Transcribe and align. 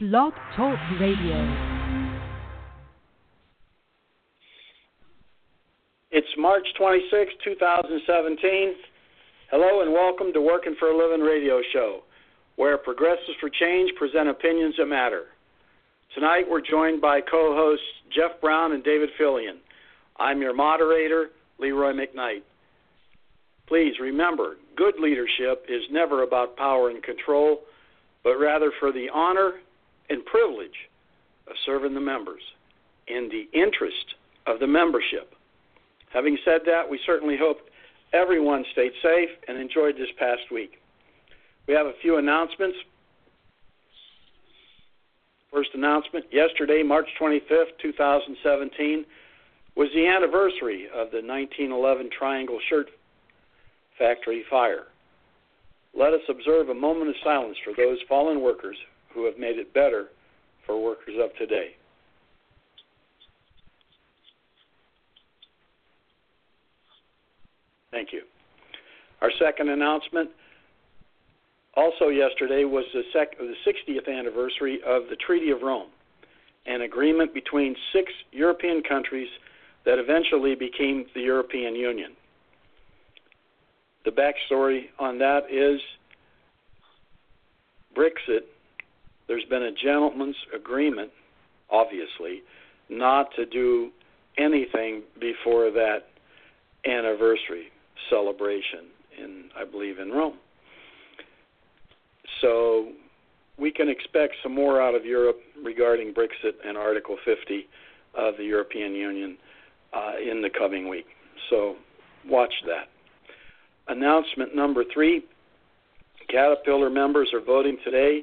Blog 0.00 0.32
Talk 0.54 0.78
Radio. 1.00 1.34
It's 6.12 6.28
March 6.38 6.64
26, 6.78 7.32
2017. 7.42 8.74
Hello 9.50 9.82
and 9.82 9.92
welcome 9.92 10.32
to 10.34 10.40
Working 10.40 10.76
for 10.78 10.92
a 10.92 10.96
Living 10.96 11.26
radio 11.26 11.60
show, 11.72 12.02
where 12.54 12.78
progressives 12.78 13.36
for 13.40 13.50
change 13.50 13.90
present 13.98 14.28
opinions 14.28 14.76
that 14.78 14.86
matter. 14.86 15.24
Tonight 16.14 16.44
we're 16.48 16.60
joined 16.60 17.00
by 17.00 17.20
co 17.20 17.56
hosts 17.56 17.84
Jeff 18.14 18.40
Brown 18.40 18.74
and 18.74 18.84
David 18.84 19.08
Fillion. 19.20 19.56
I'm 20.16 20.40
your 20.40 20.54
moderator, 20.54 21.30
Leroy 21.58 21.92
McKnight. 21.92 22.42
Please 23.66 23.94
remember, 24.00 24.58
good 24.76 24.94
leadership 25.00 25.64
is 25.68 25.82
never 25.90 26.22
about 26.22 26.56
power 26.56 26.88
and 26.88 27.02
control, 27.02 27.62
but 28.22 28.36
rather 28.36 28.70
for 28.78 28.92
the 28.92 29.08
honor 29.12 29.54
and 30.10 30.24
privilege 30.24 30.88
of 31.46 31.54
serving 31.64 31.94
the 31.94 32.00
members 32.00 32.42
in 33.06 33.28
the 33.28 33.48
interest 33.58 34.14
of 34.46 34.60
the 34.60 34.66
membership. 34.66 35.34
Having 36.12 36.38
said 36.44 36.60
that, 36.66 36.88
we 36.88 36.98
certainly 37.04 37.36
hope 37.36 37.58
everyone 38.12 38.64
stayed 38.72 38.92
safe 39.02 39.30
and 39.46 39.58
enjoyed 39.58 39.96
this 39.96 40.08
past 40.18 40.50
week. 40.50 40.80
We 41.66 41.74
have 41.74 41.86
a 41.86 41.92
few 42.00 42.16
announcements. 42.16 42.76
First 45.52 45.70
announcement 45.74 46.26
yesterday, 46.32 46.82
March 46.82 47.08
25th, 47.20 47.78
2017, 47.80 49.04
was 49.76 49.88
the 49.94 50.06
anniversary 50.06 50.86
of 50.86 51.10
the 51.10 51.22
1911 51.22 52.10
Triangle 52.10 52.58
Shirt 52.68 52.88
Factory 53.98 54.44
fire. 54.48 54.86
Let 55.94 56.12
us 56.12 56.20
observe 56.28 56.68
a 56.68 56.74
moment 56.74 57.10
of 57.10 57.16
silence 57.24 57.56
for 57.64 57.72
those 57.74 57.98
fallen 58.08 58.40
workers 58.40 58.76
who 59.14 59.24
have 59.26 59.38
made 59.38 59.58
it 59.58 59.72
better 59.74 60.08
for 60.66 60.82
workers 60.82 61.14
of 61.22 61.34
today. 61.36 61.74
Thank 67.90 68.12
you. 68.12 68.22
Our 69.22 69.30
second 69.38 69.70
announcement, 69.70 70.30
also 71.74 72.08
yesterday, 72.08 72.64
was 72.64 72.84
the, 72.92 73.02
sec- 73.12 73.38
the 73.38 73.54
60th 73.66 74.08
anniversary 74.08 74.80
of 74.86 75.04
the 75.10 75.16
Treaty 75.16 75.50
of 75.50 75.62
Rome, 75.62 75.88
an 76.66 76.82
agreement 76.82 77.32
between 77.34 77.74
six 77.92 78.12
European 78.30 78.82
countries 78.82 79.28
that 79.84 79.98
eventually 79.98 80.54
became 80.54 81.06
the 81.14 81.22
European 81.22 81.74
Union. 81.74 82.12
The 84.04 84.10
backstory 84.10 84.84
on 84.98 85.18
that 85.18 85.50
is 85.50 85.80
Brexit 87.96 88.42
there's 89.28 89.44
been 89.44 89.62
a 89.62 89.72
gentleman's 89.72 90.36
agreement, 90.54 91.10
obviously, 91.70 92.42
not 92.88 93.28
to 93.36 93.46
do 93.46 93.90
anything 94.38 95.02
before 95.20 95.70
that 95.70 96.06
anniversary 96.86 97.68
celebration 98.10 98.86
in, 99.22 99.44
I 99.56 99.64
believe, 99.64 99.98
in 99.98 100.10
Rome. 100.10 100.38
So 102.40 102.88
we 103.58 103.70
can 103.70 103.88
expect 103.88 104.34
some 104.42 104.54
more 104.54 104.80
out 104.80 104.94
of 104.94 105.04
Europe 105.04 105.38
regarding 105.62 106.14
Brexit 106.14 106.54
and 106.64 106.78
Article 106.78 107.16
50 107.24 107.66
of 108.14 108.36
the 108.36 108.44
European 108.44 108.94
Union 108.94 109.36
uh, 109.92 110.12
in 110.18 110.40
the 110.40 110.50
coming 110.50 110.88
week. 110.88 111.06
So 111.50 111.76
watch 112.26 112.52
that. 112.66 112.88
Announcement 113.88 114.54
number 114.54 114.84
three 114.92 115.24
Caterpillar 116.28 116.90
members 116.90 117.30
are 117.32 117.40
voting 117.40 117.78
today 117.84 118.22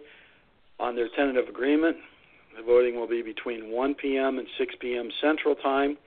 on 0.79 0.95
their 0.95 1.09
tentative 1.15 1.47
agreement. 1.47 1.97
The 2.57 2.63
voting 2.63 2.95
will 2.95 3.07
be 3.07 3.21
between 3.21 3.71
1 3.71 3.95
p.m. 3.95 4.39
and 4.39 4.47
6 4.57 4.75
p.m. 4.79 5.09
Central 5.21 5.55
Time. 5.55 5.97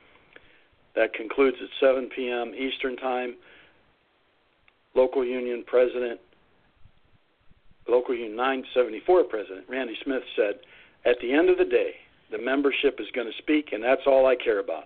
That 0.94 1.12
concludes 1.14 1.56
at 1.62 1.68
7 1.80 2.08
p.m. 2.14 2.54
Eastern 2.54 2.96
Time. 2.96 3.36
Local 4.94 5.24
Union 5.24 5.62
President, 5.66 6.18
Local 7.86 8.14
Union 8.14 8.36
974 8.36 9.24
President 9.24 9.64
Randy 9.68 9.96
Smith 10.02 10.22
said, 10.34 10.54
At 11.04 11.16
the 11.20 11.32
end 11.32 11.50
of 11.50 11.58
the 11.58 11.64
day, 11.64 11.92
the 12.30 12.38
membership 12.38 12.98
is 12.98 13.06
going 13.14 13.26
to 13.26 13.38
speak, 13.38 13.72
and 13.72 13.82
that's 13.82 14.02
all 14.06 14.26
I 14.26 14.34
care 14.34 14.58
about. 14.58 14.84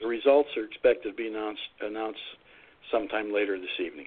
The 0.00 0.06
results 0.06 0.50
are 0.56 0.64
expected 0.64 1.10
to 1.10 1.14
be 1.14 1.28
announced, 1.28 1.60
announced 1.80 2.20
sometime 2.90 3.32
later 3.32 3.58
this 3.58 3.84
evening. 3.84 4.06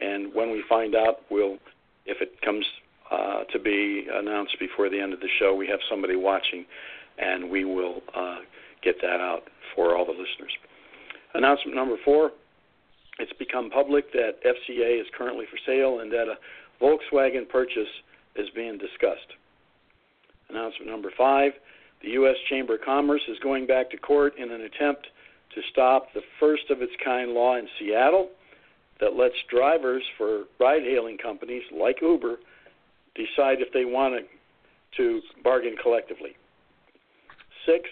And 0.00 0.34
when 0.34 0.50
we 0.50 0.64
find 0.68 0.94
out, 0.94 1.20
we'll, 1.30 1.58
if 2.06 2.20
it 2.20 2.40
comes 2.40 2.64
uh, 3.10 3.44
to 3.52 3.58
be 3.58 4.06
announced 4.12 4.56
before 4.58 4.88
the 4.90 5.00
end 5.00 5.12
of 5.12 5.20
the 5.20 5.28
show. 5.38 5.54
We 5.54 5.66
have 5.68 5.80
somebody 5.88 6.16
watching, 6.16 6.66
and 7.18 7.50
we 7.50 7.64
will 7.64 8.02
uh, 8.14 8.38
get 8.82 8.96
that 9.02 9.20
out 9.20 9.44
for 9.74 9.96
all 9.96 10.04
the 10.04 10.12
listeners. 10.12 10.52
Announcement 11.34 11.76
number 11.76 11.96
four 12.04 12.32
it's 13.18 13.32
become 13.32 13.68
public 13.68 14.12
that 14.12 14.34
FCA 14.44 15.00
is 15.00 15.06
currently 15.16 15.44
for 15.50 15.58
sale 15.66 16.00
and 16.00 16.12
that 16.12 16.26
a 16.28 16.38
Volkswagen 16.82 17.48
purchase 17.48 17.88
is 18.36 18.48
being 18.54 18.78
discussed. 18.78 19.34
Announcement 20.48 20.90
number 20.90 21.10
five 21.16 21.52
the 22.00 22.10
U.S. 22.10 22.36
Chamber 22.48 22.76
of 22.76 22.82
Commerce 22.82 23.22
is 23.28 23.36
going 23.40 23.66
back 23.66 23.90
to 23.90 23.96
court 23.96 24.34
in 24.38 24.52
an 24.52 24.60
attempt 24.60 25.08
to 25.54 25.60
stop 25.72 26.12
the 26.14 26.20
first 26.38 26.70
of 26.70 26.80
its 26.80 26.92
kind 27.04 27.32
law 27.32 27.56
in 27.56 27.66
Seattle 27.76 28.28
that 29.00 29.16
lets 29.16 29.34
drivers 29.50 30.04
for 30.16 30.44
ride 30.60 30.82
hailing 30.82 31.18
companies 31.18 31.64
like 31.76 31.96
Uber 32.00 32.36
decide 33.18 33.60
if 33.60 33.72
they 33.74 33.84
want 33.84 34.24
to 34.96 35.20
bargain 35.42 35.76
collectively. 35.82 36.30
Six, 37.66 37.84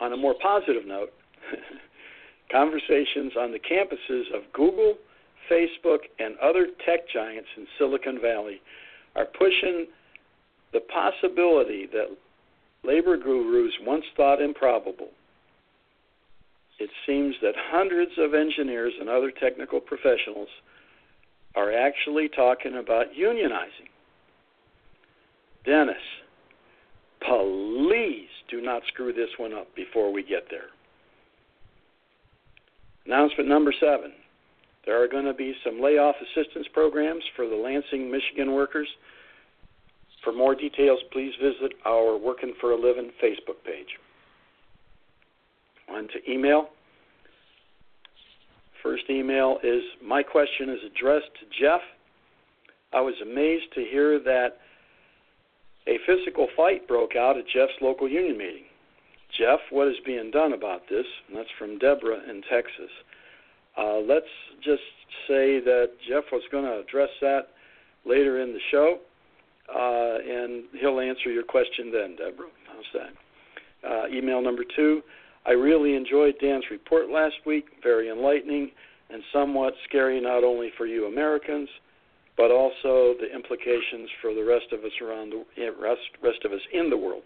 on 0.00 0.12
a 0.12 0.16
more 0.16 0.34
positive 0.40 0.86
note, 0.86 1.12
conversations 2.50 3.32
on 3.38 3.52
the 3.52 3.58
campuses 3.58 4.34
of 4.34 4.50
Google, 4.52 4.94
Facebook, 5.50 6.00
and 6.18 6.36
other 6.38 6.68
tech 6.84 7.08
giants 7.12 7.48
in 7.56 7.66
Silicon 7.78 8.20
Valley 8.20 8.60
are 9.14 9.26
pushing 9.26 9.86
the 10.72 10.80
possibility 10.80 11.86
that 11.92 12.08
labor 12.84 13.16
gurus 13.16 13.72
once 13.86 14.04
thought 14.16 14.40
improbable. 14.40 15.08
It 16.78 16.90
seems 17.06 17.34
that 17.42 17.54
hundreds 17.56 18.12
of 18.18 18.34
engineers 18.34 18.92
and 19.00 19.08
other 19.08 19.32
technical 19.32 19.80
professionals 19.80 20.48
are 21.58 21.72
actually 21.72 22.28
talking 22.28 22.76
about 22.76 23.06
unionizing. 23.18 23.90
Dennis, 25.64 25.96
please 27.20 28.28
do 28.48 28.62
not 28.62 28.82
screw 28.86 29.12
this 29.12 29.30
one 29.38 29.52
up 29.52 29.74
before 29.74 30.12
we 30.12 30.22
get 30.22 30.44
there. 30.50 30.68
Announcement 33.06 33.48
number 33.48 33.74
seven 33.80 34.12
there 34.86 35.02
are 35.02 35.08
going 35.08 35.24
to 35.24 35.34
be 35.34 35.52
some 35.64 35.82
layoff 35.82 36.14
assistance 36.22 36.66
programs 36.72 37.22
for 37.36 37.46
the 37.46 37.56
Lansing, 37.56 38.10
Michigan 38.10 38.54
workers. 38.54 38.88
For 40.24 40.32
more 40.32 40.54
details, 40.54 41.00
please 41.12 41.32
visit 41.42 41.72
our 41.84 42.16
Working 42.16 42.54
for 42.58 42.70
a 42.70 42.80
Living 42.80 43.10
Facebook 43.22 43.62
page. 43.66 43.98
On 45.90 46.08
to 46.08 46.30
email. 46.30 46.70
First 48.88 49.10
email 49.10 49.58
is 49.62 49.82
My 50.02 50.22
question 50.22 50.70
is 50.70 50.78
addressed 50.86 51.28
to 51.40 51.60
Jeff. 51.60 51.82
I 52.94 53.02
was 53.02 53.12
amazed 53.20 53.66
to 53.74 53.84
hear 53.84 54.18
that 54.20 54.60
a 55.86 55.98
physical 56.06 56.48
fight 56.56 56.88
broke 56.88 57.14
out 57.14 57.36
at 57.36 57.44
Jeff's 57.52 57.74
local 57.82 58.08
union 58.08 58.38
meeting. 58.38 58.64
Jeff, 59.36 59.58
what 59.68 59.88
is 59.88 59.96
being 60.06 60.30
done 60.30 60.54
about 60.54 60.88
this? 60.88 61.04
And 61.28 61.36
that's 61.36 61.50
from 61.58 61.78
Deborah 61.78 62.22
in 62.30 62.40
Texas. 62.50 62.88
Uh, 63.76 63.98
let's 63.98 64.24
just 64.64 64.80
say 65.28 65.60
that 65.60 65.90
Jeff 66.08 66.24
was 66.32 66.42
going 66.50 66.64
to 66.64 66.80
address 66.80 67.10
that 67.20 67.48
later 68.06 68.40
in 68.40 68.54
the 68.54 68.60
show, 68.70 69.00
uh, 69.68 70.16
and 70.26 70.64
he'll 70.80 70.98
answer 70.98 71.30
your 71.30 71.42
question 71.42 71.92
then, 71.92 72.16
Deborah. 72.16 72.48
How's 72.66 73.02
that? 73.02 73.86
Uh, 73.86 74.08
email 74.08 74.40
number 74.40 74.64
two 74.74 75.02
I 75.48 75.52
really 75.52 75.94
enjoyed 75.94 76.34
Dan's 76.42 76.64
report 76.70 77.08
last 77.08 77.36
week, 77.46 77.64
very 77.82 78.10
enlightening 78.10 78.70
and 79.10 79.22
somewhat 79.32 79.74
scary 79.88 80.20
not 80.20 80.44
only 80.44 80.70
for 80.76 80.86
you 80.86 81.06
Americans, 81.06 81.68
but 82.36 82.50
also 82.50 83.14
the 83.20 83.28
implications 83.34 84.08
for 84.22 84.32
the 84.34 84.44
rest 84.44 84.66
of 84.72 84.84
us 84.84 84.92
around 85.02 85.32
the 85.32 85.70
rest, 85.80 86.00
rest 86.22 86.44
of 86.44 86.52
us 86.52 86.60
in 86.72 86.88
the 86.88 86.96
world. 86.96 87.22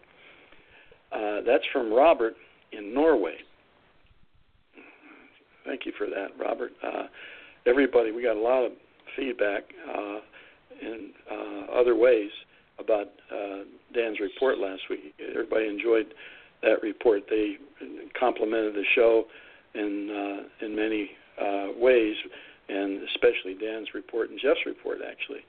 Uh, 1.12 1.40
that's 1.46 1.64
from 1.72 1.92
Robert 1.92 2.34
in 2.72 2.94
Norway. 2.94 3.36
Thank 5.66 5.86
you 5.86 5.92
for 5.96 6.06
that, 6.06 6.28
Robert. 6.40 6.72
Uh, 6.82 7.04
everybody, 7.66 8.10
we 8.10 8.22
got 8.22 8.36
a 8.36 8.40
lot 8.40 8.64
of 8.64 8.72
feedback 9.16 9.62
uh, 9.88 10.18
in 10.80 11.10
uh, 11.30 11.72
other 11.78 11.94
ways 11.94 12.30
about 12.78 13.08
uh, 13.30 13.64
Dan's 13.94 14.18
report 14.18 14.58
last 14.58 14.80
week. 14.88 15.14
Everybody 15.30 15.68
enjoyed 15.68 16.14
that 16.62 16.82
report. 16.82 17.24
They 17.28 17.56
complimented 18.18 18.74
the 18.74 18.84
show 18.94 19.24
in 19.74 20.08
uh, 20.10 20.64
in 20.64 20.74
many 20.74 21.10
uh, 21.40 21.68
ways, 21.76 22.16
and 22.68 23.02
especially 23.08 23.54
Dan's 23.54 23.88
report 23.94 24.30
and 24.30 24.38
Jeff's 24.40 24.66
report 24.66 24.98
actually. 25.08 25.40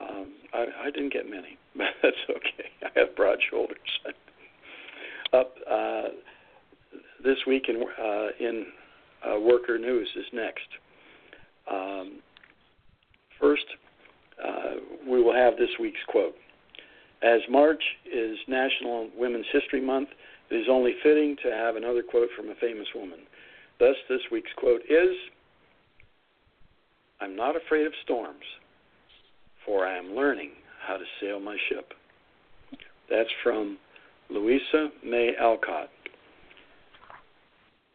Um, 0.00 0.32
I, 0.52 0.86
I 0.86 0.90
didn't 0.90 1.12
get 1.12 1.28
many, 1.28 1.58
but 1.76 1.86
that's 2.02 2.16
okay. 2.30 2.68
I 2.82 2.98
have 2.98 3.16
broad 3.16 3.38
shoulders. 3.50 3.78
Up 5.32 5.54
uh, 5.68 6.02
this 7.24 7.38
week 7.46 7.64
in 7.68 7.82
uh, 7.82 8.28
in 8.38 8.66
uh, 9.26 9.40
worker 9.40 9.78
news 9.78 10.08
is 10.16 10.26
next. 10.32 10.68
Um, 11.70 12.20
first, 13.40 13.64
uh, 14.44 14.74
we 15.08 15.22
will 15.22 15.34
have 15.34 15.56
this 15.56 15.70
week's 15.80 16.00
quote. 16.08 16.36
As 17.22 17.40
March 17.50 17.82
is 18.04 18.36
National 18.46 19.08
Women's 19.16 19.46
History 19.52 19.80
Month, 19.80 20.10
it 20.50 20.56
is 20.56 20.66
only 20.70 20.92
fitting 21.02 21.36
to 21.42 21.50
have 21.50 21.76
another 21.76 22.02
quote 22.02 22.28
from 22.36 22.50
a 22.50 22.54
famous 22.56 22.86
woman. 22.94 23.20
Thus, 23.78 23.96
this 24.08 24.20
week's 24.30 24.52
quote 24.56 24.82
is 24.88 25.16
I'm 27.20 27.36
not 27.36 27.56
afraid 27.56 27.86
of 27.86 27.92
storms, 28.04 28.44
for 29.64 29.86
I 29.86 29.96
am 29.96 30.14
learning 30.14 30.50
how 30.86 30.96
to 30.96 31.04
sail 31.20 31.40
my 31.40 31.56
ship. 31.68 31.92
That's 33.10 33.30
from 33.42 33.78
Louisa 34.30 34.88
May 35.04 35.32
Alcott. 35.40 35.90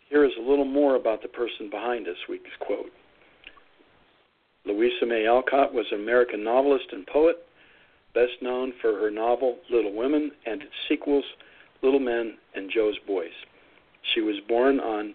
Here 0.10 0.26
is 0.26 0.32
a 0.40 0.50
little 0.50 0.66
more 0.66 0.96
about 0.96 1.22
the 1.22 1.28
person 1.28 1.70
behind 1.70 2.06
this 2.06 2.18
week's 2.28 2.50
quote. 2.60 2.92
Louisa 4.66 5.06
May 5.06 5.28
Alcott 5.28 5.74
was 5.74 5.86
an 5.92 6.02
American 6.02 6.44
novelist 6.44 6.86
and 6.92 7.06
poet, 7.08 7.38
best 8.14 8.34
known 8.42 8.74
for 8.82 8.94
her 9.00 9.12
novel 9.12 9.58
Little 9.72 9.94
Women 9.94 10.32
and 10.46 10.62
its 10.62 10.72
sequels 10.88 11.24
Little 11.82 12.00
Men 12.00 12.38
and 12.56 12.70
Jo's 12.74 12.98
Boys. 13.08 13.32
She 14.14 14.22
was 14.22 14.36
born 14.48 14.80
on 14.80 15.14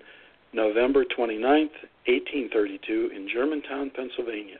November 0.55 1.05
29, 1.05 1.43
1832, 2.07 3.11
in 3.15 3.29
Germantown, 3.29 3.91
Pennsylvania, 3.91 4.59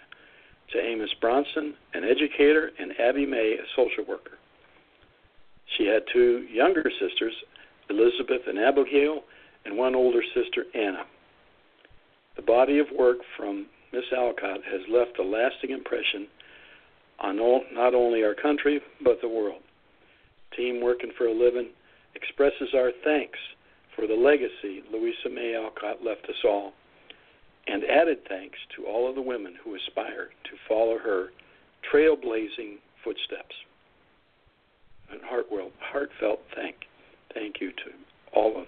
to 0.73 0.81
Amos 0.81 1.15
Bronson, 1.21 1.75
an 1.95 2.03
educator, 2.03 2.73
and 2.81 2.93
Abby 2.99 3.25
May, 3.25 3.55
a 3.55 3.67
social 3.77 4.05
worker. 4.05 4.39
She 5.79 5.87
had 5.87 6.03
two 6.13 6.47
younger 6.51 6.91
sisters, 7.01 7.35
Elizabeth 7.89 8.43
and 8.49 8.59
Abigail, 8.59 9.23
and 9.65 9.77
one 9.79 9.95
older 9.95 10.23
sister, 10.35 10.65
Anna. 10.75 11.05
The 12.37 12.43
body 12.43 12.81
of 12.81 12.87
work 12.99 13.19
from 13.37 13.67
Miss 13.93 14.05
Alcott 14.13 14.61
has 14.65 14.81
left 14.91 15.21
a 15.21 15.23
lasting 15.23 15.71
impression 15.71 16.27
on 17.21 17.39
all, 17.39 17.63
not 17.73 17.95
only 17.95 18.25
our 18.25 18.35
country, 18.35 18.81
but 19.05 19.21
the 19.21 19.29
world. 19.29 19.63
Team 20.57 20.81
Working 20.83 21.13
for 21.17 21.27
a 21.27 21.33
Living 21.33 21.69
expresses 22.17 22.75
our 22.75 22.91
thanks 23.05 23.39
for 23.97 24.07
the 24.07 24.15
legacy 24.15 24.83
Louisa 24.93 25.29
May 25.33 25.55
Alcott 25.57 26.05
left 26.05 26.25
us 26.25 26.43
all, 26.45 26.73
and 27.67 27.83
added 27.85 28.19
thanks 28.29 28.59
to 28.77 28.87
all 28.87 29.09
of 29.09 29.15
the 29.15 29.23
women 29.23 29.55
who 29.63 29.75
aspire 29.75 30.29
to 30.45 30.51
follow 30.69 30.99
her 30.99 31.29
trailblazing 31.93 32.77
footsteps. 33.03 33.55
And 35.11 35.21
heartfelt, 35.23 35.73
heartfelt 35.81 36.41
thank, 36.55 36.77
thank 37.33 37.61
you 37.61 37.71
to 37.71 37.91
all 38.33 38.61
of 38.61 38.67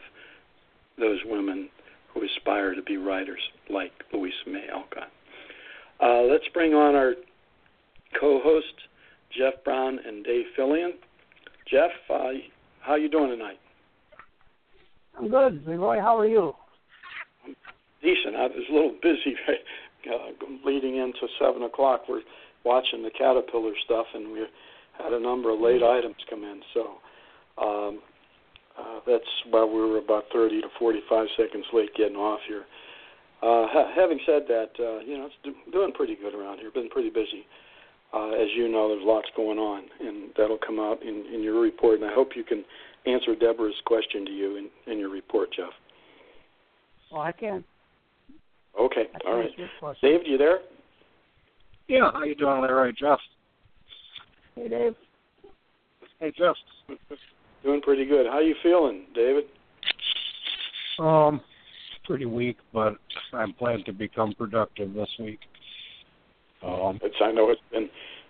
those 0.98 1.18
women 1.26 1.68
who 2.12 2.22
aspire 2.24 2.74
to 2.74 2.82
be 2.82 2.96
writers 2.96 3.40
like 3.68 3.92
Louisa 4.12 4.34
May 4.46 4.66
Alcott. 4.72 5.10
Uh, 6.02 6.22
let's 6.22 6.46
bring 6.52 6.74
on 6.74 6.94
our 6.94 7.14
co-hosts, 8.18 8.70
Jeff 9.36 9.54
Brown 9.64 9.98
and 10.06 10.24
Dave 10.24 10.46
Fillion. 10.58 10.92
Jeff, 11.70 11.90
uh, 12.08 12.32
how 12.80 12.94
you 12.94 13.08
doing 13.08 13.30
tonight? 13.30 13.58
I'm 15.18 15.30
good. 15.30 15.66
Leroy, 15.66 15.98
how 16.00 16.18
are 16.18 16.26
you? 16.26 16.52
Decent. 18.02 18.36
I 18.36 18.46
was 18.46 18.64
a 18.70 18.72
little 18.72 18.94
busy 19.02 19.34
uh, 20.12 20.44
leading 20.64 20.96
into 20.96 21.26
7 21.40 21.62
o'clock. 21.62 22.02
We're 22.08 22.20
watching 22.64 23.02
the 23.02 23.10
Caterpillar 23.10 23.72
stuff, 23.84 24.06
and 24.14 24.32
we 24.32 24.44
had 25.02 25.12
a 25.12 25.20
number 25.20 25.52
of 25.52 25.60
late 25.60 25.82
items 25.82 26.16
come 26.28 26.44
in. 26.44 26.60
So 26.74 26.80
um, 27.62 28.00
uh, 28.78 29.00
that's 29.06 29.24
why 29.50 29.64
we 29.64 29.80
were 29.80 29.98
about 29.98 30.24
30 30.32 30.60
to 30.62 30.68
45 30.78 31.26
seconds 31.36 31.64
late 31.72 31.90
getting 31.96 32.16
off 32.16 32.40
here. 32.46 32.64
Uh, 33.42 33.66
ha- 33.68 33.92
having 33.96 34.18
said 34.26 34.42
that, 34.48 34.70
uh, 34.78 35.00
you 35.00 35.16
know, 35.16 35.26
it's 35.26 35.34
do- 35.44 35.72
doing 35.72 35.92
pretty 35.92 36.16
good 36.16 36.34
around 36.34 36.58
here. 36.58 36.70
Been 36.70 36.90
pretty 36.90 37.10
busy. 37.10 37.46
Uh, 38.12 38.30
as 38.30 38.48
you 38.54 38.68
know, 38.68 38.88
there's 38.88 39.04
lots 39.04 39.28
going 39.36 39.58
on, 39.58 39.84
and 40.00 40.30
that'll 40.36 40.58
come 40.64 40.78
out 40.78 41.02
in, 41.02 41.24
in 41.32 41.42
your 41.42 41.60
report. 41.60 42.00
And 42.00 42.08
I 42.08 42.14
hope 42.14 42.30
you 42.36 42.44
can 42.44 42.64
answer 43.06 43.34
Deborah's 43.34 43.74
question 43.84 44.24
to 44.26 44.32
you 44.32 44.56
in, 44.56 44.92
in 44.92 44.98
your 44.98 45.10
report, 45.10 45.50
Jeff. 45.56 45.70
Oh, 47.12 47.20
I 47.20 47.32
can. 47.32 47.64
Okay, 48.78 49.04
I 49.14 49.28
all 49.28 49.38
right. 49.38 49.50
right. 49.82 49.96
David, 50.02 50.26
you 50.26 50.36
there? 50.36 50.58
Yeah, 51.88 52.10
how 52.12 52.24
you 52.24 52.34
doing, 52.34 52.60
Larry? 52.60 52.94
Jeff. 52.98 53.18
Hey, 54.54 54.68
Dave. 54.68 54.94
Hey, 56.20 56.32
Jeff. 56.36 56.56
Doing 57.62 57.80
pretty 57.80 58.04
good. 58.04 58.26
How 58.26 58.40
you 58.40 58.54
feeling, 58.62 59.04
David? 59.14 59.44
Um, 60.98 61.40
pretty 62.04 62.26
weak, 62.26 62.56
but 62.72 62.96
I'm 63.32 63.52
planning 63.54 63.84
to 63.84 63.92
become 63.92 64.34
productive 64.34 64.92
this 64.94 65.08
week. 65.18 65.40
Um, 66.62 66.98
it's 67.02 67.16
I 67.22 67.32
know 67.32 67.50
it's 67.50 67.60
been 67.70 67.88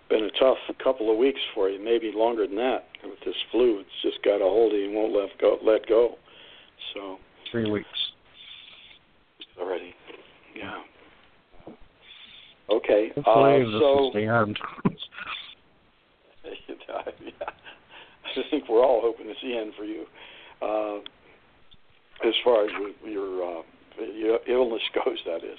been 0.09 0.25
a 0.25 0.39
tough 0.39 0.57
couple 0.83 1.11
of 1.11 1.17
weeks 1.17 1.39
for 1.53 1.69
you, 1.69 1.83
maybe 1.83 2.11
longer 2.13 2.45
than 2.45 2.55
that 2.57 2.86
with 3.09 3.19
this 3.25 3.35
flu. 3.51 3.79
It's 3.79 3.89
just 4.01 4.23
got 4.23 4.37
a 4.37 4.49
hold 4.49 4.73
of 4.73 4.79
you 4.79 4.85
and 4.85 4.95
won't 4.95 5.13
let 5.13 5.37
go. 5.39 5.57
Let 5.63 5.87
go. 5.87 6.15
So 6.93 7.17
three 7.51 7.69
weeks 7.69 7.87
already. 9.59 9.93
Yeah. 10.55 10.81
Okay. 12.69 13.11
Uh, 13.17 13.23
so 13.23 14.11
the 14.13 14.25
end. 14.25 14.59
yeah. 16.45 17.49
I 18.37 18.49
think 18.51 18.69
we're 18.69 18.83
all 18.83 19.01
hoping 19.01 19.27
it's 19.27 19.39
the 19.41 19.57
end 19.57 19.73
for 19.77 19.83
you. 19.83 20.05
Uh, 20.61 20.99
as 22.27 22.33
far 22.43 22.65
as 22.65 22.71
your, 23.03 23.59
uh, 23.59 23.61
your 24.13 24.39
illness 24.47 24.81
goes, 24.95 25.17
that 25.25 25.43
is. 25.43 25.57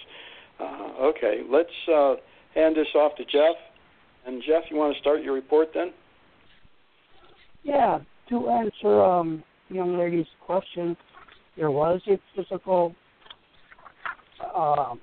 Uh, 0.60 1.06
okay, 1.06 1.42
let's 1.48 1.70
uh, 1.92 2.14
hand 2.54 2.76
this 2.76 2.88
off 2.94 3.16
to 3.16 3.24
Jeff. 3.24 3.56
And 4.26 4.42
Jeff, 4.46 4.64
you 4.70 4.76
want 4.76 4.94
to 4.94 5.00
start 5.00 5.22
your 5.22 5.34
report 5.34 5.68
then? 5.74 5.92
Yeah, 7.68 7.98
to 8.30 8.48
answer 8.48 9.04
um, 9.04 9.44
young 9.68 9.98
lady's 9.98 10.24
question, 10.46 10.96
there 11.54 11.70
was 11.70 12.00
a 12.08 12.18
physical 12.34 12.94
uh, 14.56 14.94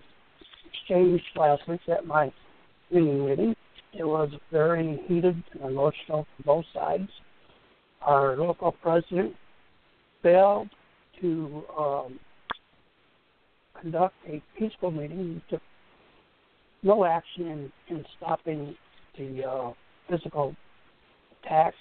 exchange 0.73 1.21
last 1.35 1.61
week 1.67 1.81
at 1.87 2.07
my 2.07 2.33
union 2.89 3.23
meeting. 3.23 3.55
It 3.93 4.03
was 4.03 4.31
very 4.51 4.99
heated 5.07 5.43
and 5.53 5.61
emotional 5.61 6.25
for 6.37 6.43
both 6.43 6.65
sides. 6.73 7.07
Our 8.01 8.35
local 8.35 8.71
president 8.71 9.35
failed 10.23 10.69
to 11.21 11.63
um, 11.77 12.19
conduct 13.79 14.15
a 14.27 14.41
peaceful 14.57 14.89
meeting. 14.89 15.35
He 15.35 15.55
took 15.55 15.61
no 16.81 17.05
action 17.05 17.45
in, 17.89 17.95
in 17.95 18.03
stopping 18.17 18.75
the 19.19 19.43
uh, 19.47 19.73
physical 20.09 20.55
attacks. 21.43 21.75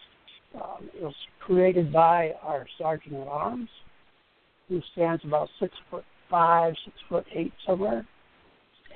Um, 0.54 0.88
it 0.94 1.02
was 1.02 1.14
created 1.40 1.92
by 1.92 2.32
our 2.42 2.66
sergeant 2.78 3.14
at 3.14 3.28
arms, 3.28 3.68
who 4.68 4.80
stands 4.92 5.23
about 5.25 5.49
six 5.61 5.75
foot 5.90 6.04
five, 6.30 6.75
six 6.84 6.96
foot 7.08 7.26
eight 7.34 7.52
somewhere, 7.66 8.06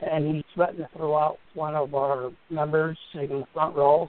and 0.09 0.37
he 0.37 0.45
threatened 0.55 0.79
to 0.79 0.89
throw 0.97 1.17
out 1.17 1.39
one 1.55 1.75
of 1.75 1.95
our 1.95 2.31
members 2.51 2.97
sitting 3.13 3.31
in 3.31 3.41
the 3.41 3.47
front 3.53 3.77
row. 3.77 4.09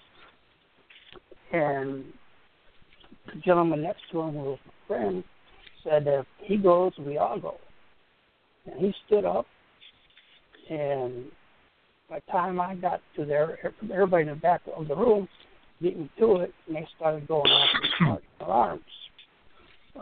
And 1.52 2.06
the 3.26 3.40
gentleman 3.44 3.82
next 3.82 4.02
to 4.12 4.22
him, 4.22 4.34
who 4.34 4.40
was 4.42 4.60
a 4.68 4.88
friend, 4.88 5.24
said, 5.84 6.06
"If 6.06 6.26
he 6.38 6.58
goes, 6.58 6.94
we 7.00 7.18
all 7.18 7.40
go." 7.40 7.58
And 8.66 8.80
he 8.80 8.94
stood 9.08 9.26
up, 9.26 9.48
and 10.70 11.32
by 12.10 12.20
the 12.20 12.32
time 12.32 12.62
I 12.62 12.76
got 12.76 13.02
to 13.16 13.26
there, 13.26 13.58
everybody 13.92 14.24
in 14.24 14.30
the 14.30 14.36
back 14.36 14.62
of 14.76 14.88
the 14.88 14.96
room 14.96 15.28
me 15.82 16.10
to 16.20 16.38
it, 16.38 16.54
and 16.68 16.76
they 16.76 16.88
started 16.96 17.28
going 17.28 17.50
off 17.50 17.70
in 18.02 18.46
alarms. 18.46 18.82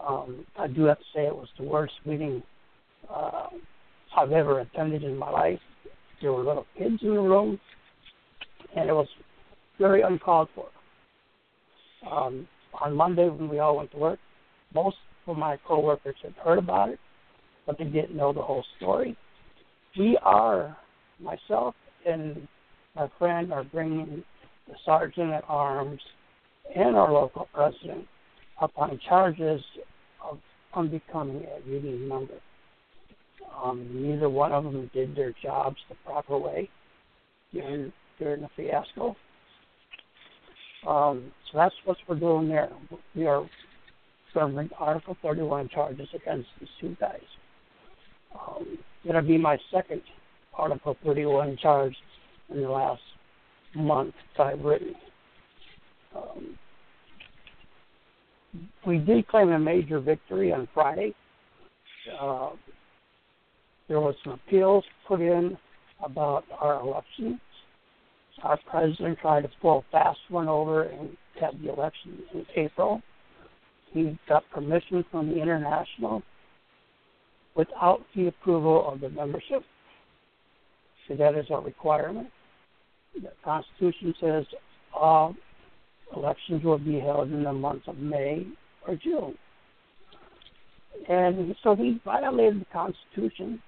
Um, 0.07 0.45
I 0.57 0.67
do 0.67 0.83
have 0.83 0.99
to 0.99 1.05
say 1.13 1.25
it 1.25 1.35
was 1.35 1.47
the 1.57 1.65
worst 1.65 1.93
meeting 2.05 2.43
uh, 3.13 3.47
I've 4.15 4.31
ever 4.31 4.59
attended 4.59 5.03
in 5.03 5.17
my 5.17 5.29
life. 5.29 5.59
There 6.21 6.33
were 6.33 6.43
little 6.43 6.65
kids 6.77 6.97
in 7.01 7.13
the 7.13 7.21
room, 7.21 7.59
and 8.75 8.89
it 8.89 8.93
was 8.93 9.07
very 9.79 10.01
uncalled 10.01 10.49
for. 10.55 10.67
Um, 12.09 12.47
on 12.81 12.95
Monday, 12.95 13.29
when 13.29 13.49
we 13.49 13.59
all 13.59 13.77
went 13.77 13.91
to 13.91 13.97
work, 13.97 14.19
most 14.73 14.97
of 15.27 15.37
my 15.37 15.57
coworkers 15.67 16.15
had 16.23 16.33
heard 16.43 16.59
about 16.59 16.89
it, 16.89 16.99
but 17.65 17.77
they 17.77 17.85
didn't 17.85 18.15
know 18.15 18.33
the 18.33 18.41
whole 18.41 18.63
story. 18.77 19.17
We 19.97 20.17
are, 20.23 20.77
myself 21.19 21.75
and 22.05 22.47
my 22.95 23.09
friend, 23.17 23.51
are 23.51 23.63
bringing 23.63 24.23
the 24.67 24.75
sergeant 24.85 25.31
at 25.31 25.43
arms 25.47 26.01
and 26.75 26.95
our 26.95 27.11
local 27.11 27.47
president 27.53 28.05
up 28.61 28.71
on 28.77 28.99
charges 29.07 29.61
of 30.23 30.39
unbecoming 30.73 31.45
a 31.45 31.69
union 31.69 32.07
member. 32.07 32.39
Um, 33.63 33.87
neither 33.91 34.29
one 34.29 34.51
of 34.51 34.63
them 34.63 34.89
did 34.93 35.15
their 35.15 35.33
jobs 35.41 35.77
the 35.89 35.95
proper 36.05 36.37
way 36.37 36.69
during 37.53 37.91
during 38.19 38.41
the 38.41 38.49
fiasco, 38.55 39.15
Um, 40.87 41.31
so 41.51 41.57
that's 41.57 41.75
what 41.85 41.97
we're 42.07 42.15
doing 42.15 42.49
there. 42.49 42.69
We 43.15 43.27
are 43.27 43.47
serving 44.33 44.71
Article 44.79 45.15
31 45.21 45.69
charges 45.69 46.07
against 46.15 46.49
these 46.59 46.69
two 46.81 46.97
guys. 46.99 47.19
Um, 48.33 48.77
it'll 49.05 49.21
be 49.21 49.37
my 49.37 49.57
second 49.71 50.01
Article 50.55 50.97
31 51.03 51.57
charge 51.57 51.95
in 52.49 52.61
the 52.61 52.69
last 52.69 53.01
month 53.77 54.13
written. 54.59 54.95
Um, 56.15 56.57
we 58.85 58.97
did 58.97 59.27
claim 59.27 59.49
a 59.49 59.59
major 59.59 59.99
victory 59.99 60.51
on 60.51 60.67
Friday. 60.73 61.13
Uh, 62.19 62.51
there 63.87 63.99
was 63.99 64.15
some 64.23 64.33
appeals 64.33 64.83
put 65.07 65.21
in 65.21 65.57
about 66.03 66.43
our 66.59 66.81
elections. 66.81 67.39
Our 68.43 68.59
president 68.69 69.17
tried 69.19 69.41
to 69.41 69.49
pull 69.61 69.79
a 69.79 69.91
fast 69.91 70.19
one 70.29 70.47
over 70.47 70.83
and 70.83 71.15
have 71.41 71.59
the 71.61 71.73
election 71.73 72.19
in 72.33 72.45
April. 72.55 73.01
He 73.91 74.17
got 74.27 74.43
permission 74.51 75.03
from 75.09 75.29
the 75.29 75.41
international 75.41 76.21
without 77.55 78.01
the 78.15 78.27
approval 78.27 78.87
of 78.87 78.99
the 78.99 79.09
membership. 79.09 79.63
So 81.07 81.15
that 81.15 81.35
is 81.35 81.45
a 81.49 81.59
requirement. 81.59 82.27
The 83.21 83.31
Constitution 83.43 84.13
says 84.19 84.45
all 84.93 85.35
elections 86.15 86.63
will 86.63 86.77
be 86.77 86.99
held 86.99 87.31
in 87.31 87.43
the 87.43 87.53
months 87.53 87.87
of 87.87 87.97
May 87.97 88.45
or 88.87 88.95
June. 88.95 89.37
And 91.09 91.55
so 91.63 91.75
he 91.75 91.99
violated 92.03 92.61
the 92.61 92.65
Constitution. 92.65 93.61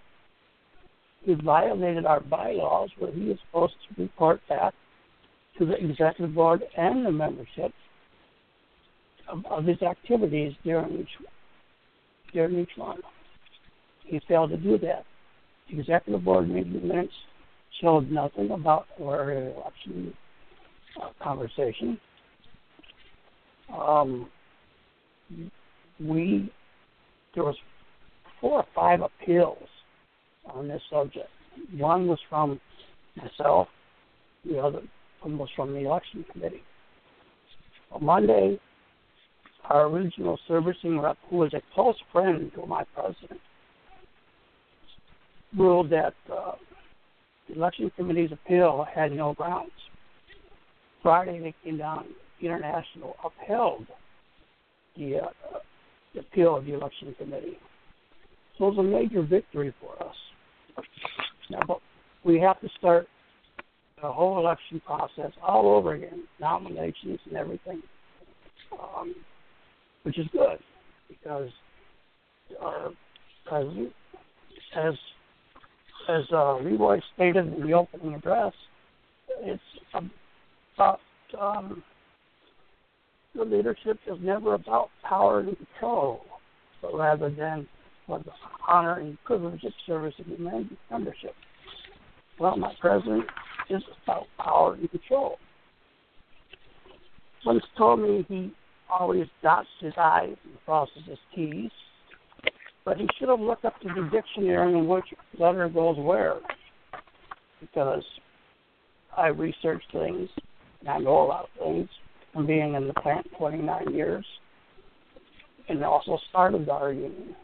He 1.23 1.33
violated 1.33 2.05
our 2.05 2.21
bylaws 2.21 2.89
where 2.97 3.11
he 3.11 3.31
is 3.31 3.39
supposed 3.47 3.73
to 3.87 4.01
report 4.01 4.41
back 4.47 4.73
to 5.57 5.65
the 5.65 5.75
executive 5.75 6.33
board 6.33 6.63
and 6.77 7.05
the 7.05 7.11
membership 7.11 7.73
of, 9.27 9.45
of 9.45 9.65
his 9.65 9.81
activities 9.81 10.53
during 10.63 10.99
each 10.99 11.09
during 12.33 12.59
each 12.59 12.69
one. 12.75 12.99
He 14.05 14.21
failed 14.27 14.51
to 14.51 14.57
do 14.57 14.77
that. 14.79 15.03
The 15.69 15.79
executive 15.79 16.23
board 16.23 16.49
made 16.49 16.71
the 16.73 16.79
minutes 16.79 17.13
showed 17.81 18.11
nothing 18.11 18.51
about 18.51 18.87
our 19.01 19.31
election 19.31 20.13
uh, 21.01 21.09
conversation. 21.21 21.99
Um, 23.73 24.29
we 25.99 26.51
there 27.35 27.43
was 27.43 27.55
four 28.41 28.59
or 28.59 28.65
five 28.73 29.01
appeals 29.01 29.67
on 30.45 30.67
this 30.67 30.81
subject. 30.89 31.29
One 31.77 32.07
was 32.07 32.19
from 32.29 32.59
myself, 33.15 33.67
the 34.45 34.57
other 34.59 34.81
one 35.21 35.37
was 35.37 35.49
from 35.55 35.73
the 35.73 35.79
election 35.79 36.25
committee. 36.31 36.63
On 37.91 38.03
Monday, 38.03 38.59
our 39.65 39.87
original 39.87 40.39
servicing 40.47 40.99
rep, 40.99 41.17
who 41.29 41.37
was 41.37 41.53
a 41.53 41.61
close 41.73 41.95
friend 42.11 42.51
to 42.55 42.65
my 42.65 42.83
president, 42.95 43.39
ruled 45.57 45.89
that 45.91 46.13
uh, 46.31 46.53
election 47.55 47.91
committee's 47.95 48.31
appeal 48.31 48.85
had 48.93 49.11
no 49.11 49.33
grounds. 49.33 49.71
Friday, 51.01 51.39
they 51.39 51.53
came 51.63 51.77
down. 51.77 52.05
International 52.41 53.15
upheld 53.23 53.85
the, 54.97 55.17
uh, 55.17 55.59
the 56.13 56.21
appeal 56.21 56.55
of 56.55 56.65
the 56.65 56.73
election 56.73 57.13
committee. 57.17 57.57
So 58.57 58.67
it 58.67 58.75
was 58.75 58.77
a 58.79 58.83
major 58.83 59.21
victory 59.21 59.73
for 59.81 60.01
us. 60.03 60.15
Now, 61.49 61.59
but 61.67 61.79
we 62.23 62.39
have 62.39 62.59
to 62.61 62.69
start 62.77 63.07
the 64.01 64.11
whole 64.11 64.39
election 64.39 64.81
process 64.85 65.31
all 65.41 65.67
over 65.75 65.93
again, 65.93 66.23
nominations 66.39 67.19
and 67.25 67.35
everything, 67.35 67.81
um, 68.81 69.13
which 70.03 70.17
is 70.17 70.27
good 70.31 70.59
because 71.09 71.49
our 72.61 72.91
president, 73.45 73.91
as 74.75 74.93
as 76.09 76.23
uh, 76.31 76.57
Leroy 76.57 76.99
stated 77.13 77.53
in 77.53 77.67
the 77.67 77.73
opening 77.73 78.15
address, 78.15 78.53
it's 79.41 79.61
about 80.75 80.99
um, 81.39 81.83
the 83.35 83.43
leadership 83.43 83.99
is 84.07 84.17
never 84.21 84.55
about 84.55 84.89
power 85.07 85.39
and 85.39 85.55
control, 85.55 86.21
but 86.81 86.95
rather 86.95 87.29
than 87.29 87.67
what 88.07 88.25
the 88.25 88.31
honor 88.67 88.99
and 88.99 89.17
privilege 89.23 89.63
of 89.63 89.73
service 89.85 90.15
the 90.17 90.67
membership. 90.89 91.35
Well, 92.39 92.57
my 92.57 92.73
president 92.79 93.25
is 93.69 93.83
about 94.03 94.23
power 94.37 94.73
and 94.73 94.89
control. 94.89 95.37
Once 97.45 97.63
told 97.77 98.01
me 98.01 98.25
he 98.27 98.51
always 98.89 99.27
dots 99.43 99.67
his 99.79 99.93
I's 99.95 100.35
and 100.43 100.57
crosses 100.65 101.03
his 101.05 101.19
T's, 101.35 101.71
but 102.85 102.97
he 102.97 103.07
should 103.17 103.29
have 103.29 103.39
looked 103.39 103.65
up 103.65 103.79
to 103.81 103.87
the 103.87 104.09
dictionary 104.11 104.73
and 104.73 104.87
which 104.87 105.05
letter 105.37 105.67
goes 105.69 105.97
where, 105.97 106.35
because 107.61 108.03
I 109.15 109.27
research 109.27 109.83
things 109.91 110.29
and 110.79 110.89
I 110.89 110.97
know 110.97 111.23
a 111.23 111.25
lot 111.25 111.45
of 111.45 111.63
things 111.63 111.89
from 112.33 112.45
being 112.45 112.75
in 112.75 112.87
the 112.87 112.93
plant 112.93 113.27
29 113.37 113.93
years, 113.93 114.25
and 115.67 115.83
also 115.83 116.17
started 116.29 116.69
our 116.69 116.91
union 116.91 117.35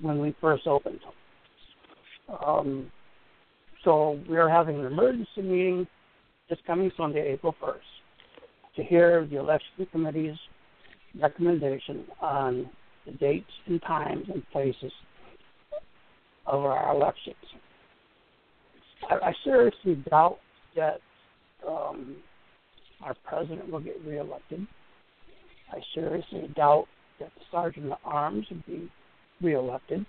when 0.00 0.18
we 0.18 0.34
first 0.40 0.66
opened. 0.66 1.00
Um, 2.44 2.90
so 3.84 4.20
we 4.28 4.36
are 4.36 4.48
having 4.48 4.78
an 4.80 4.86
emergency 4.86 5.42
meeting 5.42 5.86
this 6.48 6.58
coming 6.66 6.90
Sunday, 6.96 7.32
April 7.32 7.54
1st, 7.62 8.76
to 8.76 8.82
hear 8.82 9.26
the 9.26 9.36
election 9.36 9.86
committee's 9.90 10.36
recommendation 11.20 12.04
on 12.20 12.68
the 13.10 13.18
dates 13.18 13.50
and 13.66 13.80
times 13.82 14.24
and 14.32 14.42
places 14.50 14.92
of 16.46 16.64
our 16.64 16.94
elections. 16.94 17.36
I, 19.08 19.28
I 19.28 19.32
seriously 19.44 20.02
doubt 20.08 20.38
that 20.76 21.00
um, 21.66 22.16
our 23.02 23.14
president 23.24 23.70
will 23.70 23.80
get 23.80 24.00
reelected. 24.04 24.66
I 25.72 25.78
seriously 25.94 26.50
doubt 26.56 26.86
that 27.18 27.30
the 27.36 27.42
sergeant 27.50 27.92
at 27.92 27.98
arms 28.04 28.46
will 28.50 28.62
be 28.66 28.90
reelected. 29.40 30.04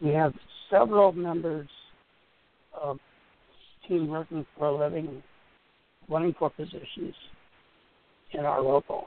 We 0.00 0.10
have 0.10 0.32
several 0.70 1.12
members 1.12 1.68
of 2.72 2.98
team 3.88 4.08
working 4.08 4.44
for 4.58 4.66
a 4.66 4.76
living 4.76 5.22
running 6.08 6.34
for 6.38 6.50
positions 6.50 7.14
in 8.32 8.40
our 8.40 8.62
local. 8.62 9.06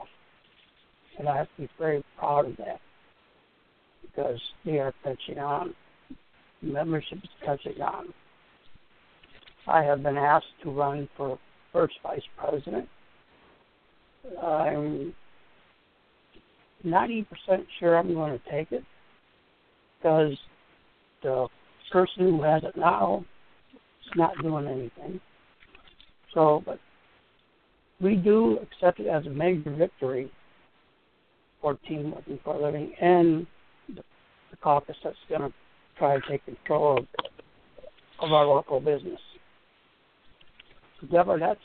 And 1.20 1.28
I 1.28 1.36
have 1.36 1.48
to 1.56 1.62
be 1.62 1.68
very 1.78 2.02
proud 2.18 2.46
of 2.46 2.56
that 2.56 2.80
because 4.00 4.40
they 4.64 4.78
are 4.78 4.94
catching 5.04 5.38
on. 5.38 5.74
Membership 6.62 7.18
is 7.18 7.30
catching 7.44 7.78
on. 7.82 8.06
I 9.66 9.82
have 9.82 10.02
been 10.02 10.16
asked 10.16 10.46
to 10.62 10.70
run 10.70 11.10
for 11.18 11.38
first 11.74 11.92
vice 12.02 12.22
president. 12.38 12.88
I'm 14.42 15.14
90% 16.86 17.26
sure 17.78 17.98
I'm 17.98 18.14
going 18.14 18.38
to 18.38 18.50
take 18.50 18.72
it 18.72 18.82
because 19.98 20.38
the 21.22 21.48
person 21.92 22.30
who 22.30 22.42
has 22.42 22.62
it 22.64 22.78
now 22.78 23.26
is 24.06 24.12
not 24.16 24.32
doing 24.42 24.66
anything. 24.66 25.20
So, 26.32 26.62
but 26.64 26.78
we 28.00 28.16
do 28.16 28.58
accept 28.62 29.00
it 29.00 29.06
as 29.06 29.26
a 29.26 29.30
major 29.30 29.74
victory 29.76 30.30
for 31.60 31.74
Team 31.88 32.12
Working 32.12 32.38
for 32.44 32.54
a 32.54 32.62
Living 32.62 32.92
and 33.00 33.46
the, 33.94 34.02
caucus 34.62 34.96
that's 35.02 35.16
going 35.28 35.40
to 35.40 35.52
try 35.98 36.18
to 36.18 36.22
take 36.28 36.44
control 36.44 36.98
of, 36.98 37.06
of 38.20 38.32
our 38.32 38.46
local 38.46 38.80
business. 38.80 39.20
Deborah, 41.10 41.38
that's 41.38 41.60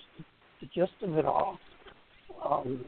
the 0.61 0.67
gist 0.67 0.93
of 1.01 1.17
it 1.17 1.25
all. 1.25 1.59
Um, 2.43 2.85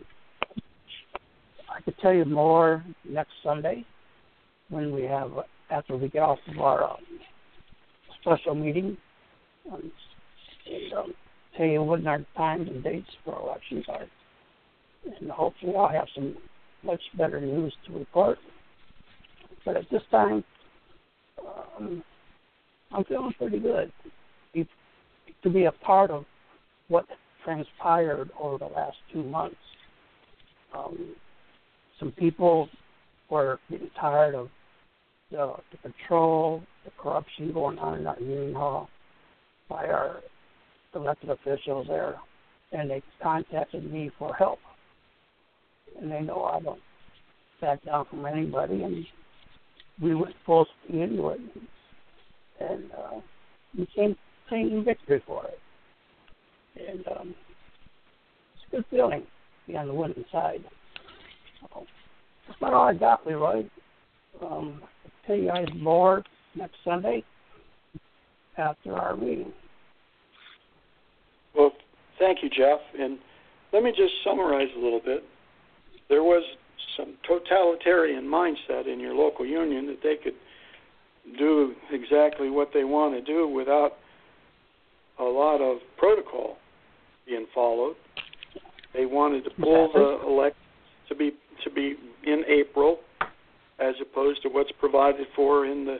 I 1.69 1.81
could 1.81 1.97
tell 1.99 2.13
you 2.13 2.25
more 2.25 2.83
next 3.07 3.31
Sunday 3.43 3.85
when 4.69 4.93
we 4.93 5.03
have 5.03 5.31
after 5.69 5.97
we 5.97 6.07
get 6.07 6.21
off 6.23 6.39
of 6.47 6.59
our 6.59 6.83
um, 6.83 6.97
special 8.21 8.55
meeting 8.55 8.97
um, 9.71 9.91
and 10.65 10.93
um, 10.93 11.13
tell 11.57 11.65
you 11.65 11.83
what 11.83 12.05
our 12.07 12.25
times 12.35 12.69
and 12.69 12.83
dates 12.83 13.09
for 13.25 13.39
elections 13.39 13.85
are, 13.89 14.05
and 15.19 15.29
hopefully 15.29 15.73
I'll 15.77 15.89
have 15.89 16.07
some 16.15 16.35
much 16.83 17.01
better 17.17 17.41
news 17.41 17.73
to 17.85 17.97
report. 17.97 18.37
But 19.65 19.77
at 19.77 19.89
this 19.91 20.01
time, 20.11 20.43
um, 21.39 22.03
I'm 22.91 23.03
feeling 23.05 23.33
pretty 23.37 23.59
good. 23.59 23.91
To 25.43 25.49
be 25.49 25.65
a 25.65 25.71
part 25.71 26.09
of 26.09 26.25
what 26.87 27.05
transpired 27.43 28.31
over 28.39 28.57
the 28.57 28.65
last 28.65 28.97
two 29.13 29.23
months. 29.23 29.55
Um, 30.75 31.15
some 31.99 32.11
people 32.11 32.69
were 33.29 33.59
getting 33.69 33.89
tired 33.99 34.35
of 34.35 34.49
the, 35.31 35.53
the 35.71 35.77
control, 35.77 36.63
the 36.85 36.91
corruption 37.01 37.53
going 37.53 37.77
on 37.79 37.99
in 37.99 38.07
our 38.07 38.19
union 38.19 38.53
hall 38.53 38.89
by 39.69 39.85
our 39.85 40.21
elected 40.95 41.29
officials 41.29 41.87
there. 41.87 42.15
and 42.71 42.89
they 42.89 43.01
contacted 43.21 43.91
me 43.91 44.11
for 44.17 44.33
help. 44.33 44.59
And 45.99 46.11
they 46.11 46.21
know 46.21 46.43
I 46.43 46.59
don't 46.59 46.79
back 47.61 47.83
down 47.83 48.05
from 48.09 48.25
anybody, 48.25 48.83
and 48.83 49.05
we 50.01 50.15
went 50.15 50.35
full 50.45 50.65
speed 50.85 51.01
into 51.01 51.29
it, 51.29 51.39
and 52.59 52.91
uh, 52.91 53.19
we 53.77 53.87
came 53.95 54.83
victory 54.83 55.23
for 55.25 55.45
it. 55.45 55.59
And 56.87 57.07
um, 57.07 57.35
it's 58.53 58.63
a 58.71 58.75
good 58.75 58.85
feeling 58.89 59.21
to 59.21 59.71
be 59.71 59.77
on 59.77 59.87
the 59.87 59.93
winning 59.93 60.25
side. 60.31 60.63
So, 61.61 61.85
that's 62.47 62.59
about 62.59 62.73
all 62.73 62.87
I 62.87 62.93
got, 62.93 63.25
Leroy. 63.25 63.63
Um, 64.45 64.81
I'll 64.83 65.11
tell 65.25 65.35
you 65.35 65.47
guys 65.47 65.67
more 65.75 66.23
next 66.55 66.75
Sunday 66.85 67.23
after 68.57 68.93
our 68.93 69.15
meeting. 69.15 69.51
Well, 71.55 71.71
thank 72.19 72.39
you, 72.43 72.49
Jeff. 72.49 72.79
And 72.99 73.17
let 73.73 73.83
me 73.83 73.91
just 73.91 74.13
summarize 74.23 74.69
a 74.75 74.79
little 74.79 75.01
bit. 75.03 75.23
There 76.09 76.23
was 76.23 76.43
some 76.95 77.15
totalitarian 77.27 78.25
mindset 78.25 78.91
in 78.91 78.99
your 78.99 79.13
local 79.13 79.45
union 79.45 79.87
that 79.87 80.01
they 80.01 80.15
could 80.15 80.35
do 81.37 81.73
exactly 81.91 82.49
what 82.49 82.69
they 82.73 82.83
want 82.83 83.13
to 83.13 83.21
do 83.21 83.47
without 83.47 83.93
a 85.19 85.23
lot 85.23 85.61
of 85.61 85.77
protocol 85.97 86.57
being 87.25 87.45
followed. 87.53 87.95
They 88.93 89.05
wanted 89.05 89.43
to 89.43 89.49
pull 89.61 89.91
the 89.93 90.25
elect 90.25 90.55
to 91.09 91.15
be 91.15 91.31
to 91.63 91.69
be 91.69 91.95
in 92.23 92.43
April, 92.47 92.99
as 93.79 93.95
opposed 94.01 94.41
to 94.43 94.49
what's 94.49 94.71
provided 94.79 95.27
for 95.35 95.65
in 95.65 95.85
the 95.85 95.99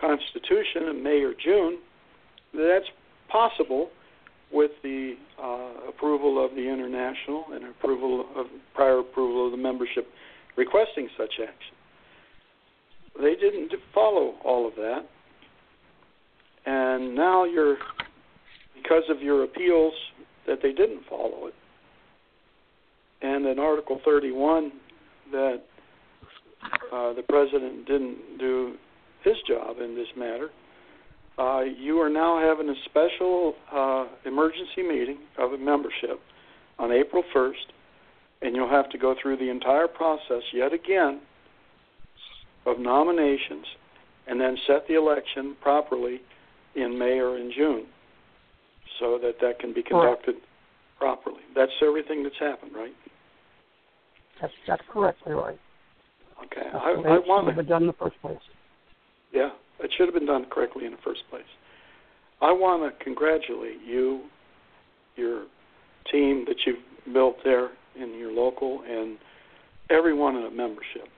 Constitution 0.00 0.88
in 0.90 1.02
May 1.02 1.22
or 1.22 1.34
June. 1.34 1.78
That's 2.54 2.86
possible 3.28 3.90
with 4.52 4.70
the 4.82 5.14
uh, 5.42 5.88
approval 5.88 6.44
of 6.44 6.52
the 6.52 6.68
international 6.68 7.44
and 7.52 7.64
approval 7.64 8.26
of 8.36 8.46
prior 8.74 8.98
approval 8.98 9.46
of 9.46 9.52
the 9.52 9.58
membership 9.58 10.08
requesting 10.56 11.08
such 11.16 11.34
action. 11.40 11.74
They 13.20 13.34
didn't 13.34 13.72
follow 13.94 14.34
all 14.44 14.66
of 14.66 14.74
that, 14.76 15.06
and 16.66 17.14
now 17.14 17.44
you're 17.44 17.76
because 18.74 19.04
of 19.10 19.22
your 19.22 19.44
appeals 19.44 19.92
that 20.46 20.58
they 20.62 20.72
didn't 20.72 21.02
follow 21.08 21.46
it, 21.46 21.54
and 23.22 23.46
in 23.46 23.58
Article 23.58 24.00
31 24.04 24.72
that 25.30 25.62
uh, 26.92 27.12
the 27.14 27.22
president 27.28 27.86
didn't 27.86 28.38
do 28.38 28.74
his 29.24 29.36
job 29.48 29.78
in 29.80 29.94
this 29.94 30.08
matter. 30.16 30.50
Uh, 31.38 31.60
you 31.60 31.98
are 31.98 32.10
now 32.10 32.38
having 32.40 32.68
a 32.68 32.74
special 32.84 33.54
uh, 33.72 34.06
emergency 34.26 34.82
meeting 34.82 35.18
of 35.38 35.52
a 35.52 35.58
membership 35.58 36.20
on 36.78 36.92
April 36.92 37.22
1st, 37.34 37.72
and 38.42 38.54
you'll 38.54 38.68
have 38.68 38.90
to 38.90 38.98
go 38.98 39.14
through 39.20 39.36
the 39.36 39.48
entire 39.48 39.88
process 39.88 40.42
yet 40.52 40.72
again 40.72 41.20
of 42.66 42.78
nominations 42.78 43.64
and 44.26 44.40
then 44.40 44.56
set 44.66 44.86
the 44.88 44.94
election 44.94 45.56
properly 45.60 46.20
in 46.74 46.98
May 46.98 47.18
or 47.18 47.38
in 47.38 47.50
June 47.54 47.86
so 49.00 49.18
that 49.22 49.34
that 49.40 49.58
can 49.58 49.72
be 49.72 49.82
conducted 49.82 50.34
right. 50.34 50.42
properly. 50.98 51.40
That's 51.54 51.72
everything 51.84 52.22
that's 52.22 52.38
happened, 52.38 52.72
right? 52.74 52.92
That's, 54.40 54.52
that's 54.66 54.82
correct, 54.92 55.18
Leroy. 55.26 55.56
Okay. 56.44 56.68
That's 56.72 56.84
I, 56.84 56.90
I 56.90 57.18
want 57.18 57.48
to 57.48 57.54
have 57.54 57.68
done 57.68 57.82
in 57.82 57.86
the 57.86 57.94
first 57.94 58.20
place. 58.20 58.38
Yeah, 59.32 59.50
it 59.82 59.90
should 59.96 60.06
have 60.06 60.14
been 60.14 60.26
done 60.26 60.46
correctly 60.50 60.84
in 60.84 60.92
the 60.92 60.98
first 61.04 61.22
place. 61.30 61.42
I 62.40 62.52
want 62.52 62.82
to 62.82 63.04
congratulate 63.04 63.80
you, 63.86 64.22
your 65.16 65.44
team 66.10 66.44
that 66.48 66.56
you've 66.66 67.12
built 67.14 67.36
there 67.44 67.70
in 68.00 68.18
your 68.18 68.32
local, 68.32 68.82
and 68.88 69.18
everyone 69.90 70.36
in 70.36 70.42
the 70.44 70.50
membership 70.50 71.08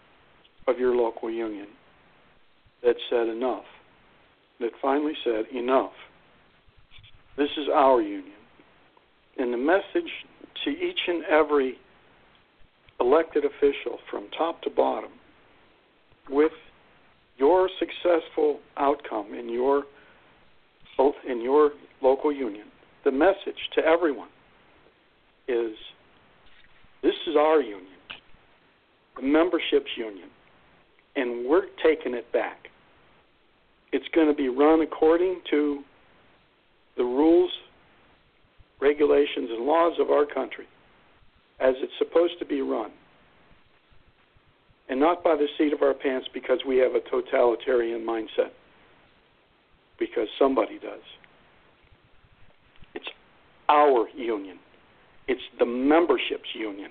of 0.66 0.78
your 0.78 0.94
local 0.94 1.30
union 1.30 1.68
that 2.82 2.96
said 3.10 3.28
enough, 3.28 3.64
that 4.60 4.70
finally 4.82 5.14
said 5.24 5.44
enough. 5.54 5.92
This 7.36 7.50
is 7.56 7.68
our 7.72 8.00
union. 8.00 8.32
And 9.38 9.52
the 9.52 9.58
message 9.58 10.10
to 10.64 10.70
each 10.70 11.00
and 11.08 11.24
every 11.24 11.78
elected 13.00 13.44
official 13.44 13.98
from 14.10 14.28
top 14.36 14.62
to 14.62 14.70
bottom 14.70 15.10
with 16.30 16.52
your 17.38 17.68
successful 17.78 18.60
outcome 18.76 19.34
in 19.34 19.48
your 19.48 19.84
both 20.96 21.14
in 21.28 21.40
your 21.40 21.70
local 22.02 22.32
union, 22.32 22.66
the 23.04 23.10
message 23.10 23.58
to 23.74 23.84
everyone 23.84 24.28
is 25.48 25.72
this 27.02 27.14
is 27.26 27.36
our 27.36 27.60
union, 27.60 27.86
the 29.16 29.22
membership's 29.22 29.90
union, 29.96 30.28
and 31.16 31.48
we're 31.48 31.66
taking 31.82 32.14
it 32.14 32.32
back. 32.32 32.68
It's 33.92 34.06
going 34.14 34.28
to 34.28 34.34
be 34.34 34.48
run 34.48 34.80
according 34.80 35.40
to 35.50 35.80
the 36.96 37.02
rules, 37.02 37.50
regulations, 38.80 39.50
and 39.50 39.66
laws 39.66 39.94
of 40.00 40.10
our 40.10 40.26
country 40.26 40.66
as 41.60 41.74
it's 41.78 41.92
supposed 41.98 42.38
to 42.38 42.44
be 42.44 42.60
run 42.62 42.90
and 44.88 45.00
not 45.00 45.24
by 45.24 45.34
the 45.36 45.46
seat 45.56 45.72
of 45.72 45.82
our 45.82 45.94
pants 45.94 46.28
because 46.32 46.58
we 46.66 46.76
have 46.78 46.94
a 46.94 47.00
totalitarian 47.10 48.04
mindset, 48.06 48.50
because 49.98 50.28
somebody 50.38 50.78
does. 50.78 51.00
It's 52.94 53.08
our 53.68 54.08
union, 54.10 54.58
it's 55.28 55.42
the 55.58 55.66
membership's 55.66 56.54
union. 56.54 56.90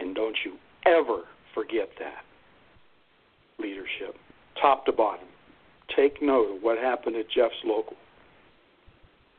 And 0.00 0.14
don't 0.14 0.36
you 0.44 0.54
ever 0.86 1.22
forget 1.54 1.88
that. 1.98 2.24
Leadership, 3.58 4.16
top 4.60 4.84
to 4.86 4.92
bottom. 4.92 5.28
Take 5.94 6.20
note 6.20 6.56
of 6.56 6.62
what 6.62 6.78
happened 6.78 7.16
at 7.16 7.26
Jeff's 7.30 7.54
local. 7.64 7.96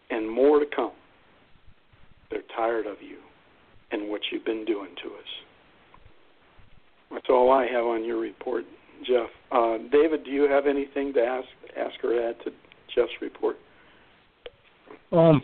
And 0.09 0.29
more 0.29 0.59
to 0.59 0.65
come. 0.73 0.93
They're 2.29 2.43
tired 2.55 2.85
of 2.85 3.01
you 3.01 3.17
and 3.91 4.09
what 4.09 4.21
you've 4.31 4.45
been 4.45 4.63
doing 4.65 4.89
to 5.03 5.09
us. 5.09 5.44
That's 7.11 7.25
all 7.29 7.51
I 7.51 7.67
have 7.67 7.85
on 7.85 8.03
your 8.03 8.19
report, 8.19 8.65
Jeff. 9.05 9.29
Uh, 9.51 9.77
David, 9.91 10.23
do 10.25 10.31
you 10.31 10.49
have 10.49 10.65
anything 10.65 11.13
to 11.13 11.21
ask 11.21 11.47
ask 11.77 12.03
or 12.03 12.19
add 12.19 12.35
to 12.43 12.51
Jeff's 12.93 13.11
report? 13.21 13.57
Um, 15.11 15.41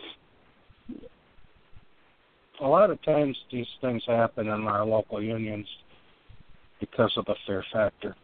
a 2.60 2.66
lot 2.66 2.90
of 2.90 3.02
times 3.02 3.36
these 3.50 3.66
things 3.80 4.02
happen 4.06 4.48
in 4.48 4.66
our 4.66 4.84
local 4.84 5.22
unions 5.22 5.66
because 6.80 7.12
of 7.16 7.24
the 7.26 7.34
fear 7.46 7.64
factor. 7.72 8.16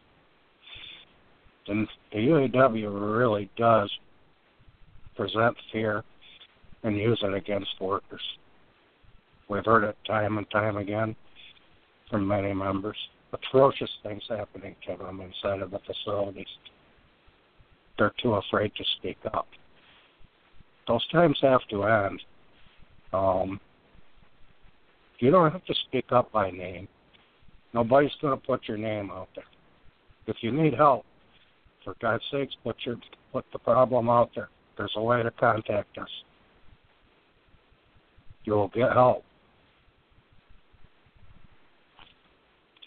And 1.68 1.86
the 2.12 2.18
UAW 2.18 3.18
really 3.18 3.50
does 3.56 3.90
present 5.16 5.56
fear 5.72 6.02
and 6.82 6.96
use 6.96 7.20
it 7.22 7.34
against 7.34 7.70
workers. 7.80 8.22
We've 9.48 9.64
heard 9.64 9.84
it 9.84 9.96
time 10.06 10.38
and 10.38 10.48
time 10.50 10.76
again 10.76 11.14
from 12.10 12.26
many 12.26 12.54
members 12.54 12.96
atrocious 13.32 13.90
things 14.02 14.22
happening 14.28 14.74
to 14.86 14.96
them 14.96 15.20
inside 15.20 15.62
of 15.62 15.70
the 15.70 15.80
facilities. 15.80 16.46
They're 17.98 18.14
too 18.22 18.34
afraid 18.34 18.72
to 18.76 18.84
speak 18.98 19.18
up. 19.34 19.46
Those 20.86 21.06
times 21.08 21.38
have 21.42 21.60
to 21.70 21.84
end. 21.84 22.22
Um, 23.12 23.60
you 25.18 25.30
don't 25.30 25.50
have 25.50 25.64
to 25.64 25.74
speak 25.86 26.06
up 26.12 26.30
by 26.32 26.50
name. 26.50 26.88
Nobody's 27.74 28.12
going 28.22 28.38
to 28.38 28.46
put 28.46 28.66
your 28.66 28.78
name 28.78 29.10
out 29.10 29.28
there. 29.34 29.44
If 30.26 30.36
you 30.40 30.52
need 30.52 30.74
help, 30.74 31.04
for 31.84 31.94
God's 32.00 32.22
sakes, 32.30 32.54
put 32.64 32.76
your 32.84 32.96
put 33.32 33.44
the 33.52 33.58
problem 33.58 34.08
out 34.08 34.30
there. 34.34 34.48
There's 34.76 34.92
a 34.96 35.02
way 35.02 35.22
to 35.22 35.30
contact 35.32 35.96
us. 35.98 36.08
You'll 38.44 38.68
get 38.68 38.92
help. 38.92 39.24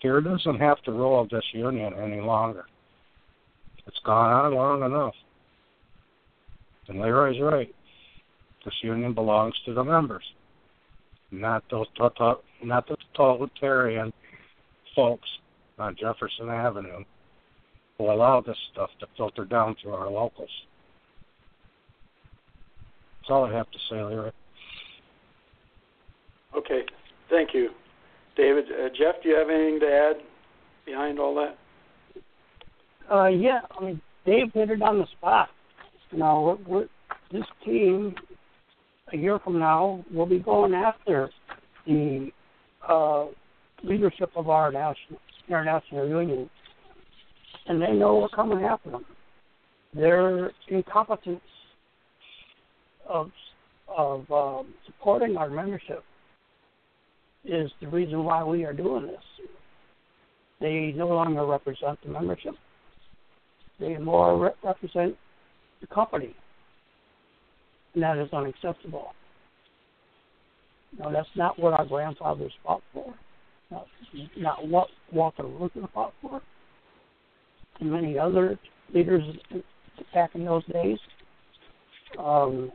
Here 0.02 0.20
doesn't 0.20 0.60
have 0.60 0.82
to 0.84 0.92
rule 0.92 1.28
this 1.32 1.44
union 1.54 1.94
any 1.94 2.20
longer. 2.20 2.66
It's 3.86 4.00
gone 4.04 4.32
on 4.34 4.56
long 4.56 4.84
enough. 4.84 5.14
And 6.88 7.00
Leroy's 7.00 7.40
right. 7.40 7.74
This 8.66 8.74
union 8.82 9.14
belongs 9.14 9.54
to 9.66 9.74
the 9.74 9.84
members, 9.84 10.24
not 11.32 11.64
those 11.70 11.88
tota-, 11.98 12.42
not 12.64 12.88
the 12.88 12.98
totalitarian 13.16 14.12
folks 14.96 15.28
on 15.80 15.96
Jefferson 16.00 16.50
Avenue 16.50 17.04
who 17.98 18.12
allow 18.12 18.42
this 18.42 18.58
stuff 18.72 18.90
to 19.00 19.08
filter 19.18 19.46
down 19.46 19.76
to 19.84 19.92
our 19.92 20.10
locals. 20.10 20.50
That's 23.20 23.30
all 23.30 23.46
I 23.46 23.54
have 23.54 23.70
to 23.70 23.78
say, 23.90 24.04
Leroy. 24.04 24.32
Okay, 26.56 26.82
thank 27.30 27.54
you. 27.54 27.70
David, 28.36 28.66
uh, 28.66 28.90
Jeff, 28.90 29.22
do 29.22 29.30
you 29.30 29.36
have 29.36 29.50
anything 29.50 29.80
to 29.82 29.88
add 29.88 30.16
behind 30.86 31.20
all 31.20 31.36
that? 31.36 31.58
Uh, 33.14 33.28
yeah, 33.28 33.60
I 33.78 33.84
mean, 33.84 34.02
Dave 34.26 34.52
hit 34.54 34.70
it 34.70 34.82
on 34.82 35.00
the 35.00 35.06
spot. 35.18 35.50
You 36.12 36.20
know, 36.20 36.60
we're, 36.68 36.80
we're, 36.80 36.88
this 37.32 37.48
team 37.66 38.16
a 39.14 39.18
year 39.18 39.40
from 39.40 39.60
now, 39.60 40.04
we'll 40.12 40.26
be 40.26 40.40
going 40.40 40.74
after 40.74 41.30
the 41.86 42.30
uh, 42.88 43.26
leadership 43.84 44.32
of 44.36 44.50
our 44.50 44.72
national 44.72 45.20
international 45.48 46.08
union, 46.08 46.50
and 47.68 47.82
they 47.82 47.92
know 47.92 48.18
we're 48.18 48.30
coming 48.30 48.64
after 48.64 48.92
them. 48.92 49.06
Their 49.94 50.52
incompetence 50.70 51.42
of 53.08 53.32
of 53.88 54.32
um, 54.32 54.74
supporting 54.86 55.36
our 55.36 55.50
membership 55.50 56.04
is 57.44 57.72
the 57.82 57.88
reason 57.88 58.24
why 58.24 58.44
we 58.44 58.64
are 58.64 58.74
doing 58.74 59.08
this. 59.08 59.48
They 60.60 60.94
no 60.96 61.08
longer 61.08 61.46
represent 61.46 62.00
the 62.04 62.10
membership. 62.10 62.54
They 63.80 63.98
more 63.98 64.38
re- 64.38 64.52
represent 64.64 65.16
the 65.82 65.88
company. 65.88 66.36
And 67.94 68.04
that 68.04 68.18
is 68.18 68.32
unacceptable. 68.32 69.14
No, 71.00 71.12
that's 71.12 71.28
not 71.36 71.58
what 71.58 71.74
our 71.74 71.86
grandfathers 71.86 72.54
fought 72.64 72.84
for. 72.94 73.14
Not, 73.72 73.88
not 74.38 74.68
what 74.68 74.88
Walter 75.12 75.44
Reuther 75.44 75.88
fought 75.94 76.14
for. 76.22 76.42
And 77.80 77.92
many 77.92 78.20
other 78.20 78.60
leaders 78.94 79.24
back 80.14 80.36
in 80.36 80.46
those 80.46 80.66
days. 80.66 81.00
Um, 82.20 82.72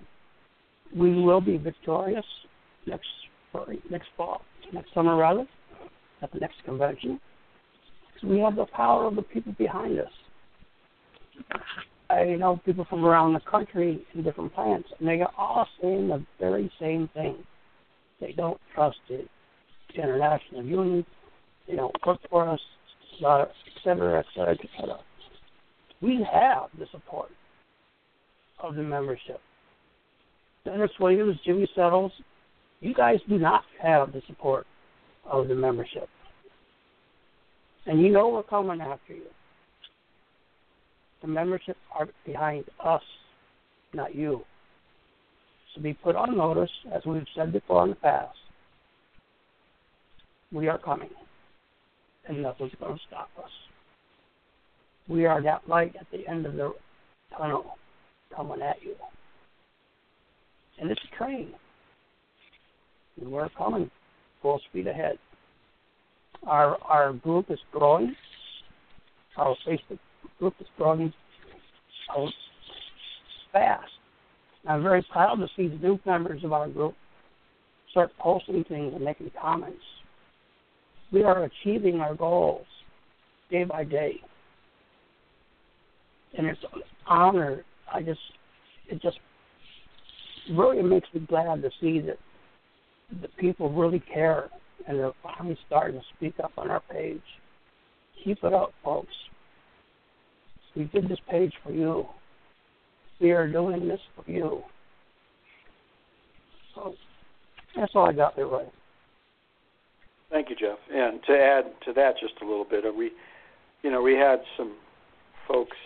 we 0.95 1.23
will 1.23 1.41
be 1.41 1.57
victorious 1.57 2.25
next 2.87 3.07
next 3.91 4.09
fall, 4.17 4.43
next 4.73 4.93
summer 4.95 5.17
rather, 5.17 5.47
at 6.23 6.33
the 6.33 6.39
next 6.39 6.57
convention. 6.65 7.21
We 8.25 8.39
have 8.41 8.57
the 8.57 8.67
power 8.67 9.07
of 9.07 9.17
the 9.17 9.23
people 9.23 9.55
behind 9.59 9.99
us. 10.01 10.11
I 12.09 12.25
know 12.25 12.61
people 12.65 12.87
from 12.89 13.05
around 13.05 13.35
the 13.35 13.41
country 13.41 14.07
in 14.15 14.23
different 14.23 14.55
plants, 14.55 14.89
and 14.99 15.09
they 15.09 15.21
are 15.21 15.33
all 15.37 15.67
saying 15.83 16.09
the 16.09 16.25
very 16.41 16.71
same 16.81 17.09
thing. 17.15 17.37
They 18.21 18.33
don't 18.33 18.61
trust 18.75 18.97
the 19.09 19.25
international 19.95 20.65
union. 20.65 21.05
They 21.69 21.77
don't 21.77 21.95
work 22.07 22.21
for 22.31 22.49
us, 22.49 22.61
et 23.21 23.49
cetera, 23.83 24.21
et 24.21 24.27
cetera, 24.35 24.53
et 24.53 24.69
cetera. 24.79 24.99
We 26.01 26.27
have 26.33 26.71
the 26.79 26.87
support 26.93 27.31
of 28.61 28.77
the 28.77 28.83
membership. 28.83 29.41
Dennis 30.65 30.91
Williams, 30.99 31.37
Jimmy 31.45 31.69
Settles, 31.75 32.13
you 32.81 32.95
guys 32.95 33.19
do 33.29 33.39
not 33.39 33.65
have 33.83 34.13
the 34.13 34.23
support 34.27 34.67
of 35.25 35.49
the 35.49 35.55
membership. 35.55 36.09
And 37.87 38.01
you 38.01 38.11
know 38.11 38.29
we're 38.29 38.43
coming 38.43 38.81
after 38.81 39.15
you. 39.15 39.27
The 41.23 41.29
membership 41.29 41.77
are 41.95 42.09
behind 42.25 42.65
us, 42.85 43.03
not 43.95 44.15
you. 44.15 44.43
So 45.75 45.81
be 45.83 45.95
put 45.95 46.17
on 46.17 46.37
notice, 46.37 46.71
as 46.95 47.03
we've 47.07 47.25
said 47.35 47.53
before 47.53 47.85
in 47.85 47.91
the 47.91 47.97
past. 47.97 48.37
We 50.53 50.69
are 50.69 50.79
coming, 50.79 51.11
and 52.29 52.43
nothing's 52.43 52.73
going 52.79 52.97
to 52.97 53.01
stop 53.09 53.29
us. 53.43 53.51
We 55.09 55.27
are 55.27 55.43
that 55.43 55.69
light 55.69 55.95
at 55.99 56.07
the 56.13 56.29
end 56.29 56.47
of 56.47 56.55
the 56.55 56.73
tunnel 57.37 57.77
coming 58.35 58.63
at 58.63 58.83
you. 58.83 58.95
And 60.81 60.91
it's 60.91 61.01
a 61.13 61.17
train. 61.17 61.53
And 63.21 63.31
we're 63.31 63.49
coming 63.51 63.91
full 64.43 64.61
speed 64.69 64.87
ahead. 64.87 65.19
Our 66.47 66.77
our 66.83 67.13
group 67.13 67.51
is 67.51 67.59
growing. 67.73 68.15
Our 69.37 69.57
Facebook 69.67 69.99
group 70.39 70.55
is 70.61 70.67
growing 70.77 71.13
fast. 73.53 73.85
I'm 74.69 74.83
very 74.83 75.05
proud 75.11 75.37
to 75.37 75.49
see 75.57 75.69
the 75.69 75.77
new 75.77 75.99
members 76.05 76.43
of 76.45 76.53
our 76.53 76.69
group 76.69 76.95
start 77.91 78.11
posting 78.19 78.65
things 78.65 78.93
and 78.95 79.05
making 79.05 79.31
comments. 79.41 79.81
We 81.13 81.23
are 81.23 81.45
achieving 81.45 82.01
our 82.01 82.15
goals 82.15 82.67
day 83.51 83.65
by 83.65 83.85
day. 83.85 84.17
And 86.37 86.47
it's 86.47 86.61
an 86.75 86.83
honor. 87.07 87.65
I 87.93 88.03
just, 88.03 88.21
it 88.89 89.01
just 89.01 89.19
really 90.53 90.83
makes 90.83 91.09
me 91.15 91.21
glad 91.21 91.63
to 91.63 91.71
see 91.81 92.01
that 92.01 92.19
the 93.23 93.29
people 93.39 93.73
really 93.73 94.03
care 94.13 94.51
and 94.87 94.99
they're 94.99 95.13
finally 95.23 95.59
starting 95.67 96.01
to 96.01 96.07
speak 96.17 96.35
up 96.43 96.53
on 96.57 96.71
our 96.71 96.83
page. 96.91 97.21
Keep 98.25 98.45
it 98.45 98.53
up, 98.53 98.73
folks. 98.85 99.13
We 100.75 100.85
did 100.85 101.09
this 101.09 101.19
page 101.31 101.53
for 101.65 101.73
you. 101.73 102.07
We 103.21 103.33
are 103.33 103.51
doing 103.51 103.89
this 103.89 104.01
for 104.15 104.31
you. 104.31 104.63
So 106.75 106.95
that's 107.75 107.93
all 107.95 108.09
I 108.09 108.13
got 108.13 108.37
there, 108.37 108.47
Ray. 108.47 108.67
Thank 110.31 110.51
you, 110.51 110.57
Jeff. 110.57 110.79
And 110.93 111.21
to 111.27 111.33
add 111.33 111.65
to 111.87 111.93
that 111.95 112.15
just 112.21 112.35
a 112.43 112.45
little 112.45 112.67
bit, 112.69 112.85
uh, 112.85 112.93
we, 112.93 113.11
you 113.83 113.91
know, 113.91 114.03
we 114.03 114.15
had 114.15 114.41
some 114.57 114.77
folks 115.49 115.77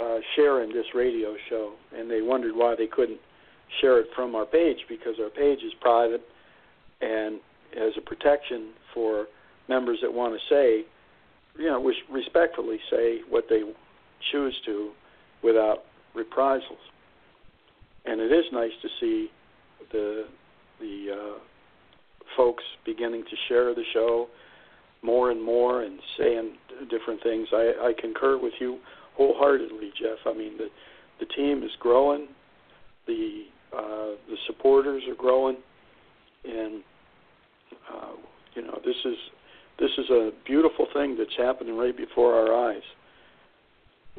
uh, 0.00 0.18
sharing 0.34 0.72
this 0.72 0.86
radio 0.94 1.34
show, 1.50 1.74
and 1.96 2.10
they 2.10 2.22
wondered 2.22 2.54
why 2.54 2.74
they 2.76 2.86
couldn't 2.86 3.20
share 3.80 4.00
it 4.00 4.06
from 4.14 4.34
our 4.34 4.46
page 4.46 4.78
because 4.88 5.14
our 5.20 5.30
page 5.30 5.58
is 5.58 5.72
private 5.80 6.22
and 7.00 7.40
as 7.76 7.92
a 7.96 8.00
protection 8.00 8.72
for 8.94 9.26
members 9.68 9.98
that 10.02 10.12
want 10.12 10.34
to 10.34 10.54
say, 10.54 10.84
you 11.58 11.66
know, 11.66 11.92
respectfully 12.10 12.78
say 12.90 13.20
what 13.28 13.44
they 13.48 13.62
choose 14.32 14.56
to 14.66 14.92
without 15.42 15.84
reprisals. 16.14 16.78
And 18.04 18.20
it 18.20 18.32
is 18.32 18.44
nice 18.52 18.72
to 18.82 18.88
see 19.00 19.30
the 19.92 20.26
the 20.80 21.06
uh, 21.12 21.38
folks 22.36 22.64
beginning 22.84 23.24
to 23.24 23.36
share 23.48 23.74
the 23.74 23.84
show 23.92 24.28
more 25.02 25.30
and 25.30 25.42
more 25.42 25.82
and 25.82 25.98
saying 26.18 26.56
different 26.90 27.22
things. 27.22 27.48
I, 27.52 27.72
I 27.80 27.92
concur 27.98 28.38
with 28.38 28.52
you 28.60 28.78
wholeheartedly, 29.16 29.92
Jeff. 29.98 30.18
I 30.26 30.34
mean, 30.36 30.56
the 30.56 30.68
the 31.18 31.26
team 31.26 31.62
is 31.62 31.70
growing, 31.80 32.28
the 33.06 33.44
uh, 33.76 34.16
the 34.28 34.36
supporters 34.46 35.02
are 35.08 35.14
growing, 35.14 35.56
and 36.44 36.82
uh, 37.92 38.12
you 38.54 38.62
know 38.62 38.80
this 38.84 38.96
is 39.04 39.16
this 39.78 39.90
is 39.98 40.08
a 40.10 40.30
beautiful 40.46 40.86
thing 40.94 41.16
that's 41.18 41.36
happening 41.36 41.76
right 41.76 41.96
before 41.96 42.34
our 42.34 42.70
eyes. 42.70 42.82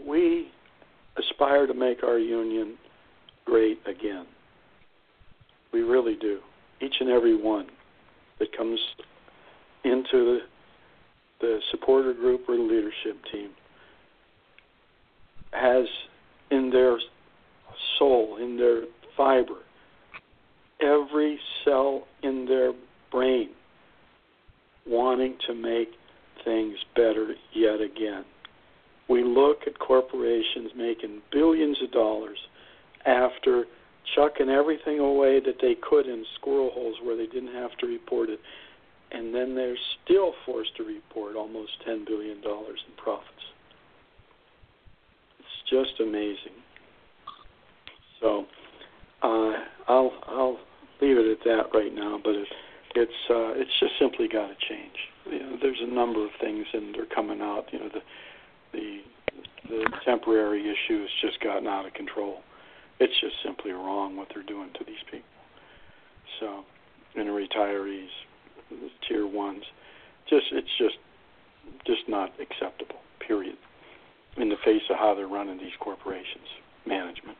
We 0.06 0.52
aspire 1.18 1.66
to 1.66 1.74
make 1.74 2.04
our 2.04 2.20
union 2.20 2.78
great 3.46 3.80
again. 3.88 4.26
We 5.74 5.82
really 5.82 6.16
do. 6.16 6.40
Each 6.82 6.96
and 7.00 7.10
every 7.10 7.36
one 7.36 7.68
that 8.40 8.56
comes 8.56 8.80
into 9.84 10.04
the, 10.14 10.40
the 11.42 11.60
supporter 11.72 12.14
group 12.14 12.42
or 12.48 12.56
the 12.56 12.62
leadership 12.62 13.18
team 13.32 13.50
has 15.52 15.86
in 16.52 16.70
their 16.70 16.98
soul, 17.98 18.38
in 18.38 18.58
their 18.58 18.84
fiber, 19.18 19.58
every 20.80 21.40
cell 21.66 22.08
in 22.24 22.46
their 22.46 22.72
brain 23.12 23.50
wanting 24.86 25.36
to 25.48 25.54
make 25.54 25.90
things 26.46 26.78
better 26.96 27.34
yet 27.54 27.82
again. 27.82 28.24
We 29.10 29.24
look 29.24 29.62
at 29.66 29.80
corporations 29.80 30.72
making 30.76 31.22
billions 31.32 31.82
of 31.82 31.92
dollars 31.92 32.38
after 33.06 33.66
chucking 34.16 34.50
everything 34.50 35.00
away 35.00 35.40
that 35.40 35.56
they 35.62 35.76
could 35.76 36.06
in 36.06 36.26
squirrel 36.36 36.72
holes 36.74 36.96
where 37.04 37.18
they 37.18 37.26
didn't 37.26 37.54
have 37.54 37.72
to 37.80 37.88
report 37.88 38.30
it, 38.30 38.40
and 39.12 39.34
then 39.34 39.56
they're 39.56 39.78
still 40.04 40.34
forced 40.46 40.76
to 40.78 40.84
report 40.84 41.36
almost 41.36 41.72
$10 41.88 42.06
billion 42.06 42.38
in 42.38 42.94
profits. 42.98 43.32
It's 45.40 45.70
just 45.70 46.00
amazing. 46.00 46.56
So 48.22 48.46
uh, 49.24 49.54
I'll 49.88 50.12
I'll 50.28 50.58
leave 51.02 51.18
it 51.18 51.40
at 51.40 51.44
that 51.46 51.78
right 51.78 51.94
now, 51.94 52.20
but 52.24 52.36
it, 52.36 52.48
it's 52.96 53.12
uh, 53.30 53.54
it's 53.56 53.72
just 53.80 53.94
simply 54.00 54.28
got 54.28 54.48
to 54.48 54.56
change. 54.70 54.96
You 55.30 55.40
know, 55.40 55.58
there's 55.62 55.82
a 55.82 55.94
number 55.94 56.24
of 56.24 56.32
things 56.40 56.66
and 56.74 56.96
they're 56.96 57.06
coming 57.14 57.42
out. 57.42 57.66
You 57.72 57.80
know, 57.80 57.90
the 57.90 58.02
the 58.74 59.00
the 59.70 59.86
temporary 60.06 60.62
issue 60.62 61.02
has 61.02 61.10
just 61.22 61.42
gotten 61.42 61.68
out 61.68 61.86
of 61.86 61.94
control. 61.94 62.40
It's 63.00 63.14
just 63.22 63.36
simply 63.46 63.72
wrong 63.72 64.16
what 64.16 64.28
they're 64.34 64.44
doing 64.44 64.70
to 64.74 64.84
these 64.86 65.04
people. 65.12 65.28
So, 66.40 66.64
and 67.16 67.28
the 67.28 67.32
retirees, 67.32 68.10
the 68.70 68.90
tier 69.08 69.28
ones, 69.28 69.64
just 70.30 70.46
it's 70.52 70.78
just 70.78 70.98
just 71.86 72.08
not 72.08 72.32
acceptable. 72.40 73.00
Period. 73.26 73.58
In 74.38 74.50
the 74.50 74.56
face 74.64 74.84
of 74.90 74.98
how 74.98 75.16
they're 75.16 75.28
running 75.28 75.58
these 75.58 75.76
corporations, 75.80 76.46
management. 76.86 77.38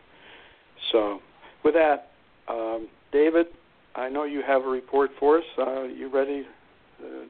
So, 0.92 1.20
with 1.68 1.76
that, 1.76 2.12
um, 2.48 2.88
David, 3.12 3.48
I 3.96 4.08
know 4.10 4.24
you 4.24 4.42
have 4.46 4.64
a 4.64 4.68
report 4.68 5.12
for 5.20 5.40
us. 5.40 5.44
Uh, 5.58 5.84
you 5.84 6.10
ready 6.10 6.44
to 7.00 7.26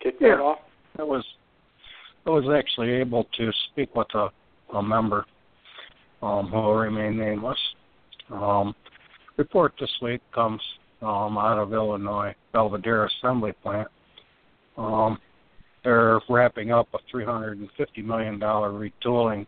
kick 0.00 0.14
yeah. 0.20 0.36
that 0.36 0.40
off? 0.40 0.58
I 0.98 1.02
was 1.02 1.24
I 2.24 2.30
was 2.30 2.44
actually 2.56 2.90
able 2.92 3.26
to 3.36 3.50
speak 3.70 3.94
with 3.96 4.06
a, 4.14 4.28
a 4.76 4.82
member 4.82 5.24
um, 6.22 6.46
who 6.46 6.56
will 6.56 6.74
remain 6.74 7.18
nameless. 7.18 7.58
Um, 8.30 8.74
report 9.36 9.72
this 9.80 9.90
week 10.00 10.20
comes 10.32 10.60
um, 11.00 11.36
out 11.36 11.58
of 11.58 11.72
Illinois, 11.72 12.34
Belvidere 12.54 13.08
Assembly 13.18 13.52
Plant. 13.64 13.88
Um, 14.76 15.18
they're 15.82 16.20
wrapping 16.28 16.70
up 16.70 16.86
a 16.94 16.98
$350 17.16 17.68
million 18.04 18.38
retooling 18.38 19.46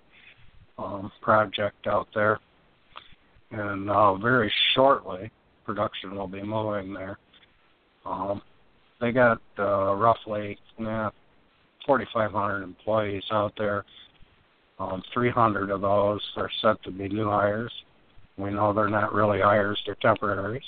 um, 0.77 1.13
project 1.23 1.87
out 1.87 2.09
there, 2.13 2.41
and 3.51 3.91
uh, 3.91 4.15
very 4.17 4.53
shortly 4.75 5.31
production 5.65 6.15
will 6.15 6.27
be 6.27 6.43
moving 6.43 6.93
there. 6.93 7.19
Um, 8.05 8.43
they 9.01 9.13
got 9.13 9.41
uh, 9.59 9.95
roughly 9.95 10.59
yeah, 10.79 11.11
4,500 11.87 12.63
employees 12.63 13.23
out 13.31 13.53
there. 13.57 13.85
Um, 14.79 15.03
300 15.13 15.71
of 15.71 15.83
those 15.83 16.21
are 16.37 16.51
set 16.61 16.83
to 16.85 16.91
be 16.91 17.09
new 17.09 17.29
hires. 17.29 17.73
We 18.37 18.51
know 18.51 18.73
they're 18.73 18.89
not 18.89 19.15
really 19.15 19.41
hires; 19.41 19.81
they're 19.87 19.97
temporaries. 20.03 20.63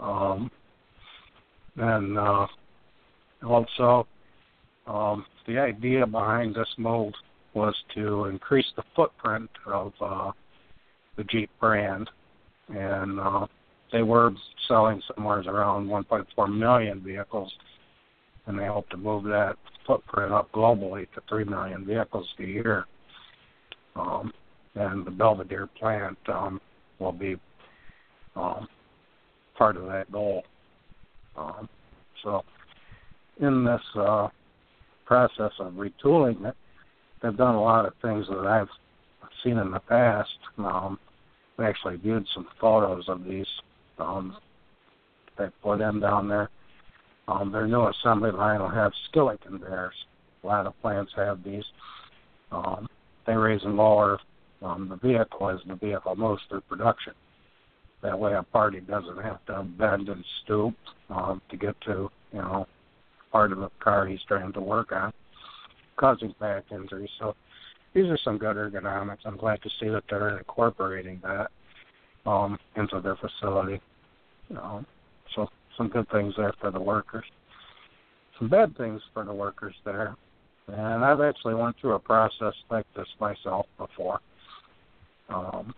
Um, 0.00 0.50
and 1.76 2.18
uh, 2.18 2.46
also, 3.46 4.06
um, 4.86 5.26
the 5.46 5.58
idea 5.58 6.06
behind 6.06 6.54
this 6.54 6.68
mold 6.78 7.14
was 7.54 7.74
to 7.94 8.24
increase 8.26 8.66
the 8.76 8.82
footprint 8.96 9.50
of 9.66 9.92
uh, 10.00 10.30
the 11.16 11.24
Jeep 11.24 11.50
brand, 11.60 12.08
and 12.68 13.20
uh, 13.20 13.46
they 13.92 14.02
were 14.02 14.32
selling 14.68 15.02
somewhere 15.14 15.40
around 15.40 15.88
1.4 15.88 16.58
million 16.58 17.00
vehicles, 17.00 17.52
and 18.46 18.58
they 18.58 18.66
hope 18.66 18.88
to 18.90 18.96
move 18.96 19.24
that 19.24 19.56
footprint 19.86 20.32
up 20.32 20.50
globally 20.52 21.06
to 21.14 21.20
3 21.28 21.44
million 21.44 21.84
vehicles 21.84 22.26
a 22.38 22.44
year. 22.44 22.86
Um, 23.94 24.32
and 24.74 25.04
the 25.04 25.10
Belvidere 25.10 25.68
plant 25.78 26.16
um, 26.28 26.60
will 26.98 27.12
be 27.12 27.36
um, 28.36 28.66
part 29.56 29.76
of 29.76 29.84
that 29.84 30.10
goal. 30.10 30.44
Um, 31.36 31.68
so, 32.22 32.42
in 33.40 33.64
this 33.64 33.80
uh, 33.96 34.28
process 35.04 35.52
of 35.58 35.74
retooling 35.74 36.46
it, 36.46 36.54
they've 37.22 37.36
done 37.36 37.54
a 37.54 37.60
lot 37.60 37.84
of 37.84 37.92
things 38.00 38.26
that 38.28 38.46
I've 38.46 38.68
seen 39.42 39.58
in 39.58 39.70
the 39.70 39.80
past. 39.80 40.30
Um, 40.58 40.98
I 41.58 41.64
actually 41.64 41.96
viewed 41.96 42.26
some 42.34 42.48
photos 42.60 43.08
of 43.08 43.24
these 43.24 43.46
um, 43.98 44.36
they 45.38 45.46
put 45.62 45.80
in 45.80 46.00
down 46.00 46.28
there. 46.28 46.50
Um, 47.28 47.52
their 47.52 47.66
new 47.66 47.86
assembly 47.88 48.30
line 48.30 48.60
will 48.60 48.68
have 48.68 48.92
skillet 49.08 49.40
conveyors. 49.40 49.94
A 50.42 50.46
lot 50.46 50.66
of 50.66 50.80
plants 50.82 51.12
have 51.16 51.42
these. 51.44 51.64
Um, 52.50 52.88
they 53.26 53.34
raise 53.34 53.62
and 53.64 53.76
lower 53.76 54.18
um, 54.60 54.88
the 54.88 54.96
vehicle 54.96 55.48
as 55.50 55.60
the 55.66 55.76
vehicle 55.76 56.16
moves 56.16 56.42
through 56.48 56.62
production. 56.62 57.14
That 58.02 58.18
way, 58.18 58.34
a 58.34 58.42
party 58.42 58.80
doesn't 58.80 59.22
have 59.22 59.44
to 59.46 59.62
bend 59.62 60.08
and 60.08 60.24
stoop 60.42 60.74
um, 61.08 61.40
to 61.50 61.56
get 61.56 61.80
to, 61.82 62.10
you 62.32 62.38
know, 62.38 62.66
part 63.30 63.52
of 63.52 63.58
the 63.58 63.70
car 63.78 64.06
he's 64.06 64.22
trying 64.26 64.52
to 64.52 64.60
work 64.60 64.90
on, 64.90 65.12
causing 65.96 66.34
back 66.40 66.64
injuries. 66.72 67.10
So 67.20 67.36
these 67.94 68.06
are 68.06 68.18
some 68.24 68.38
good 68.38 68.56
ergonomics. 68.56 69.18
I'm 69.24 69.36
glad 69.36 69.62
to 69.62 69.70
see 69.80 69.88
that 69.88 70.04
they're 70.08 70.38
incorporating 70.38 71.20
that 71.22 71.50
um, 72.28 72.58
into 72.76 73.00
their 73.00 73.16
facility. 73.16 73.80
Um, 74.50 74.86
so 75.34 75.48
some 75.76 75.88
good 75.88 76.08
things 76.10 76.34
there 76.36 76.52
for 76.60 76.70
the 76.70 76.80
workers. 76.80 77.24
Some 78.38 78.48
bad 78.48 78.76
things 78.76 79.00
for 79.12 79.24
the 79.24 79.34
workers 79.34 79.74
there. 79.84 80.16
And 80.68 81.04
I've 81.04 81.20
actually 81.20 81.54
went 81.54 81.76
through 81.80 81.94
a 81.94 81.98
process 81.98 82.54
like 82.70 82.86
this 82.96 83.08
myself 83.20 83.66
before. 83.78 84.20
Um, 85.28 85.74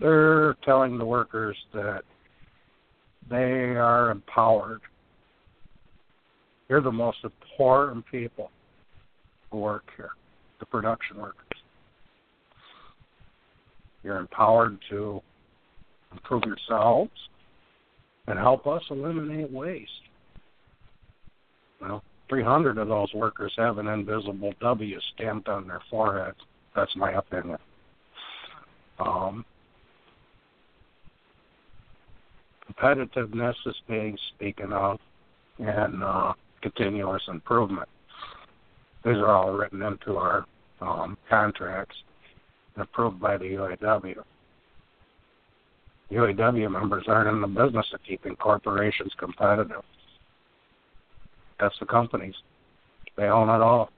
they're 0.00 0.54
telling 0.64 0.98
the 0.98 1.04
workers 1.04 1.56
that 1.72 2.02
they 3.28 3.76
are 3.76 4.10
empowered. 4.10 4.80
You're 6.68 6.82
the 6.82 6.92
most 6.92 7.18
important 7.24 8.04
people 8.10 8.50
who 9.50 9.58
work 9.58 9.84
here, 9.96 10.10
the 10.60 10.66
production 10.66 11.18
workers. 11.18 11.46
You're 14.02 14.18
empowered 14.18 14.78
to 14.90 15.20
improve 16.12 16.44
yourselves 16.44 17.10
and 18.26 18.38
help 18.38 18.66
us 18.66 18.82
eliminate 18.90 19.50
waste. 19.50 19.90
Well, 21.80 22.02
300 22.28 22.78
of 22.78 22.88
those 22.88 23.12
workers 23.14 23.52
have 23.56 23.78
an 23.78 23.86
invisible 23.86 24.52
W 24.60 24.98
stamped 25.14 25.48
on 25.48 25.66
their 25.68 25.80
forehead. 25.90 26.34
That's 26.74 26.94
my 26.96 27.12
opinion. 27.12 27.58
Um, 28.98 29.44
competitiveness 32.70 33.54
is 33.66 33.76
being 33.88 34.16
spoken 34.34 34.72
of, 34.72 34.98
and 35.58 36.02
uh, 36.02 36.32
continuous 36.62 37.22
improvement. 37.28 37.88
These 39.06 39.18
are 39.18 39.30
all 39.30 39.52
written 39.52 39.82
into 39.82 40.16
our 40.16 40.44
um, 40.80 41.16
contracts 41.30 41.94
and 42.74 42.82
approved 42.82 43.20
by 43.20 43.36
the 43.36 43.44
UAW. 43.44 44.16
UAW 46.10 46.70
members 46.72 47.04
aren't 47.06 47.28
in 47.28 47.40
the 47.40 47.46
business 47.46 47.86
of 47.94 48.00
keeping 48.02 48.34
corporations 48.34 49.12
competitive. 49.16 49.82
That's 51.60 51.78
the 51.78 51.86
companies. 51.86 52.34
They 53.16 53.26
own 53.26 53.48
it 53.48 53.62
all. 53.62 53.90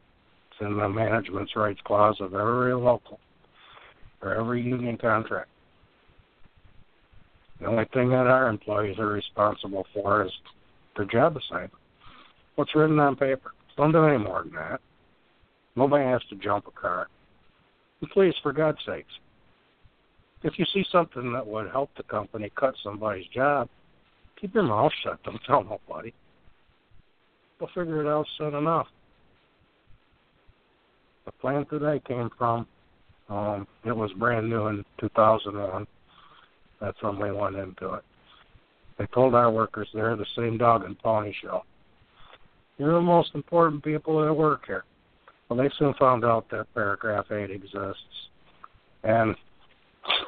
It's 0.50 0.60
in 0.60 0.76
the 0.76 0.88
management's 0.90 1.56
rights 1.56 1.80
clause 1.86 2.16
of 2.20 2.34
every 2.34 2.74
local 2.74 3.18
or 4.20 4.34
every 4.34 4.60
union 4.60 4.98
contract. 4.98 5.48
The 7.60 7.66
only 7.66 7.86
thing 7.94 8.10
that 8.10 8.26
our 8.26 8.48
employees 8.50 8.98
are 8.98 9.06
responsible 9.06 9.86
for 9.94 10.26
is 10.26 10.32
their 10.96 11.06
job 11.06 11.38
assignment. 11.38 11.72
What's 12.56 12.74
written 12.74 12.98
on 12.98 13.16
paper. 13.16 13.52
Don't 13.78 13.92
do 13.92 14.04
any 14.04 14.18
more 14.18 14.42
than 14.42 14.52
that. 14.52 14.80
Nobody 15.78 16.04
has 16.04 16.22
to 16.30 16.34
jump 16.34 16.66
a 16.66 16.72
car. 16.72 17.06
And 18.00 18.10
please, 18.10 18.34
for 18.42 18.52
God's 18.52 18.78
sakes, 18.84 19.12
if 20.42 20.58
you 20.58 20.64
see 20.74 20.84
something 20.90 21.32
that 21.32 21.46
would 21.46 21.70
help 21.70 21.90
the 21.96 22.02
company 22.02 22.50
cut 22.58 22.74
somebody's 22.82 23.28
job, 23.28 23.68
keep 24.40 24.54
your 24.54 24.64
mouth 24.64 24.90
shut. 25.04 25.22
Don't 25.22 25.40
tell 25.46 25.62
nobody. 25.62 26.12
We'll 27.60 27.68
figure 27.68 28.02
it 28.04 28.08
out 28.08 28.26
soon 28.38 28.56
enough. 28.56 28.88
The 31.26 31.32
plant 31.32 31.70
that 31.70 31.84
I 31.84 32.00
came 32.00 32.28
from, 32.36 32.66
um, 33.28 33.66
it 33.84 33.96
was 33.96 34.10
brand 34.14 34.50
new 34.50 34.66
in 34.66 34.84
2001. 34.98 35.86
That's 36.80 37.00
when 37.02 37.20
we 37.20 37.30
went 37.30 37.54
into 37.54 37.94
it. 37.94 38.02
They 38.98 39.06
told 39.06 39.36
our 39.36 39.50
workers 39.50 39.88
they're 39.94 40.16
the 40.16 40.26
same 40.34 40.58
dog 40.58 40.84
and 40.84 40.98
pony 40.98 41.32
show. 41.40 41.62
You're 42.78 42.94
the 42.94 43.00
most 43.00 43.30
important 43.34 43.84
people 43.84 44.20
that 44.24 44.34
work 44.34 44.66
here. 44.66 44.84
Well, 45.48 45.58
they 45.58 45.70
soon 45.78 45.94
found 45.94 46.24
out 46.24 46.50
that 46.50 46.72
paragraph 46.74 47.26
8 47.30 47.50
exists. 47.50 48.02
And 49.02 49.34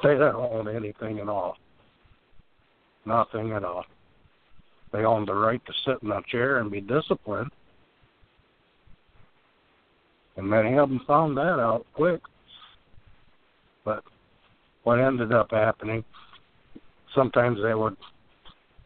they 0.03 0.15
don't 0.15 0.35
own 0.37 0.69
anything 0.69 1.19
at 1.19 1.29
all. 1.29 1.57
Nothing 3.05 3.53
at 3.53 3.65
all. 3.65 3.85
They 4.93 5.05
own 5.05 5.25
the 5.25 5.35
right 5.35 5.61
to 5.65 5.73
sit 5.85 6.03
in 6.03 6.11
a 6.11 6.23
chair 6.31 6.59
and 6.59 6.71
be 6.71 6.81
disciplined. 6.81 7.51
And 10.37 10.49
many 10.49 10.79
of 10.79 10.89
them 10.89 11.01
found 11.07 11.37
that 11.37 11.61
out 11.61 11.87
quick. 11.95 12.21
But 13.85 14.03
what 14.85 15.01
ended 15.01 15.33
up 15.33 15.51
happening, 15.51 16.05
sometimes 17.15 17.59
they 17.63 17.75
would 17.75 17.97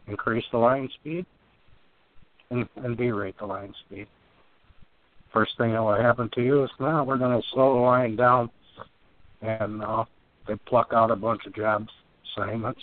increase 0.07 0.45
the 0.51 0.57
line 0.57 0.89
speed 0.99 1.25
and, 2.49 2.67
and 2.75 2.97
derate 2.97 3.37
the 3.39 3.45
line 3.45 3.73
speed. 3.85 4.07
First 5.35 5.57
thing 5.57 5.73
that 5.73 5.83
will 5.83 6.01
happen 6.01 6.29
to 6.35 6.41
you 6.41 6.63
is 6.63 6.69
now 6.79 7.03
we're 7.03 7.17
going 7.17 7.37
to 7.37 7.45
slow 7.51 7.73
the 7.73 7.81
line 7.81 8.15
down 8.15 8.49
and 9.41 9.83
uh, 9.83 10.05
they 10.47 10.55
pluck 10.65 10.93
out 10.93 11.11
a 11.11 11.15
bunch 11.17 11.45
of 11.45 11.53
job 11.53 11.87
assignments 12.31 12.79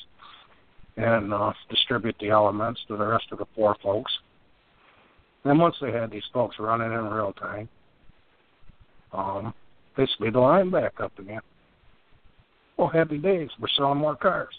and 0.98 1.32
uh, 1.32 1.54
distribute 1.70 2.14
the 2.20 2.28
elements 2.28 2.82
to 2.88 2.98
the 2.98 3.06
rest 3.06 3.24
of 3.32 3.38
the 3.38 3.46
poor 3.46 3.74
folks. 3.82 4.12
And 5.44 5.58
once 5.58 5.76
they 5.80 5.92
had 5.92 6.10
these 6.10 6.28
folks 6.30 6.56
running 6.58 6.92
in 6.92 7.04
real 7.06 7.32
time, 7.32 7.70
um, 9.14 9.54
they 9.96 10.04
speed 10.04 10.34
the 10.34 10.40
line 10.40 10.70
back 10.70 11.00
up 11.00 11.18
again. 11.18 11.40
Well, 12.76 12.88
happy 12.88 13.16
days. 13.16 13.48
We're 13.58 13.68
selling 13.78 13.98
more 13.98 14.16
cars. 14.16 14.54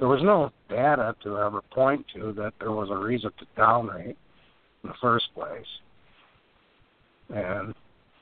There 0.00 0.08
was 0.08 0.22
no 0.24 0.50
data 0.68 1.14
to 1.22 1.38
ever 1.38 1.62
point 1.70 2.06
to 2.16 2.32
that 2.32 2.54
there 2.58 2.72
was 2.72 2.90
a 2.90 2.96
reason 2.96 3.30
to 3.38 3.46
downrate 3.56 4.16
in 4.82 4.90
the 4.90 4.94
first 5.00 5.26
place. 5.32 5.64
And 7.30 7.74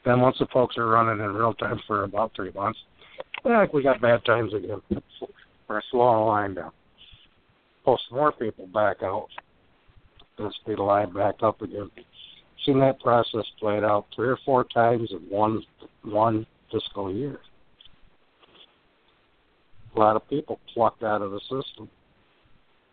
then 0.04 0.20
once 0.20 0.36
the 0.38 0.46
folks 0.52 0.76
are 0.78 0.86
running 0.86 1.24
in 1.24 1.34
real 1.34 1.54
time 1.54 1.80
for 1.86 2.04
about 2.04 2.32
three 2.34 2.52
months, 2.52 2.78
yeah, 3.44 3.66
we 3.72 3.82
got 3.82 4.00
bad 4.00 4.24
times 4.24 4.52
again. 4.54 4.80
We're 5.68 5.82
slowing 5.90 6.20
the 6.20 6.24
line 6.24 6.54
down. 6.54 6.72
Pull 7.84 7.98
some 8.08 8.18
more 8.18 8.32
people 8.32 8.66
back 8.66 9.02
out. 9.02 9.28
Let's 10.38 10.56
speed 10.56 10.78
the 10.78 10.82
line 10.82 11.12
back 11.12 11.36
up 11.42 11.62
again. 11.62 11.90
Seen 12.64 12.80
that 12.80 13.00
process 13.00 13.44
played 13.60 13.84
out 13.84 14.06
three 14.14 14.28
or 14.28 14.38
four 14.44 14.64
times 14.64 15.10
in 15.12 15.18
one 15.28 15.62
one 16.02 16.46
fiscal 16.72 17.12
year. 17.12 17.38
a 19.94 19.98
lot 19.98 20.16
of 20.16 20.28
people 20.28 20.58
plucked 20.74 21.02
out 21.02 21.22
of 21.22 21.30
the 21.30 21.40
system. 21.40 21.88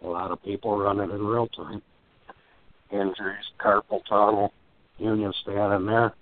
A 0.04 0.08
lot 0.08 0.32
of 0.32 0.44
people 0.44 0.78
running 0.78 1.12
in 1.12 1.26
real 1.26 1.48
time. 1.48 1.82
Injuries, 2.92 3.46
carpal 3.60 4.06
tunnel, 4.08 4.54
union 4.98 5.34
standing 5.42 5.88
there, 5.88 6.14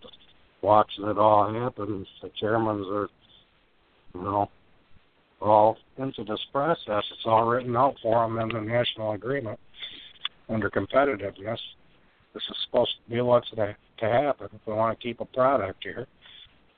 watching 0.61 1.05
it 1.07 1.17
all 1.17 1.53
happen. 1.53 2.05
The 2.21 2.29
chairmans 2.41 2.89
are, 2.91 3.09
you 4.13 4.21
know, 4.21 4.49
all 5.41 5.77
into 5.97 6.23
this 6.23 6.39
process. 6.51 7.03
It's 7.11 7.25
all 7.25 7.45
written 7.45 7.75
out 7.75 7.95
for 8.01 8.25
them 8.25 8.39
in 8.39 8.49
the 8.49 8.61
national 8.61 9.13
agreement 9.13 9.59
under 10.49 10.69
competitiveness. 10.69 11.57
This 12.33 12.43
is 12.49 12.57
supposed 12.65 12.91
to 13.05 13.11
be 13.11 13.21
what's 13.21 13.49
to, 13.51 13.75
to 13.99 14.05
happen 14.05 14.47
if 14.53 14.61
we 14.65 14.73
want 14.73 14.97
to 14.97 15.03
keep 15.03 15.19
a 15.19 15.25
product 15.25 15.83
here. 15.83 16.07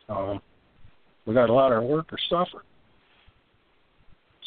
Um, 0.09 0.41
we 1.25 1.33
got 1.33 1.49
a 1.49 1.53
lot 1.53 1.71
of 1.71 1.83
workers 1.83 2.21
suffer. 2.29 2.63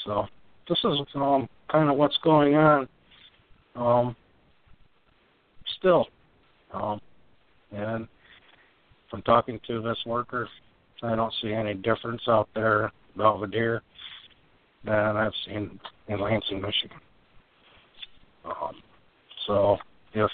So 0.05 0.27
this 0.69 0.79
is 0.79 0.99
um, 1.15 1.49
kind 1.71 1.91
of 1.91 1.97
what's 1.97 2.19
going 2.23 2.55
on. 2.55 2.89
Um, 3.75 4.17
still, 5.79 6.07
um, 6.73 7.01
and 7.73 8.07
from 9.11 9.23
talking 9.23 9.61
to 9.67 9.83
this 9.83 9.99
worker, 10.07 10.49
I 11.03 11.15
don't 11.15 11.33
see 11.43 11.53
any 11.53 11.75
difference 11.75 12.23
out 12.29 12.49
there, 12.55 12.93
Belvidere, 13.17 13.81
than 14.85 15.17
I've 15.17 15.33
seen 15.47 15.79
in 16.09 16.21
Lansing, 16.21 16.61
Michigan. 16.61 16.99
Um, 18.45 18.77
so 19.47 19.77
if 20.15 20.31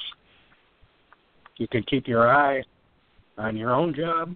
you 1.56 1.66
can 1.68 1.82
keep 1.84 2.06
your 2.06 2.30
eye 2.30 2.62
on 3.38 3.56
your 3.56 3.74
own 3.74 3.94
job 3.94 4.34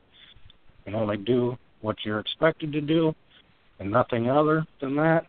and 0.87 0.95
only 0.95 1.17
do 1.17 1.57
what 1.81 1.97
you're 2.05 2.21
expected 2.21 2.73
to 2.73 2.81
do 2.81 3.15
and 3.79 3.91
nothing 3.91 4.31
other 4.31 4.65
than 4.81 4.97
that, 4.97 5.27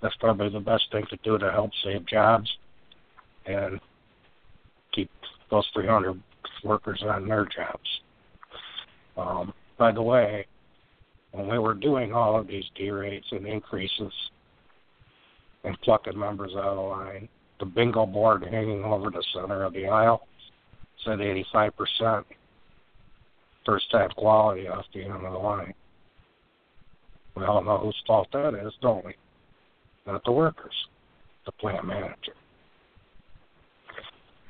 that's 0.00 0.14
probably 0.16 0.48
the 0.48 0.60
best 0.60 0.84
thing 0.92 1.04
to 1.10 1.16
do 1.22 1.38
to 1.38 1.50
help 1.50 1.70
save 1.84 2.06
jobs 2.06 2.50
and 3.46 3.80
keep 4.92 5.10
those 5.50 5.68
300 5.74 6.20
workers 6.64 7.02
on 7.06 7.28
their 7.28 7.44
jobs. 7.44 8.00
Um, 9.16 9.52
by 9.78 9.92
the 9.92 10.02
way, 10.02 10.46
when 11.32 11.48
we 11.48 11.58
were 11.58 11.74
doing 11.74 12.12
all 12.12 12.38
of 12.38 12.46
these 12.46 12.64
D 12.76 12.90
rates 12.90 13.26
and 13.30 13.46
increases 13.46 14.12
and 15.64 15.80
plucking 15.82 16.18
members 16.18 16.52
out 16.56 16.78
of 16.78 16.90
line, 16.90 17.28
the 17.60 17.66
bingo 17.66 18.06
board 18.06 18.44
hanging 18.44 18.84
over 18.84 19.10
the 19.10 19.24
center 19.34 19.64
of 19.64 19.72
the 19.72 19.86
aisle 19.86 20.26
said 21.04 21.18
85% 21.18 22.24
first 23.64 23.90
time 23.90 24.10
quality 24.16 24.66
off 24.66 24.84
the 24.94 25.02
end 25.02 25.12
of 25.12 25.22
the 25.32 25.38
line. 25.38 25.74
We 27.36 27.44
all 27.44 27.62
know 27.62 27.78
whose 27.78 28.02
fault 28.06 28.28
that 28.32 28.54
is, 28.54 28.72
don't 28.80 29.04
we? 29.04 29.14
Not 30.06 30.24
the 30.24 30.32
workers, 30.32 30.74
the 31.44 31.52
plant 31.52 31.86
manager. 31.86 32.34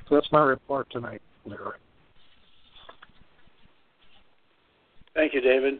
So 0.08 0.14
that's 0.14 0.30
my 0.32 0.42
report 0.42 0.88
tonight, 0.90 1.20
Larry. 1.44 1.78
Thank 5.14 5.34
you, 5.34 5.40
David. 5.40 5.74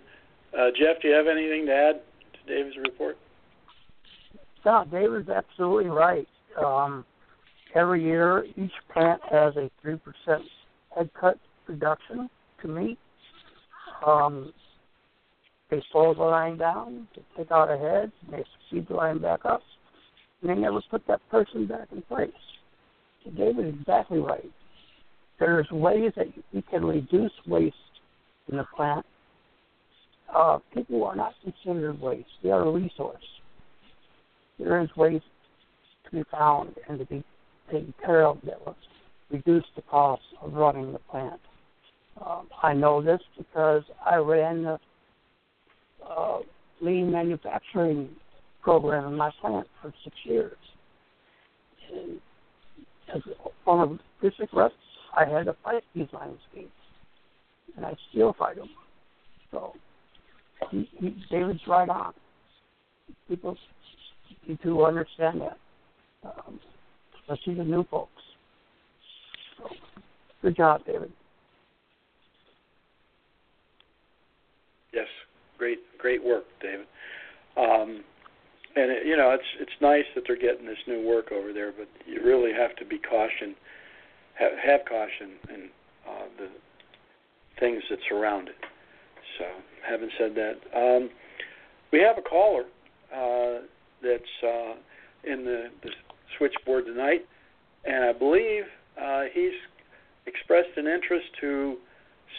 Uh, 0.57 0.69
Jeff, 0.79 1.01
do 1.03 1.09
you 1.09 1.15
have 1.15 1.27
anything 1.27 1.67
to 1.67 1.73
add 1.73 2.01
to 2.33 2.55
David's 2.55 2.77
report? 2.77 3.19
Yeah, 4.65 4.85
David's 4.91 5.29
absolutely 5.29 5.91
right. 5.91 6.27
Um, 6.63 7.05
every 7.75 8.03
year, 8.03 8.45
each 8.57 8.73
plant 8.93 9.21
has 9.31 9.55
a 9.57 9.71
3% 9.85 10.01
head 10.97 11.11
cut 11.19 11.39
reduction 11.67 12.29
to 12.63 12.69
meet. 12.69 12.99
Um, 14.07 14.53
they 15.71 15.83
slow 15.93 16.15
the 16.15 16.23
line 16.23 16.57
down 16.57 17.09
to 17.15 17.21
take 17.37 17.51
out 17.51 17.71
a 17.71 17.77
head, 17.77 18.11
and 18.23 18.33
they 18.33 18.45
speed 18.67 18.87
the 18.89 18.95
line 18.95 19.19
back 19.19 19.41
up, 19.45 19.61
and 20.41 20.51
they 20.51 20.55
never 20.55 20.81
put 20.91 21.07
that 21.07 21.21
person 21.31 21.67
back 21.67 21.89
in 21.93 22.03
place. 22.03 22.31
So 23.25 23.61
exactly 23.61 24.19
right. 24.19 24.51
There's 25.39 25.71
ways 25.71 26.13
that 26.17 26.27
we 26.53 26.63
can 26.63 26.85
reduce 26.85 27.33
waste 27.47 27.77
in 28.51 28.57
the 28.57 28.65
plant. 28.75 29.05
Uh, 30.35 30.59
people 30.75 31.05
are 31.05 31.17
not 31.17 31.35
considered 31.43 32.01
waste; 32.01 32.29
they 32.43 32.51
are 32.51 32.63
a 32.63 32.71
resource. 32.71 33.17
There 34.59 34.81
is 34.83 34.89
waste 34.97 35.25
to 36.05 36.11
be 36.17 36.23
found 36.31 36.75
and 36.89 36.99
to 36.99 37.05
be 37.07 37.25
taken 37.71 37.95
care 38.05 38.27
of 38.27 38.39
that 38.45 38.65
will 38.65 38.77
reduce 39.31 39.65
the 39.77 39.83
cost 39.83 40.23
of 40.43 40.53
running 40.53 40.93
the 40.93 40.99
plant. 41.11 41.41
Um, 42.25 42.49
I 42.63 42.75
know 42.75 43.03
this 43.03 43.21
because 43.37 43.83
I 44.05 44.17
ran 44.17 44.63
the 44.65 44.79
uh, 46.09 46.39
lean 46.81 47.13
manufacturing 47.13 48.09
program 48.63 49.07
in 49.07 49.17
my 49.17 49.31
plant 49.41 49.67
for 49.81 49.93
six 50.05 50.17
years. 50.25 50.57
And 51.93 52.21
as 53.15 53.23
one 53.65 53.81
of 53.81 53.91
the 53.91 54.29
district 54.29 54.53
reps, 54.53 54.75
I 55.17 55.25
had 55.25 55.47
to 55.47 55.57
fight 55.65 55.85
these 55.95 56.09
landscapes, 56.13 56.71
and 57.77 57.87
I 57.87 57.97
still 58.11 58.35
fight 58.39 58.57
them. 58.57 58.69
So 59.51 59.75
David's 61.31 61.61
right 61.67 61.89
on. 61.89 62.13
People 63.29 63.57
need 64.47 64.59
to 64.63 64.85
understand 64.85 65.41
that, 65.41 65.59
um, 66.25 66.59
especially 67.21 67.55
the 67.55 67.65
new 67.65 67.85
folks. 67.91 68.11
So, 69.59 69.69
good 70.43 70.57
job, 70.57 70.83
David. 70.87 71.13
Yes, 74.93 75.07
great, 75.59 75.79
great 75.99 76.25
work, 76.25 76.45
David. 76.61 76.87
Um, 77.57 78.05
and 78.77 78.91
it, 78.93 79.07
you 79.07 79.17
know, 79.17 79.31
it's 79.31 79.45
it's 79.61 79.73
nice 79.81 80.05
that 80.15 80.25
they're 80.27 80.37
getting 80.37 80.67
this 80.67 80.79
new 80.87 81.07
work 81.07 81.33
over 81.33 81.53
there, 81.53 81.73
but 81.77 81.89
you 82.07 82.23
really 82.25 82.53
have 82.53 82.77
to 82.77 82.85
be 82.85 82.99
caution, 82.99 83.55
have, 84.35 84.53
have 84.65 84.81
caution 84.89 85.31
in 85.53 85.69
uh, 86.09 86.27
the 86.39 86.49
things 87.61 87.83
that 87.91 87.99
surround 88.09 88.49
it. 88.49 88.55
So, 89.39 89.45
having 89.89 90.11
said 90.19 90.35
that, 90.35 90.57
um, 90.77 91.11
we 91.93 92.01
have 92.01 92.19
a 92.19 92.23
caller 92.23 92.65
uh, 93.15 93.65
that's 94.03 94.23
uh, 94.43 94.75
in 95.25 95.45
the, 95.45 95.65
the 95.83 95.91
switchboard 96.37 96.87
tonight, 96.87 97.27
and 97.85 98.05
I 98.05 98.13
believe 98.13 98.65
uh, 99.01 99.23
he's 99.33 99.53
expressed 100.27 100.77
an 100.77 100.87
interest 100.87 101.27
to 101.41 101.77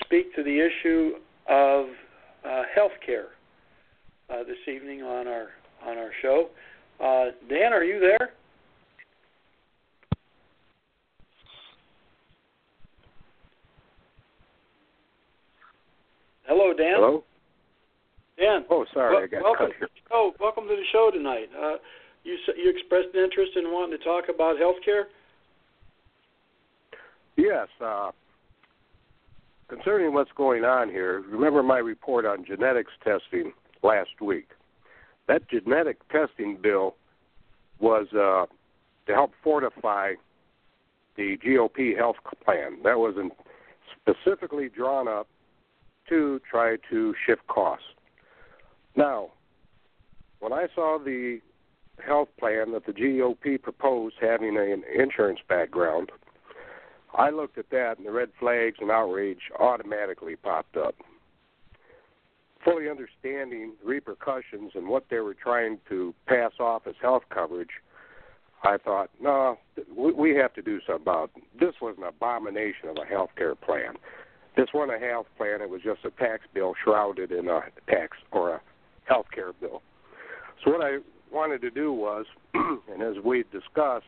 speak 0.06 0.34
to 0.36 0.44
the 0.44 0.60
issue 0.60 1.14
of 1.50 1.86
uh, 2.46 2.64
health 2.74 2.92
care 3.06 3.30
uh, 4.30 4.44
this 4.44 4.58
evening 4.74 5.02
on 5.02 5.28
our 5.28 5.48
on 5.86 5.98
our 5.98 6.12
show. 6.22 6.50
Uh, 7.00 7.32
Dan, 7.50 7.74
are 7.74 7.84
you 7.84 8.00
there? 8.00 8.32
Hello, 16.46 16.74
Dan. 16.74 16.96
Hello. 16.96 17.24
Dan. 18.40 18.64
Oh, 18.70 18.86
sorry, 18.94 19.16
well, 19.16 19.24
I 19.24 19.28
got 19.28 19.44
welcome 19.44 19.68
cut 19.68 19.76
here. 19.78 19.88
To 19.88 19.94
the 19.94 20.10
show. 20.10 20.32
Welcome 20.40 20.64
to 20.68 20.76
the 20.76 20.88
show 20.92 21.12
tonight. 21.12 21.50
Uh, 21.56 21.76
you 22.24 22.38
you 22.56 22.70
expressed 22.70 23.10
an 23.14 23.24
interest 23.24 23.52
in 23.56 23.66
wanting 23.66 23.98
to 23.98 24.04
talk 24.04 24.26
about 24.34 24.58
health 24.58 24.78
care. 24.84 25.08
Yes. 27.36 27.68
Uh, 27.84 28.12
concerning 29.68 30.14
what's 30.14 30.32
going 30.36 30.64
on 30.64 30.90
here, 30.90 31.24
remember 31.30 31.62
my 31.64 31.80
report 31.80 32.26
on 32.26 32.46
genetics 32.46 32.92
testing 33.04 33.52
last 33.84 34.22
week. 34.22 34.50
That 35.28 35.48
genetic 35.50 35.98
testing 36.10 36.58
bill 36.62 36.96
was 37.80 38.08
uh, 38.14 38.46
to 39.08 39.14
help 39.14 39.32
fortify 39.44 40.14
the 41.18 41.38
GOP 41.46 41.96
health 41.96 42.16
plan. 42.44 42.80
That 42.84 42.98
was 42.98 43.16
specifically 44.02 44.70
drawn 44.70 45.08
up 45.08 45.28
to 46.08 46.42
try 46.50 46.78
to 46.90 47.14
shift 47.26 47.46
costs. 47.48 47.86
Now, 48.96 49.32
when 50.40 50.54
I 50.54 50.68
saw 50.74 50.98
the 50.98 51.40
health 52.06 52.30
plan 52.40 52.72
that 52.72 52.86
the 52.86 52.94
GOP 52.94 53.62
proposed 53.62 54.16
having 54.22 54.58
an 54.58 54.84
insurance 54.94 55.40
background, 55.48 56.12
I 57.14 57.30
looked 57.30 57.58
at 57.58 57.70
that 57.72 57.98
and 57.98 58.06
the 58.06 58.12
red 58.12 58.30
flags 58.40 58.78
and 58.80 58.92
outrage 58.92 59.52
automatically 59.60 60.36
popped 60.36 60.78
up. 60.78 60.96
Fully 62.64 62.90
understanding 62.90 63.74
repercussions 63.84 64.72
and 64.76 64.88
what 64.88 65.06
they 65.10 65.20
were 65.20 65.34
trying 65.34 65.80
to 65.90 66.14
pass 66.28 66.52
off 66.60 66.88
as 66.88 66.96
health 67.02 67.24
coverage, 67.30 67.70
I 68.64 68.78
thought, 68.78 69.10
no, 69.22 69.58
we 69.96 70.36
have 70.36 70.54
to 70.56 70.62
do 70.62 70.80
something 70.86 71.04
about 71.04 71.32
it. 71.36 71.44
This 71.60 71.76
was 71.82 71.96
an 71.98 72.04
abomination 72.04 72.90
of 72.90 72.98
a 73.02 73.06
health 73.06 73.30
care 73.38 73.56
plan. 73.56 73.96
This 74.58 74.68
wasn't 74.74 75.02
a 75.02 75.06
health 75.06 75.28
plan, 75.38 75.62
it 75.62 75.70
was 75.70 75.82
just 75.82 76.04
a 76.04 76.12
tax 76.12 76.44
bill 76.54 76.74
shrouded 76.84 77.32
in 77.32 77.48
a 77.48 77.62
tax 77.88 78.18
or 78.32 78.56
a 78.56 78.62
health 79.10 79.26
care 79.34 79.52
bill. 79.60 79.82
So 80.64 80.72
what 80.72 80.82
I 80.82 81.00
wanted 81.32 81.62
to 81.62 81.72
do 81.72 81.92
was, 81.92 82.26
and 82.54 83.02
as 83.02 83.22
we 83.24 83.44
discussed, 83.52 84.06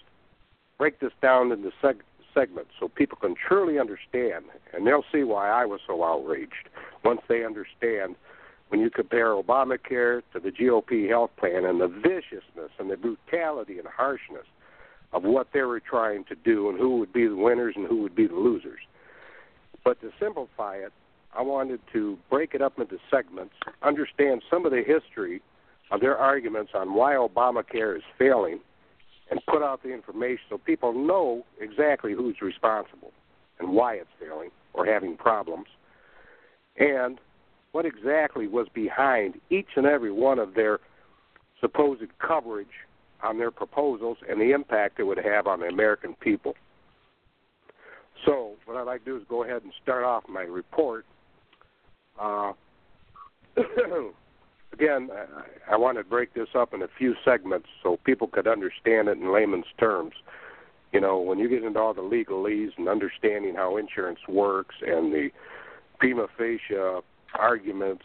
break 0.77 0.99
this 0.99 1.11
down 1.21 1.51
into 1.51 1.71
seg- 1.83 2.01
segments 2.33 2.71
so 2.79 2.87
people 2.87 3.17
can 3.19 3.35
truly 3.35 3.79
understand, 3.79 4.45
and 4.73 4.87
they'll 4.87 5.03
see 5.11 5.23
why 5.23 5.49
I 5.49 5.65
was 5.65 5.81
so 5.85 6.03
outraged 6.03 6.69
once 7.03 7.21
they 7.27 7.43
understand 7.43 8.15
when 8.69 8.79
you 8.79 8.89
compare 8.89 9.33
Obamacare 9.35 10.21
to 10.31 10.39
the 10.39 10.49
GOP 10.49 11.09
health 11.09 11.31
plan 11.37 11.65
and 11.65 11.81
the 11.81 11.87
viciousness 11.87 12.71
and 12.79 12.89
the 12.89 12.95
brutality 12.95 13.79
and 13.79 13.87
harshness 13.87 14.45
of 15.11 15.23
what 15.23 15.47
they 15.53 15.61
were 15.61 15.81
trying 15.81 16.23
to 16.25 16.35
do 16.35 16.69
and 16.69 16.79
who 16.79 16.97
would 16.97 17.11
be 17.11 17.27
the 17.27 17.35
winners 17.35 17.73
and 17.75 17.85
who 17.85 18.01
would 18.01 18.15
be 18.15 18.27
the 18.27 18.35
losers. 18.35 18.79
But 19.83 19.99
to 20.01 20.11
simplify 20.19 20.75
it, 20.75 20.93
I 21.33 21.41
wanted 21.41 21.79
to 21.93 22.17
break 22.29 22.53
it 22.53 22.61
up 22.61 22.79
into 22.79 22.97
segments, 23.09 23.53
understand 23.81 24.41
some 24.49 24.65
of 24.65 24.71
the 24.71 24.83
history 24.85 25.41
of 25.91 26.01
their 26.01 26.17
arguments 26.17 26.71
on 26.73 26.93
why 26.93 27.13
Obamacare 27.13 27.95
is 27.95 28.03
failing, 28.17 28.59
and 29.29 29.39
put 29.47 29.63
out 29.63 29.81
the 29.81 29.93
information 29.93 30.43
so 30.49 30.57
people 30.57 30.93
know 30.93 31.45
exactly 31.59 32.13
who's 32.13 32.41
responsible 32.41 33.11
and 33.59 33.69
why 33.69 33.93
it's 33.93 34.09
failing 34.19 34.49
or 34.73 34.85
having 34.85 35.15
problems, 35.15 35.67
and 36.77 37.19
what 37.71 37.85
exactly 37.85 38.47
was 38.47 38.67
behind 38.73 39.39
each 39.49 39.67
and 39.77 39.85
every 39.85 40.11
one 40.11 40.39
of 40.39 40.53
their 40.53 40.79
supposed 41.61 42.03
coverage 42.19 42.67
on 43.23 43.37
their 43.37 43.51
proposals 43.51 44.17
and 44.27 44.41
the 44.41 44.51
impact 44.51 44.99
it 44.99 45.03
would 45.03 45.17
have 45.17 45.47
on 45.47 45.61
the 45.61 45.67
American 45.67 46.15
people. 46.15 46.55
So, 48.25 48.53
what 48.65 48.77
I'd 48.77 48.83
like 48.83 49.05
to 49.05 49.11
do 49.11 49.17
is 49.17 49.23
go 49.29 49.43
ahead 49.43 49.63
and 49.63 49.71
start 49.81 50.03
off 50.03 50.23
my 50.27 50.41
report. 50.41 51.05
Uh, 52.19 52.53
again, 54.73 55.09
I, 55.11 55.73
I 55.73 55.77
want 55.77 55.97
to 55.97 56.03
break 56.03 56.33
this 56.33 56.49
up 56.55 56.73
in 56.73 56.81
a 56.81 56.87
few 56.97 57.15
segments 57.23 57.67
so 57.83 57.97
people 58.03 58.27
could 58.27 58.47
understand 58.47 59.07
it 59.07 59.17
in 59.17 59.33
layman's 59.33 59.65
terms. 59.79 60.13
You 60.91 60.99
know, 60.99 61.19
when 61.19 61.39
you 61.39 61.47
get 61.47 61.63
into 61.63 61.79
all 61.79 61.93
the 61.93 62.01
legalese 62.01 62.71
and 62.77 62.89
understanding 62.89 63.55
how 63.55 63.77
insurance 63.77 64.19
works 64.27 64.75
and 64.85 65.13
the 65.13 65.29
prima 65.99 66.27
facie 66.37 66.75
arguments 67.33 68.03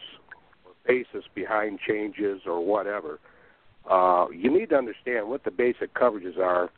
or 0.65 0.71
basis 0.85 1.25
behind 1.35 1.79
changes 1.85 2.41
or 2.45 2.65
whatever, 2.65 3.19
uh, 3.89 4.27
you 4.33 4.51
need 4.51 4.69
to 4.69 4.75
understand 4.75 5.27
what 5.27 5.43
the 5.43 5.51
basic 5.51 5.93
coverages 5.93 6.37
are 6.37 6.69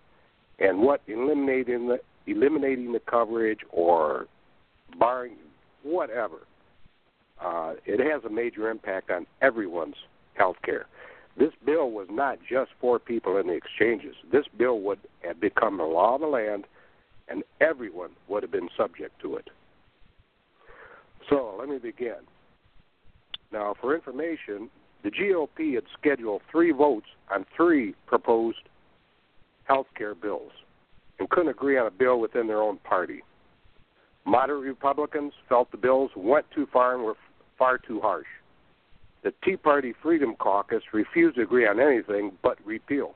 and 0.60 0.80
what 0.80 1.02
eliminating 1.08 1.88
the 1.88 2.00
eliminating 2.28 2.92
the 2.92 3.00
coverage 3.00 3.60
or 3.72 4.28
barring 5.00 5.36
whatever. 5.84 6.38
Uh, 7.44 7.74
it 7.86 8.00
has 8.00 8.24
a 8.26 8.30
major 8.30 8.70
impact 8.70 9.10
on 9.10 9.26
everyone's 9.42 9.96
health 10.34 10.58
care. 10.64 10.86
This 11.38 11.52
bill 11.66 11.92
was 11.92 12.08
not 12.10 12.40
just 12.50 12.72
for 12.82 13.00
people 13.00 13.38
in 13.38 13.48
the 13.48 13.54
exchanges. 13.54 14.16
This 14.32 14.46
bill 14.58 14.82
would 14.82 15.00
have 15.22 15.40
become 15.40 15.78
the 15.78 15.84
law 15.84 16.16
of 16.16 16.22
the 16.22 16.28
land, 16.28 16.66
and 17.30 17.44
everyone 17.62 18.12
would 18.28 18.44
have 18.44 18.52
been 18.52 18.70
subject 18.76 19.22
to 19.22 19.38
it. 19.38 19.50
So 21.30 21.56
let 21.58 21.70
me 21.70 21.78
begin. 21.78 22.18
Now, 23.52 23.74
for 23.80 23.96
information, 23.96 24.70
the 25.04 25.12
GOP 25.12 25.76
had 25.76 25.86
scheduled 25.98 26.42
three 26.52 26.72
votes 26.72 27.08
on 27.32 27.46
three 27.56 27.96
proposed 28.06 28.68
health 29.64 29.88
care 29.96 30.16
bills 30.16 30.52
and 31.20 31.30
couldn't 31.30 31.50
agree 31.50 31.78
on 31.78 31.88
a 31.88 31.92
bill 31.92 32.20
within 32.20 32.48
their 32.48 32.62
own 32.62 32.78
party. 32.78 33.22
Moderate 34.26 34.64
Republicans 34.64 35.34
felt 35.48 35.72
the 35.72 35.78
bills 35.78 36.12
went 36.16 36.46
too 36.54 36.68
far 36.72 36.96
and 36.96 37.04
were 37.04 37.16
far 37.60 37.78
too 37.78 38.00
harsh. 38.00 38.26
The 39.22 39.34
Tea 39.44 39.58
Party 39.58 39.94
Freedom 40.02 40.34
Caucus 40.36 40.82
refused 40.94 41.36
to 41.36 41.44
agree 41.44 41.68
on 41.68 41.80
anything 41.80 42.32
but 42.42 42.58
repeal, 42.66 43.16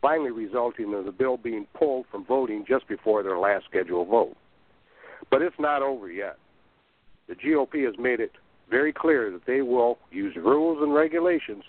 finally 0.00 0.30
resulting 0.30 0.92
in 0.92 1.04
the 1.04 1.12
bill 1.12 1.36
being 1.36 1.66
pulled 1.74 2.06
from 2.10 2.24
voting 2.24 2.64
just 2.66 2.86
before 2.86 3.24
their 3.24 3.38
last 3.38 3.64
scheduled 3.68 4.08
vote. 4.08 4.36
But 5.30 5.42
it's 5.42 5.58
not 5.58 5.82
over 5.82 6.10
yet. 6.10 6.38
The 7.26 7.34
GOP 7.34 7.84
has 7.84 7.94
made 7.98 8.20
it 8.20 8.32
very 8.70 8.92
clear 8.92 9.30
that 9.32 9.44
they 9.46 9.62
will 9.62 9.98
use 10.12 10.36
rules 10.36 10.80
and 10.80 10.94
regulations 10.94 11.64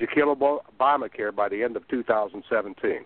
to 0.00 0.06
kill 0.06 0.34
Obamacare 0.34 1.34
by 1.34 1.48
the 1.48 1.62
end 1.62 1.76
of 1.76 1.86
2017. 1.88 3.04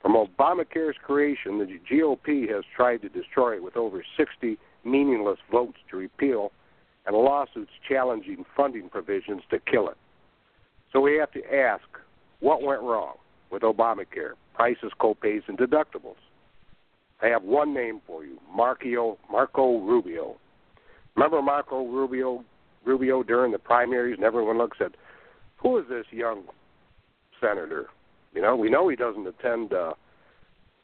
From 0.00 0.14
Obamacare's 0.14 0.96
creation, 1.02 1.58
the 1.58 1.80
GOP 1.90 2.48
has 2.48 2.64
tried 2.74 3.02
to 3.02 3.08
destroy 3.08 3.56
it 3.56 3.62
with 3.62 3.76
over 3.76 4.04
60 4.16 4.56
meaningless 4.86 5.38
votes 5.50 5.78
to 5.90 5.96
repeal 5.96 6.52
and 7.06 7.16
lawsuits 7.16 7.70
challenging 7.88 8.44
funding 8.56 8.88
provisions 8.88 9.42
to 9.50 9.58
kill 9.58 9.88
it. 9.88 9.96
So 10.92 11.00
we 11.00 11.16
have 11.16 11.30
to 11.32 11.54
ask 11.54 11.84
what 12.40 12.62
went 12.62 12.82
wrong 12.82 13.16
with 13.50 13.62
Obamacare, 13.62 14.32
prices, 14.54 14.92
copays, 15.00 15.42
and 15.48 15.58
deductibles. 15.58 16.16
I 17.22 17.26
have 17.28 17.42
one 17.42 17.72
name 17.72 18.00
for 18.06 18.24
you, 18.24 18.38
Marco, 18.54 19.18
Marco 19.30 19.78
Rubio. 19.80 20.36
Remember 21.14 21.40
Marco 21.42 21.86
Rubio 21.86 22.44
Rubio 22.84 23.22
during 23.22 23.52
the 23.52 23.58
primaries, 23.58 24.14
and 24.16 24.24
everyone 24.24 24.58
looks 24.58 24.78
at 24.80 24.92
who 25.56 25.78
is 25.78 25.84
this 25.88 26.06
young 26.10 26.44
senator? 27.40 27.86
You 28.32 28.42
know, 28.42 28.54
we 28.54 28.70
know 28.70 28.88
he 28.88 28.96
doesn't 28.96 29.26
attend 29.26 29.72
uh, 29.72 29.94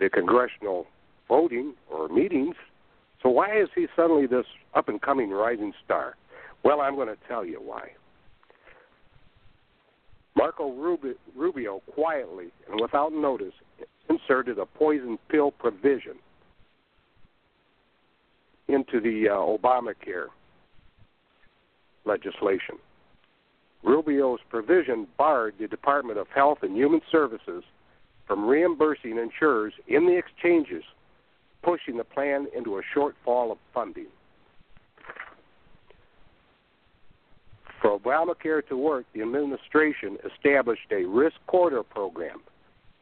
the 0.00 0.10
congressional 0.10 0.86
voting 1.28 1.74
or 1.90 2.08
meetings. 2.08 2.56
So 3.22 3.28
why 3.28 3.60
is 3.60 3.68
he 3.74 3.86
suddenly 3.94 4.26
this 4.26 4.46
up 4.74 4.88
and 4.88 5.00
coming 5.00 5.30
rising 5.30 5.72
star? 5.84 6.16
Well, 6.64 6.80
I'm 6.80 6.96
going 6.96 7.08
to 7.08 7.16
tell 7.28 7.44
you 7.44 7.60
why. 7.62 7.90
Marco 10.34 10.72
Rubio 11.36 11.82
quietly 11.92 12.46
and 12.70 12.80
without 12.80 13.12
notice 13.12 13.52
inserted 14.08 14.58
a 14.58 14.66
poison 14.66 15.18
pill 15.28 15.50
provision 15.50 16.14
into 18.68 19.00
the 19.00 19.28
uh, 19.28 19.34
Obamacare 19.34 20.26
legislation. 22.04 22.76
Rubio's 23.82 24.40
provision 24.48 25.06
barred 25.18 25.54
the 25.58 25.68
Department 25.68 26.18
of 26.18 26.28
Health 26.34 26.58
and 26.62 26.76
Human 26.76 27.00
Services 27.10 27.64
from 28.26 28.46
reimbursing 28.46 29.18
insurers 29.18 29.74
in 29.88 30.06
the 30.06 30.16
exchanges, 30.16 30.84
pushing 31.62 31.96
the 31.96 32.04
plan 32.04 32.46
into 32.56 32.78
a 32.78 32.82
shortfall 32.94 33.52
of 33.52 33.58
funding. 33.72 34.06
For 37.80 37.98
Obamacare 37.98 38.66
to 38.68 38.76
work, 38.76 39.06
the 39.12 39.22
administration 39.22 40.18
established 40.24 40.92
a 40.92 41.04
risk 41.04 41.36
corridor 41.46 41.82
program 41.82 42.40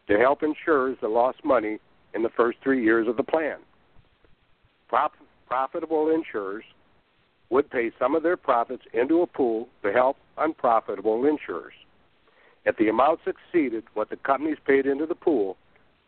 to 0.08 0.18
help 0.18 0.42
insurers 0.42 0.96
that 1.02 1.08
lost 1.08 1.44
money 1.44 1.78
in 2.14 2.22
the 2.22 2.30
first 2.30 2.58
three 2.62 2.82
years 2.82 3.06
of 3.06 3.16
the 3.16 3.22
plan. 3.22 3.58
Profitable 5.48 6.10
insurers 6.10 6.64
would 7.50 7.70
pay 7.70 7.90
some 7.98 8.14
of 8.14 8.22
their 8.22 8.36
profits 8.36 8.82
into 8.92 9.22
a 9.22 9.26
pool 9.26 9.68
to 9.82 9.92
help 9.92 10.16
unprofitable 10.38 11.26
insurers. 11.26 11.74
If 12.64 12.76
the 12.76 12.88
amounts 12.88 13.22
exceeded 13.26 13.84
what 13.94 14.10
the 14.10 14.16
companies 14.16 14.58
paid 14.66 14.86
into 14.86 15.06
the 15.06 15.14
pool, 15.14 15.56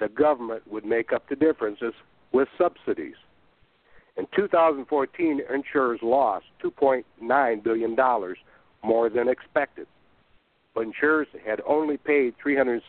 the 0.01 0.09
government 0.09 0.63
would 0.71 0.85
make 0.85 1.13
up 1.13 1.29
the 1.29 1.37
differences 1.37 1.95
with 2.33 2.49
subsidies. 2.59 3.15
In 4.17 4.27
2014, 4.37 5.41
insurers 5.53 6.01
lost 6.03 6.47
$2.9 6.63 7.63
billion 7.63 7.97
more 8.85 9.09
than 9.09 9.29
expected. 9.29 9.87
But 10.75 10.83
insurers 10.83 11.29
had 11.45 11.61
only 11.67 11.97
paid 11.97 12.35
$362 12.45 12.83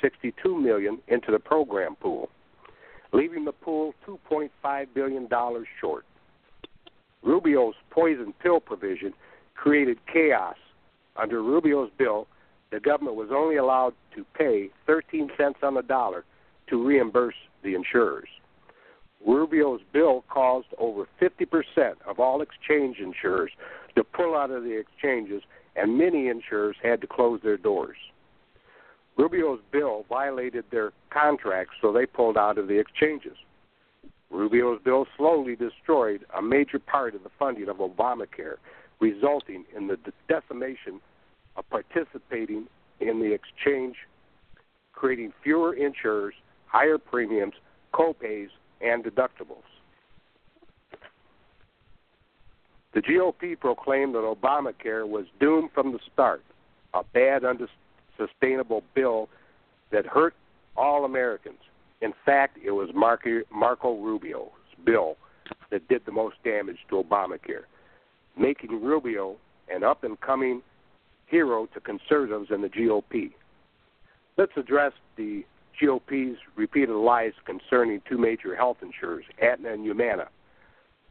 million 0.62 1.00
into 1.08 1.32
the 1.32 1.40
program 1.40 1.96
pool, 1.96 2.30
leaving 3.12 3.46
the 3.46 3.52
pool 3.52 3.94
$2.5 4.08 4.88
billion 4.94 5.30
short. 5.80 6.06
Rubio's 7.22 7.76
poison 7.90 8.34
pill 8.42 8.60
provision 8.60 9.14
created 9.56 9.98
chaos. 10.12 10.56
Under 11.16 11.42
Rubio's 11.42 11.92
bill, 11.98 12.28
the 12.72 12.80
government 12.80 13.16
was 13.16 13.30
only 13.32 13.58
allowed 13.58 13.94
to 14.16 14.26
pay 14.38 14.70
13 14.88 15.30
cents 15.38 15.60
on 15.62 15.76
the 15.76 15.84
dollar 15.84 16.26
to 16.68 16.86
reimburse 16.86 17.36
the 17.64 17.76
insurers. 17.76 18.28
Rubio's 19.26 19.82
bill 19.94 20.24
caused 20.30 20.68
over 20.78 21.08
50% 21.22 21.94
of 22.06 22.20
all 22.20 22.42
exchange 22.42 22.98
insurers 23.00 23.52
to 23.96 24.04
pull 24.04 24.36
out 24.36 24.52
of 24.52 24.64
the 24.64 24.78
exchanges, 24.78 25.44
and 25.76 25.98
many 25.98 26.28
insurers 26.28 26.76
had 26.84 27.02
to 27.02 27.08
close 27.08 27.40
their 27.44 27.58
doors. 27.58 27.98
Rubio's 29.18 29.60
bill 29.72 30.06
violated 30.10 30.66
their 30.72 30.92
contracts, 31.12 31.76
so 31.82 31.92
they 31.92 32.06
pulled 32.06 32.38
out 32.38 32.58
of 32.58 32.68
the 32.68 32.80
exchanges. 32.80 33.38
Rubio's 34.32 34.82
bill 34.84 35.06
slowly 35.16 35.56
destroyed 35.56 36.26
a 36.36 36.42
major 36.42 36.80
part 36.80 37.14
of 37.14 37.24
the 37.24 37.30
funding 37.38 37.70
of 37.70 37.78
Obamacare, 37.78 38.56
resulting 39.00 39.66
in 39.76 39.88
the 39.88 39.98
decimation 40.28 41.00
of 41.56 41.70
participating 41.70 42.66
in 43.00 43.20
the 43.20 43.32
exchange, 43.32 43.96
creating 44.94 45.32
fewer 45.44 45.76
insurers, 45.76 46.34
higher 46.66 46.98
premiums, 46.98 47.54
copays, 47.94 48.48
and 48.84 49.04
deductibles. 49.04 49.64
The 52.94 53.02
GOP 53.02 53.60
proclaimed 53.60 54.14
that 54.14 54.20
Obamacare 54.20 55.08
was 55.08 55.26
doomed 55.40 55.72
from 55.74 55.94
the 55.94 56.00
start, 56.14 56.44
a 56.94 57.04
bad, 57.14 57.44
unsustainable 57.44 58.84
bill 58.94 59.30
that 59.92 60.06
hurt 60.06 60.36
all 60.78 61.06
Americans. 61.06 61.58
In 62.02 62.14
fact, 62.26 62.60
it 62.64 62.72
was 62.72 62.90
Marco, 62.94 63.96
Rubio's 63.96 64.50
bill 64.86 65.18
that 65.72 65.88
did 65.88 66.06
the 66.06 66.12
most 66.12 66.36
damage 66.44 66.78
to 66.90 67.04
Obamacare, 67.04 67.64
making 68.38 68.84
Rubio 68.84 69.38
an 69.74 69.84
up 69.84 70.04
and 70.04 70.20
coming 70.22 70.62
hero 71.28 71.68
to 71.74 71.80
conservatives 71.80 72.52
and 72.52 72.64
the 72.64 72.70
GOP. 72.70 73.32
Let's 74.38 74.52
address 74.58 74.94
the 75.16 75.46
GOP's 75.82 76.38
repeated 76.56 76.94
lies 76.94 77.34
concerning 77.46 78.02
two 78.08 78.18
major 78.18 78.56
health 78.56 78.78
insurers, 78.82 79.26
Aetna 79.42 79.74
and 79.74 79.84
Humana. 79.84 80.28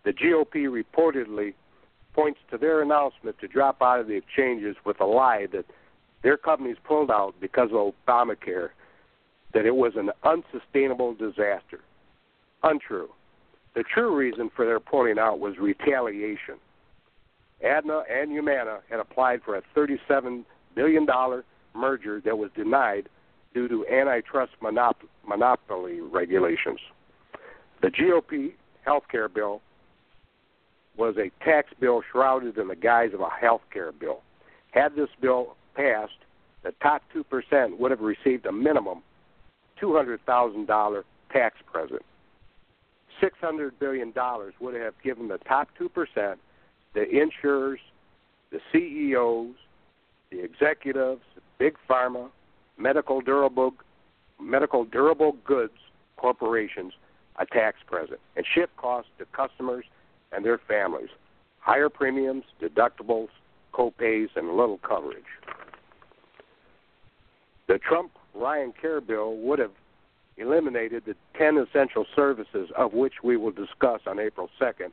The 0.05 0.13
GOP 0.13 0.67
reportedly 0.67 1.55
points 2.15 2.41
to 2.51 2.59
their 2.59 2.83
announcement 2.83 3.39
to 3.41 3.49
drop 3.49 3.81
out 3.81 4.01
of 4.01 4.07
the 4.07 4.15
exchanges 4.15 4.77
with 4.85 5.01
a 5.01 5.07
lie 5.07 5.47
that 5.53 5.65
their 6.23 6.37
companies 6.37 6.77
pulled 6.85 7.11
out 7.11 7.35
because 7.41 7.71
of 7.73 7.95
Obamacare, 8.07 8.71
that 9.55 9.67
it 9.67 9.75
was 9.75 9.95
an 9.97 10.11
unsustainable 10.25 11.15
disaster. 11.15 11.81
Untrue. 12.63 13.09
The 13.75 13.83
true 13.83 14.15
reason 14.15 14.51
for 14.55 14.65
their 14.67 14.81
pulling 14.81 15.19
out 15.19 15.41
was 15.41 15.59
retaliation. 15.59 16.57
Aetna 17.63 18.03
and 18.11 18.31
Humana 18.31 18.81
had 18.91 19.01
applied 19.01 19.43
for 19.43 19.57
a 19.57 19.63
$37 19.77 20.45
billion 20.75 21.07
merger 21.75 22.21
that 22.25 22.37
was 22.37 22.51
denied 22.55 23.09
due 23.55 23.69
to 23.69 23.87
antitrust 23.87 24.53
monop- 24.63 25.09
monopoly 25.27 26.01
regulations. 26.01 26.81
The 27.83 27.89
GOP 27.89 28.53
health 28.85 29.05
care 29.11 29.29
bill 29.29 29.61
was 30.97 31.17
a 31.17 31.31
tax 31.45 31.71
bill 31.81 32.03
shrouded 32.11 32.59
in 32.59 32.69
the 32.69 32.77
guise 32.77 33.15
of 33.15 33.21
a 33.21 33.31
health 33.31 33.63
care 33.73 33.93
bill. 33.93 34.21
Had 34.73 34.95
this 34.95 35.09
bill 35.21 35.57
passed, 35.75 36.13
the 36.63 36.73
top 36.83 37.03
2% 37.15 37.79
would 37.79 37.91
have 37.91 38.01
received 38.01 38.47
a 38.47 38.53
minimum 38.53 39.03
$200,000 39.81 41.03
tax 41.33 41.57
present. 41.71 42.03
$600 43.23 43.73
billion 43.79 44.13
would 44.61 44.75
have 44.75 44.95
given 45.03 45.29
the 45.29 45.39
top 45.39 45.69
2%, 45.81 46.37
the 46.95 47.09
insurers, 47.09 47.81
the 48.51 48.61
CEOs, 48.73 49.55
the 50.31 50.43
executives, 50.43 51.23
big 51.59 51.75
pharma, 51.89 52.29
medical 52.83 53.21
durable 53.21 53.73
medical 54.41 54.85
durable 54.85 55.37
goods 55.45 55.73
corporations 56.17 56.93
a 57.39 57.47
tax 57.47 57.79
present 57.87 58.19
and 58.37 58.45
shift 58.55 58.77
costs 58.77 59.11
to 59.19 59.25
customers 59.27 59.85
and 60.33 60.45
their 60.45 60.59
families. 60.69 61.09
Higher 61.61 61.89
premiums, 61.89 62.45
deductibles, 62.61 63.29
co-pays, 63.73 64.29
and 64.37 64.49
little 64.57 64.79
coverage. 64.79 65.25
The 67.69 67.79
Trump 67.79 68.11
Ryan 68.35 68.73
Care 68.79 69.01
bill 69.01 69.37
would 69.37 69.59
have 69.59 69.71
eliminated 70.37 71.05
the 71.07 71.15
10 71.39 71.59
essential 71.59 72.05
services 72.17 72.69
of 72.77 72.93
which 72.93 73.15
we 73.23 73.37
will 73.37 73.53
discuss 73.53 74.01
on 74.07 74.19
April 74.19 74.51
2nd, 74.61 74.91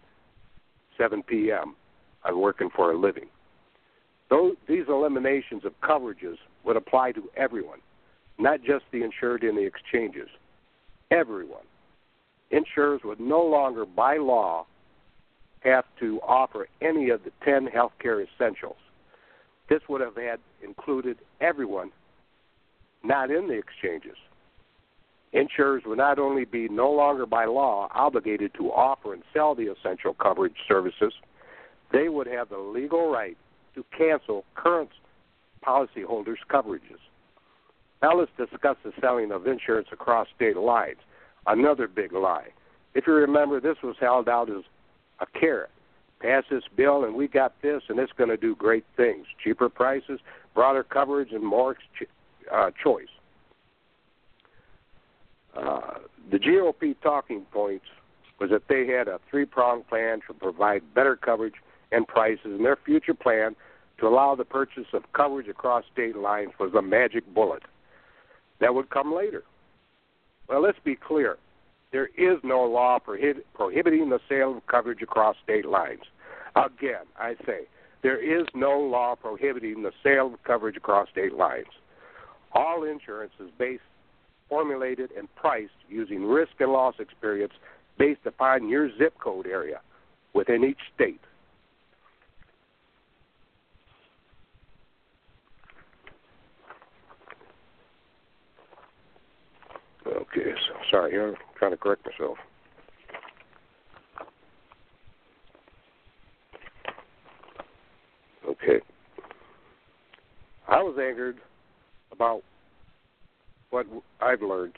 7 0.97 1.23
p.m. 1.23 1.75
on 2.23 2.39
Working 2.39 2.69
for 2.73 2.91
a 2.91 2.97
Living. 2.97 3.27
Those, 4.29 4.55
these 4.67 4.85
eliminations 4.87 5.65
of 5.65 5.73
coverages 5.81 6.37
would 6.63 6.77
apply 6.77 7.11
to 7.13 7.29
everyone, 7.35 7.79
not 8.37 8.61
just 8.61 8.85
the 8.91 9.03
insured 9.03 9.43
in 9.43 9.55
the 9.55 9.65
exchanges. 9.65 10.29
Everyone. 11.11 11.63
Insurers 12.51 13.01
would 13.03 13.19
no 13.19 13.41
longer, 13.41 13.85
by 13.85 14.17
law, 14.17 14.65
have 15.61 15.85
to 15.99 16.19
offer 16.21 16.67
any 16.81 17.09
of 17.09 17.23
the 17.23 17.31
10 17.43 17.67
healthcare 17.67 18.25
essentials. 18.25 18.77
This 19.69 19.81
would 19.87 20.01
have 20.01 20.15
had 20.15 20.39
included 20.63 21.17
everyone 21.41 21.91
not 23.03 23.31
in 23.31 23.47
the 23.47 23.53
exchanges. 23.53 24.17
Insurers 25.31 25.83
would 25.85 25.97
not 25.97 26.17
only 26.17 26.45
be 26.45 26.67
no 26.69 26.89
longer 26.89 27.25
by 27.25 27.45
law 27.45 27.87
obligated 27.93 28.51
to 28.55 28.71
offer 28.71 29.13
and 29.13 29.21
sell 29.31 29.53
the 29.53 29.71
essential 29.71 30.13
coverage 30.13 30.55
services, 30.67 31.13
they 31.91 32.09
would 32.09 32.27
have 32.27 32.49
the 32.49 32.57
legal 32.57 33.11
right 33.11 33.37
to 33.75 33.85
cancel 33.95 34.43
current 34.55 34.89
policyholders' 35.65 36.37
coverages. 36.49 36.99
Now 38.01 38.17
let's 38.17 38.31
discuss 38.37 38.77
the 38.83 38.93
selling 39.01 39.31
of 39.31 39.47
insurance 39.47 39.89
across 39.91 40.27
state 40.35 40.57
lines. 40.57 40.99
Another 41.47 41.87
big 41.87 42.13
lie. 42.13 42.47
If 42.93 43.07
you 43.07 43.13
remember, 43.13 43.59
this 43.59 43.77
was 43.83 43.95
held 43.99 44.29
out 44.29 44.49
as 44.49 44.63
a 45.19 45.25
carrot. 45.39 45.69
Pass 46.21 46.43
this 46.49 46.63
bill, 46.75 47.05
and 47.05 47.15
we 47.15 47.27
got 47.27 47.53
this, 47.61 47.81
and 47.87 47.97
it's 47.99 48.11
going 48.13 48.29
to 48.29 48.37
do 48.37 48.55
great 48.55 48.85
things: 48.97 49.25
cheaper 49.41 49.69
prices, 49.69 50.19
broader 50.53 50.83
coverage, 50.83 51.31
and 51.31 51.43
more 51.43 51.77
uh, 52.51 52.71
choice. 52.81 53.07
Uh, 55.55 55.99
the 56.31 56.37
GOP 56.37 56.95
talking 57.01 57.45
points 57.51 57.85
was 58.39 58.49
that 58.49 58.63
they 58.67 58.87
had 58.87 59.07
a 59.07 59.19
three-pronged 59.29 59.87
plan 59.87 60.19
to 60.27 60.33
provide 60.33 60.81
better 60.93 61.15
coverage 61.15 61.55
and 61.91 62.07
prices, 62.07 62.45
and 62.45 62.63
their 62.63 62.77
future 62.85 63.13
plan 63.13 63.55
to 63.99 64.07
allow 64.07 64.35
the 64.35 64.45
purchase 64.45 64.87
of 64.93 65.03
coverage 65.13 65.47
across 65.47 65.83
state 65.91 66.15
lines 66.15 66.51
was 66.59 66.73
a 66.73 66.81
magic 66.81 67.23
bullet. 67.33 67.63
That 68.59 68.73
would 68.73 68.89
come 68.89 69.13
later. 69.13 69.43
Well, 70.47 70.61
let's 70.61 70.79
be 70.83 70.95
clear. 70.95 71.37
There 71.91 72.09
is 72.17 72.39
no 72.43 72.61
law 72.63 72.99
prohib- 72.99 73.43
prohibiting 73.53 74.09
the 74.09 74.19
sale 74.27 74.57
of 74.57 74.67
coverage 74.67 75.01
across 75.01 75.35
state 75.43 75.65
lines. 75.65 76.03
Again, 76.55 77.05
I 77.17 77.35
say, 77.45 77.67
there 78.01 78.21
is 78.21 78.47
no 78.53 78.79
law 78.79 79.15
prohibiting 79.15 79.83
the 79.83 79.91
sale 80.03 80.33
of 80.33 80.43
coverage 80.43 80.77
across 80.77 81.09
state 81.09 81.33
lines. 81.33 81.67
All 82.53 82.83
insurance 82.83 83.33
is 83.39 83.49
based, 83.57 83.83
formulated, 84.47 85.11
and 85.17 85.33
priced 85.35 85.71
using 85.89 86.25
risk 86.25 86.53
and 86.59 86.71
loss 86.71 86.95
experience 86.99 87.53
based 87.97 88.25
upon 88.25 88.69
your 88.69 88.89
zip 88.97 89.13
code 89.19 89.45
area 89.45 89.81
within 90.33 90.63
each 90.63 90.79
state. 90.95 91.21
Okay, 100.09 100.51
so 100.67 100.73
sorry, 100.89 101.21
I'm 101.21 101.35
trying 101.57 101.71
to 101.71 101.77
correct 101.77 102.05
myself. 102.05 102.37
Okay. 108.47 108.79
I 110.67 110.81
was 110.81 110.97
angered 110.99 111.37
about 112.11 112.41
what 113.69 113.85
I've 114.21 114.41
learned, 114.41 114.73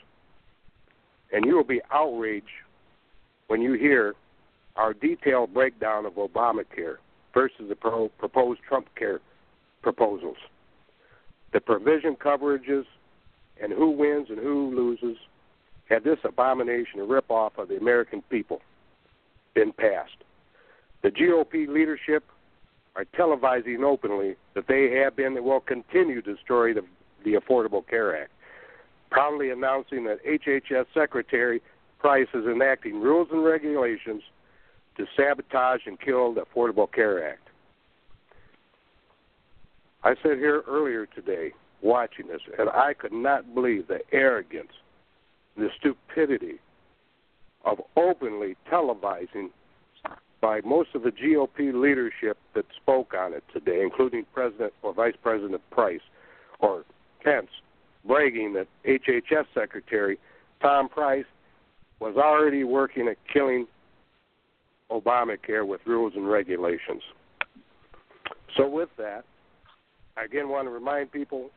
and 1.32 1.44
you 1.46 1.56
will 1.56 1.64
be 1.64 1.80
outraged 1.92 2.46
when 3.48 3.62
you 3.62 3.74
hear 3.74 4.14
our 4.76 4.94
detailed 4.94 5.54
breakdown 5.54 6.06
of 6.06 6.14
Obamacare 6.14 6.96
versus 7.34 7.66
the 7.68 7.76
pro- 7.76 8.08
proposed 8.18 8.60
Trump 8.68 8.86
care 8.96 9.20
proposals. 9.82 10.36
The 11.52 11.60
provision 11.60 12.16
coverages 12.16 12.84
and 13.62 13.72
who 13.72 13.90
wins 13.90 14.26
and 14.28 14.38
who 14.38 14.74
loses, 14.74 15.16
had 15.88 16.04
this 16.04 16.18
abomination 16.24 17.00
a 17.00 17.04
ripoff 17.04 17.52
of 17.56 17.68
the 17.68 17.76
American 17.76 18.22
people 18.22 18.60
been 19.54 19.72
passed. 19.72 20.24
The 21.02 21.10
GOP 21.10 21.68
leadership 21.68 22.24
are 22.96 23.04
televising 23.16 23.82
openly 23.84 24.36
that 24.54 24.66
they 24.66 24.90
have 25.02 25.16
been 25.16 25.36
and 25.36 25.44
will 25.44 25.60
continue 25.60 26.20
to 26.20 26.34
destroy 26.34 26.74
the, 26.74 26.82
the 27.24 27.34
Affordable 27.34 27.86
Care 27.86 28.20
Act, 28.20 28.32
proudly 29.10 29.50
announcing 29.50 30.04
that 30.04 30.18
HHS 30.24 30.86
Secretary 30.92 31.62
Price 31.98 32.28
is 32.34 32.44
enacting 32.46 33.00
rules 33.00 33.28
and 33.30 33.44
regulations 33.44 34.22
to 34.96 35.06
sabotage 35.16 35.82
and 35.86 36.00
kill 36.00 36.34
the 36.34 36.42
Affordable 36.42 36.90
Care 36.92 37.30
Act. 37.30 37.48
I 40.02 40.14
said 40.22 40.38
here 40.38 40.62
earlier 40.66 41.06
today 41.06 41.52
watching 41.82 42.28
this, 42.28 42.40
and 42.58 42.68
I 42.70 42.94
could 42.94 43.12
not 43.12 43.54
believe 43.54 43.88
the 43.88 44.00
arrogance, 44.12 44.72
the 45.56 45.68
stupidity 45.78 46.60
of 47.64 47.80
openly 47.96 48.56
televising 48.70 49.50
by 50.40 50.60
most 50.64 50.90
of 50.94 51.02
the 51.02 51.10
GOP 51.10 51.72
leadership 51.72 52.36
that 52.54 52.64
spoke 52.80 53.14
on 53.14 53.32
it 53.32 53.44
today, 53.52 53.82
including 53.82 54.26
President 54.34 54.72
or 54.82 54.92
Vice 54.92 55.14
President 55.22 55.62
Price 55.70 56.00
or 56.58 56.84
Pence, 57.22 57.50
bragging 58.04 58.52
that 58.54 58.66
HHS 58.84 59.46
Secretary 59.54 60.18
Tom 60.60 60.88
Price 60.88 61.24
was 62.00 62.16
already 62.16 62.64
working 62.64 63.06
at 63.08 63.16
killing 63.32 63.66
Obamacare 64.90 65.66
with 65.66 65.80
rules 65.86 66.12
and 66.16 66.28
regulations. 66.28 67.02
So, 68.56 68.68
with 68.68 68.90
that, 68.98 69.24
I 70.16 70.24
again 70.24 70.48
want 70.48 70.66
to 70.66 70.70
remind 70.70 71.12
people 71.12 71.50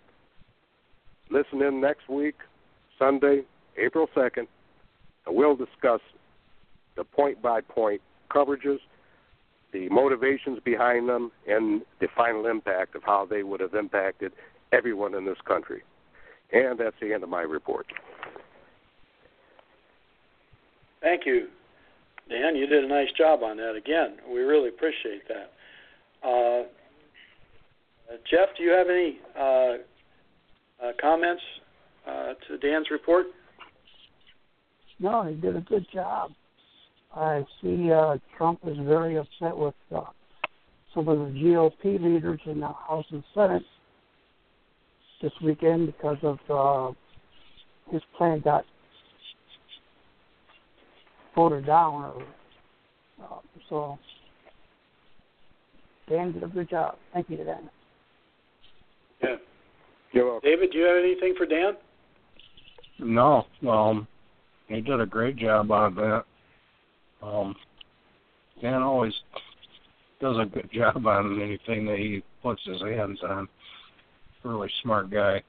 listen 1.30 1.61
in 1.61 1.82
next 1.82 2.09
week, 2.09 2.36
Sunday, 2.97 3.41
April 3.78 4.07
2nd, 4.15 4.47
and 5.26 5.36
we'll 5.36 5.55
discuss 5.55 6.01
the 6.95 7.03
point 7.03 7.41
by 7.41 7.61
point 7.61 8.01
coverages, 8.32 8.80
the 9.71 9.89
motivations 9.89 10.59
behind 10.63 11.09
them, 11.09 11.32
and 11.47 11.82
the 11.99 12.07
final 12.15 12.47
impact 12.47 12.95
of 12.95 13.03
how 13.03 13.26
they 13.26 13.43
would 13.43 13.59
have 13.59 13.73
impacted 13.73 14.32
everyone 14.71 15.13
in 15.13 15.26
this 15.26 15.38
country. 15.45 15.84
And 16.51 16.80
that's 16.80 16.95
the 17.01 17.13
end 17.13 17.23
of 17.23 17.30
my 17.30 17.41
report. 17.41 17.88
Thank 21.01 21.26
you, 21.26 21.47
Dan. 22.30 22.55
You 22.55 22.65
did 22.65 22.84
a 22.84 22.88
nice 22.88 23.11
job 23.17 23.43
on 23.43 23.57
that 23.57 23.76
again. 23.76 24.17
We 24.32 24.39
really 24.39 24.69
appreciate 24.69 25.28
that. 25.28 25.51
Uh, 26.28 26.63
Jeff, 28.30 28.49
do 28.57 28.63
you 28.63 28.71
have 28.71 28.89
any 28.89 29.19
uh, 29.38 29.84
comments 30.99 31.41
uh, 32.07 32.33
to 32.47 32.57
Dan's 32.57 32.89
report? 32.91 33.27
No, 34.99 35.23
he 35.23 35.36
did 35.36 35.55
a 35.55 35.61
good 35.61 35.86
job. 35.93 36.31
I 37.15 37.45
see 37.61 37.91
uh, 37.91 38.17
Trump 38.38 38.59
is 38.65 38.77
very 38.77 39.17
upset 39.17 39.55
with 39.55 39.73
uh, 39.95 40.01
some 40.93 41.07
of 41.07 41.17
the 41.19 41.33
GOP 41.33 42.01
leaders 42.01 42.39
in 42.45 42.59
the 42.59 42.67
House 42.67 43.05
and 43.11 43.23
Senate 43.33 43.63
this 45.21 45.31
weekend 45.43 45.88
because 45.88 46.17
of 46.23 46.39
uh, 46.49 46.93
his 47.91 48.01
plan 48.17 48.41
got 48.41 48.65
voted 51.36 51.65
down. 51.65 52.03
Or, 52.03 52.23
uh, 53.23 53.39
so 53.69 53.97
Dan 56.09 56.33
did 56.33 56.43
a 56.43 56.47
good 56.47 56.69
job. 56.69 56.95
Thank 57.13 57.29
you 57.29 57.38
to 57.38 57.43
Dan. 57.45 57.69
Yeah. 59.23 59.36
You're 60.16 60.32
welcome. 60.32 60.49
David, 60.49 60.72
do 60.72 60.78
you 60.78 60.86
have 60.86 60.95
anything 60.95 61.36
for 61.38 61.45
Dan? 61.45 61.74
No, 62.99 63.45
um, 63.70 64.07
he 64.70 64.80
did 64.80 65.01
a 65.01 65.05
great 65.05 65.36
job 65.36 65.70
on 65.72 65.93
that. 65.95 66.24
Um, 67.22 67.53
Dan 68.61 68.82
always 68.82 69.13
does 70.22 70.38
a 70.39 70.45
good 70.45 70.70
job 70.74 71.05
on 71.05 71.41
anything 71.41 71.86
that 71.88 71.97
he 71.97 72.24
puts 72.41 72.61
his 72.63 72.82
hands 72.82 73.20
on. 73.28 73.49
Really 74.43 74.70
smart 74.84 75.11
guy. 75.11 75.43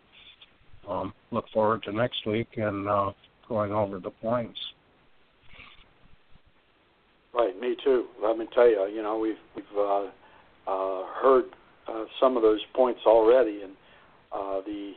Um, 0.88 1.12
look 1.30 1.44
forward 1.52 1.84
to 1.84 1.92
next 1.92 2.26
week 2.26 2.48
and 2.56 2.88
uh, 2.88 3.12
going 3.48 3.70
over 3.70 4.00
the 4.00 4.10
points. 4.10 4.58
Right, 7.32 7.58
me 7.60 7.76
too. 7.84 8.06
Let 8.20 8.36
me 8.36 8.46
tell 8.52 8.68
you, 8.68 8.90
you 8.92 9.02
know, 9.02 9.18
we've 9.18 9.36
we've 9.54 9.64
uh, 9.76 10.06
uh, 10.66 11.04
heard 11.22 11.44
uh, 11.86 12.04
some 12.18 12.36
of 12.36 12.42
those 12.42 12.60
points 12.74 13.00
already, 13.06 13.60
and 13.62 13.72
uh, 14.36 14.60
the 14.66 14.92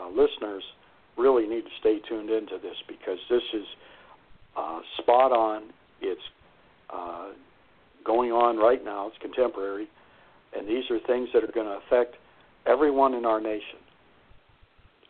uh, 0.00 0.08
listeners 0.08 0.62
really 1.16 1.46
need 1.46 1.62
to 1.62 1.70
stay 1.80 1.98
tuned 2.08 2.30
into 2.30 2.58
this 2.58 2.76
because 2.88 3.18
this 3.30 3.42
is 3.54 3.64
uh, 4.56 4.80
spot 4.98 5.32
on. 5.32 5.64
It's 6.00 6.20
uh, 6.90 7.28
going 8.04 8.32
on 8.32 8.58
right 8.58 8.84
now. 8.84 9.08
It's 9.08 9.16
contemporary, 9.20 9.88
and 10.56 10.68
these 10.68 10.84
are 10.90 10.98
things 11.06 11.28
that 11.32 11.42
are 11.42 11.52
going 11.52 11.66
to 11.66 11.78
affect 11.86 12.16
everyone 12.66 13.14
in 13.14 13.24
our 13.24 13.40
nation. 13.40 13.78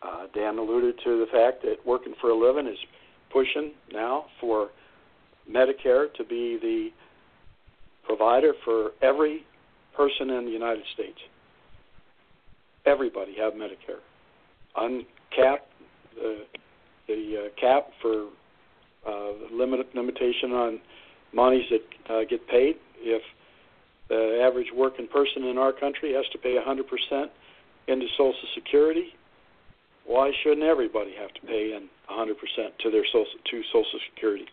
Uh, 0.01 0.27
Dan 0.33 0.57
alluded 0.57 0.95
to 1.03 1.19
the 1.19 1.27
fact 1.31 1.61
that 1.63 1.77
working 1.85 2.13
for 2.19 2.29
a 2.29 2.35
living 2.35 2.67
is 2.67 2.77
pushing 3.31 3.71
now 3.91 4.25
for 4.39 4.69
Medicare 5.49 6.13
to 6.15 6.23
be 6.23 6.57
the 6.61 6.89
provider 8.05 8.53
for 8.65 8.91
every 9.01 9.45
person 9.95 10.29
in 10.29 10.45
the 10.45 10.51
United 10.51 10.83
States. 10.93 11.19
Everybody 12.85 13.35
have 13.39 13.53
Medicare. 13.53 14.01
The 16.15 16.45
the 17.07 17.45
uh, 17.45 17.59
cap 17.59 17.87
for 18.01 18.27
uh, 19.07 19.31
limit 19.51 19.93
limitation 19.95 20.51
on 20.51 20.79
monies 21.33 21.65
that 21.69 22.13
uh, 22.13 22.23
get 22.29 22.47
paid. 22.47 22.75
If 22.99 23.21
the 24.09 24.41
average 24.45 24.67
working 24.75 25.07
person 25.07 25.43
in 25.43 25.57
our 25.57 25.73
country 25.73 26.13
has 26.13 26.25
to 26.31 26.37
pay 26.37 26.55
100% 26.55 27.25
into 27.87 28.05
Social 28.17 28.33
Security, 28.55 29.07
why 30.05 30.31
shouldn't 30.43 30.63
everybody 30.63 31.13
have 31.19 31.33
to 31.33 31.41
pay 31.41 31.73
in 31.73 31.89
100% 32.09 32.33
to 32.79 32.91
their 32.91 33.05
social 33.05 33.25
to 33.51 33.61
Social 33.71 33.99
Security, 34.13 34.45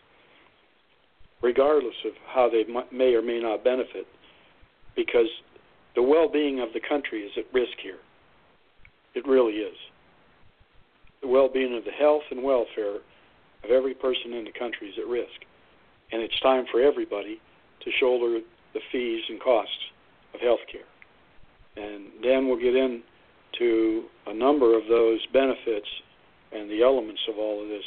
regardless 1.42 1.94
of 2.04 2.12
how 2.26 2.48
they 2.48 2.64
may 2.92 3.14
or 3.14 3.22
may 3.22 3.40
not 3.40 3.62
benefit? 3.64 4.06
Because 4.96 5.28
the 5.94 6.02
well-being 6.02 6.60
of 6.60 6.72
the 6.72 6.80
country 6.80 7.22
is 7.22 7.32
at 7.36 7.52
risk 7.52 7.78
here. 7.82 7.98
It 9.14 9.26
really 9.26 9.54
is. 9.54 9.76
The 11.22 11.28
well-being 11.28 11.76
of 11.76 11.84
the 11.84 11.90
health 11.90 12.22
and 12.30 12.42
welfare 12.42 12.96
of 13.64 13.70
every 13.70 13.94
person 13.94 14.32
in 14.32 14.44
the 14.44 14.52
country 14.58 14.88
is 14.88 14.94
at 14.98 15.06
risk, 15.06 15.44
and 16.12 16.22
it's 16.22 16.38
time 16.40 16.64
for 16.70 16.80
everybody 16.80 17.40
to 17.84 17.90
shoulder 17.98 18.40
the 18.72 18.80
fees 18.92 19.22
and 19.28 19.40
costs 19.40 19.92
of 20.34 20.40
health 20.40 20.60
care. 20.70 20.88
And 21.76 22.06
Dan 22.22 22.48
will 22.48 22.58
get 22.58 22.74
into 22.74 24.04
a 24.26 24.34
number 24.34 24.76
of 24.76 24.86
those 24.88 25.24
benefits 25.32 25.88
and 26.52 26.70
the 26.70 26.82
elements 26.82 27.20
of 27.28 27.38
all 27.38 27.62
of 27.62 27.68
this 27.68 27.84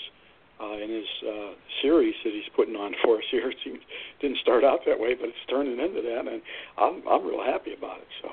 uh, 0.62 0.78
in 0.78 0.90
his 0.90 1.10
uh, 1.28 1.52
series 1.82 2.16
that 2.24 2.32
he's 2.32 2.50
putting 2.56 2.76
on 2.76 2.94
for 3.04 3.18
us 3.18 3.24
here. 3.32 3.50
It 3.50 3.58
seems, 3.64 3.80
didn't 4.22 4.38
start 4.40 4.64
out 4.64 4.80
that 4.86 5.00
way, 5.00 5.16
but 5.16 5.30
it's 5.30 5.46
turning 5.50 5.80
into 5.80 6.02
that, 6.02 6.28
and 6.32 6.42
I'm 6.78 7.04
I'm 7.08 7.26
real 7.26 7.44
happy 7.44 7.74
about 7.74 7.98
it. 7.98 8.08
So, 8.22 8.30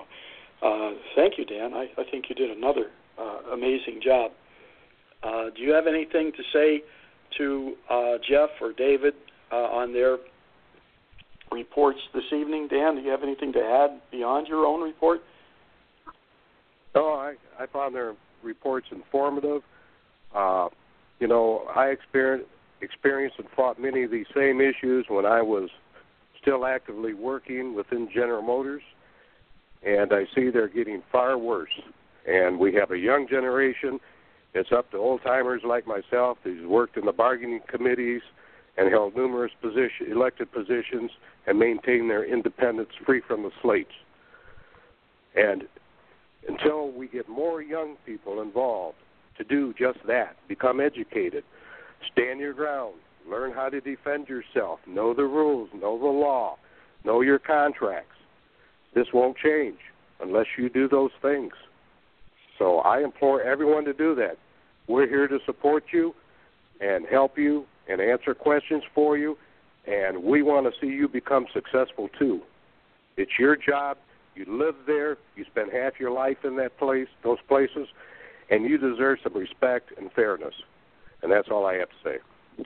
uh, 0.63 0.91
thank 1.17 1.39
you, 1.39 1.45
Dan. 1.45 1.75
I, 1.75 1.87
I 1.99 2.05
think 2.11 2.27
you 2.29 2.35
did 2.35 2.57
another 2.57 2.87
uh, 3.19 3.53
amazing 3.53 4.01
job. 4.03 4.33
Uh, 5.23 5.51
do 5.55 5.63
you 5.63 5.73
have 5.73 5.87
anything 5.87 6.33
to 6.33 6.43
say 6.53 6.83
to 7.39 7.75
uh, 7.91 8.13
Jeff 8.29 8.51
or 8.61 8.73
David 8.73 9.15
uh, 9.53 9.57
on 9.57 9.93
their 9.93 10.19
reports 11.51 11.99
this 12.15 12.25
evening? 12.33 12.69
Dan, 12.69 12.97
do 12.97 13.03
you 13.03 13.11
have 13.11 13.23
anything 13.23 13.53
to 13.53 13.61
add 13.61 14.01
beyond 14.11 14.47
your 14.47 14.67
own 14.67 14.81
report? 14.83 15.21
No, 16.95 17.15
I, 17.15 17.35
I 17.59 17.67
found 17.67 17.95
their 17.95 18.15
reports 18.43 18.87
informative. 18.91 19.63
Uh, 20.35 20.69
you 21.19 21.29
know, 21.29 21.65
I 21.75 21.87
experienced, 21.87 22.49
experienced 22.81 23.39
and 23.39 23.49
fought 23.55 23.81
many 23.81 24.05
of 24.05 24.11
these 24.11 24.27
same 24.35 24.61
issues 24.61 25.07
when 25.09 25.27
I 25.27 25.43
was 25.43 25.69
still 26.41 26.65
actively 26.65 27.15
working 27.15 27.75
within 27.75 28.09
General 28.13 28.43
Motors, 28.43 28.83
and 29.85 30.13
I 30.13 30.25
see 30.35 30.51
they're 30.51 30.69
getting 30.69 31.03
far 31.11 31.39
worse. 31.39 31.71
And 32.27 32.59
we 32.59 32.75
have 32.75 32.91
a 32.91 32.99
young 32.99 33.27
generation. 33.29 33.99
It's 34.55 34.73
up 34.73 34.91
to 34.91 34.99
old 34.99 35.23
timers 35.23 35.63
like 35.65 35.87
myself 35.87 36.39
who's 36.43 36.67
worked 36.67 36.97
in 36.97 37.07
the 37.07 37.13
bargaining 37.13 37.61
committees 37.69 38.23
and 38.77 38.91
held 38.91 39.17
numerous 39.17 39.53
position, 39.61 40.11
elected 40.11 40.53
positions 40.53 41.11
and 41.47 41.59
maintained 41.59 42.11
their 42.11 42.25
independence 42.25 42.91
free 43.05 43.23
from 43.27 43.43
the 43.43 43.51
slates. 43.63 43.91
And 45.35 45.65
until 46.49 46.91
we 46.91 47.09
get 47.09 47.29
more 47.29 47.63
young 47.63 47.97
people 48.05 48.41
involved 48.41 48.99
to 49.39 49.45
do 49.45 49.75
just 49.79 49.99
that, 50.07 50.37
become 50.49 50.81
educated, 50.81 51.45
stand 52.13 52.41
your 52.41 52.53
ground, 52.53 52.95
learn 53.29 53.53
how 53.53 53.69
to 53.69 53.81
defend 53.81 54.29
yourself, 54.29 54.81
know 54.87 55.15
the 55.15 55.25
rules, 55.25 55.69
know 55.75 55.99
the 55.99 56.07
law, 56.07 56.57
know 57.05 57.21
your 57.21 57.39
contracts. 57.39 58.17
This 58.95 59.07
won't 59.13 59.37
change 59.37 59.79
unless 60.21 60.47
you 60.59 60.69
do 60.69 60.89
those 60.89 61.11
things. 61.23 61.53
So 62.59 62.79
I 62.79 63.03
implore 63.03 63.43
everyone 63.43 63.85
to 63.85 63.93
do 63.93 64.15
that. 64.17 64.37
We're 64.87 65.09
here 65.09 65.29
to 65.29 65.39
support 65.47 65.85
you 65.93 66.15
and 66.81 67.07
help 67.07 67.39
you 67.39 67.65
and 67.89 68.01
answer 68.01 68.35
questions 68.35 68.83
for 68.95 69.17
you, 69.17 69.37
and 69.87 70.23
we 70.23 70.43
want 70.43 70.67
to 70.67 70.73
see 70.81 70.93
you 70.93 71.09
become 71.09 71.47
successful 71.53 72.09
too. 72.19 72.41
It's 73.17 73.33
your 73.39 73.57
job 73.57 73.97
you 74.35 74.45
live 74.49 74.75
there. 74.87 75.19
You 75.37 75.45
spend 75.51 75.73
half 75.73 75.95
your 75.99 76.11
life 76.11 76.39
in 76.45 76.57
that 76.57 76.79
place, 76.79 77.09
those 77.23 77.39
places, 77.49 77.89
and 78.51 78.65
you 78.65 78.79
deserve 78.79 79.19
some 79.23 79.35
respect 79.35 79.93
and 79.99 80.11
fairness. 80.13 80.55
And 81.23 81.31
that's 81.31 81.49
all 81.51 81.67
I 81.67 81.75
have 81.75 81.89
to 81.89 81.95
say. 82.05 82.65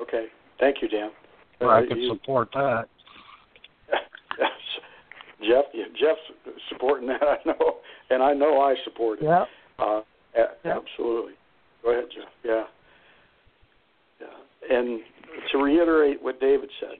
Okay. 0.00 0.26
Thank 0.60 0.82
you, 0.82 0.88
Dan. 0.88 1.10
Well, 1.60 1.70
I 1.70 1.82
uh, 1.82 1.86
can 1.86 1.98
you, 1.98 2.12
support 2.14 2.48
that. 2.54 2.84
Jeff, 5.42 5.64
yeah, 5.74 5.84
Jeff's 5.98 6.56
supporting 6.68 7.08
that. 7.08 7.22
I 7.22 7.36
know, 7.46 7.76
and 8.10 8.22
I 8.22 8.32
know 8.32 8.60
I 8.60 8.74
support 8.84 9.20
it. 9.20 9.24
Yeah. 9.24 9.44
Uh, 9.78 10.02
yeah. 10.34 10.46
Absolutely. 10.64 11.32
Go 11.82 11.92
ahead, 11.92 12.04
Jeff. 12.14 12.28
Yeah. 12.44 12.64
Yeah. 14.20 14.76
And 14.76 15.00
to 15.50 15.58
reiterate 15.58 16.22
what 16.22 16.40
David 16.40 16.70
said, 16.80 16.98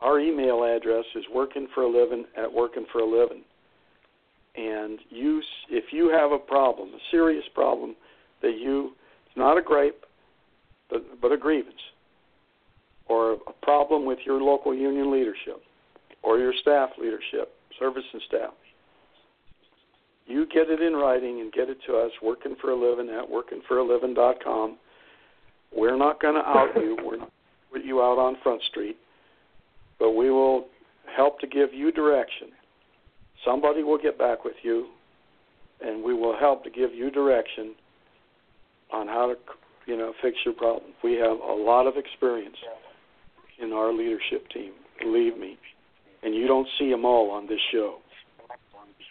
our 0.00 0.18
email 0.18 0.64
address 0.64 1.04
is 1.14 1.24
working 1.32 1.68
for 1.74 1.82
a 1.82 1.88
living 1.88 2.24
at 2.36 2.52
working 2.52 2.86
for 2.92 3.00
a 3.00 3.06
living. 3.06 3.42
And 4.56 4.98
you, 5.10 5.40
if 5.70 5.84
you 5.92 6.10
have 6.10 6.32
a 6.32 6.38
problem, 6.38 6.90
a 6.90 6.98
serious 7.10 7.44
problem 7.54 7.94
that 8.42 8.58
you, 8.60 8.92
it's 9.26 9.36
not 9.36 9.56
a 9.56 9.62
gripe, 9.62 10.04
but, 10.90 11.20
but 11.22 11.32
a 11.32 11.38
grievance, 11.38 11.80
or 13.06 13.32
a 13.32 13.36
problem 13.62 14.04
with 14.04 14.18
your 14.26 14.42
local 14.42 14.74
union 14.74 15.10
leadership, 15.10 15.62
or 16.22 16.38
your 16.38 16.52
staff 16.60 16.90
leadership, 16.98 17.52
service 17.78 18.04
and 18.12 18.22
staff, 18.28 18.52
you 20.26 20.46
get 20.46 20.70
it 20.70 20.80
in 20.80 20.94
writing 20.94 21.40
and 21.40 21.52
get 21.52 21.68
it 21.68 21.78
to 21.86 21.96
us, 21.96 22.12
working 22.22 22.54
for 22.60 22.70
a 22.70 22.76
living 22.76 23.08
at 23.10 23.24
workingforaliving.com. 23.28 24.78
We're 25.74 25.96
not 25.96 26.20
going 26.20 26.34
to 26.34 26.40
out 26.40 26.74
you. 26.76 26.96
We're 27.04 27.16
not 27.18 27.32
put 27.72 27.84
you 27.84 28.02
out 28.02 28.18
on 28.18 28.36
Front 28.42 28.62
Street 28.70 28.96
but 30.02 30.16
we 30.16 30.32
will 30.32 30.66
help 31.16 31.38
to 31.38 31.46
give 31.46 31.72
you 31.72 31.92
direction. 31.92 32.48
Somebody 33.44 33.84
will 33.84 33.98
get 33.98 34.18
back 34.18 34.44
with 34.44 34.56
you, 34.64 34.88
and 35.80 36.02
we 36.02 36.12
will 36.12 36.36
help 36.36 36.64
to 36.64 36.70
give 36.70 36.92
you 36.92 37.08
direction 37.08 37.76
on 38.92 39.06
how 39.06 39.28
to, 39.28 39.36
you 39.86 39.96
know, 39.96 40.12
fix 40.20 40.38
your 40.44 40.54
problem. 40.54 40.90
We 41.04 41.12
have 41.14 41.38
a 41.38 41.54
lot 41.54 41.86
of 41.86 41.96
experience 41.96 42.56
in 43.62 43.72
our 43.72 43.92
leadership 43.92 44.48
team, 44.48 44.72
believe 45.00 45.38
me, 45.38 45.56
and 46.22 46.34
you 46.34 46.46
don't 46.46 46.68
see 46.78 46.90
them 46.90 47.04
all 47.04 47.30
on 47.30 47.46
this 47.46 47.60
show. 47.72 47.98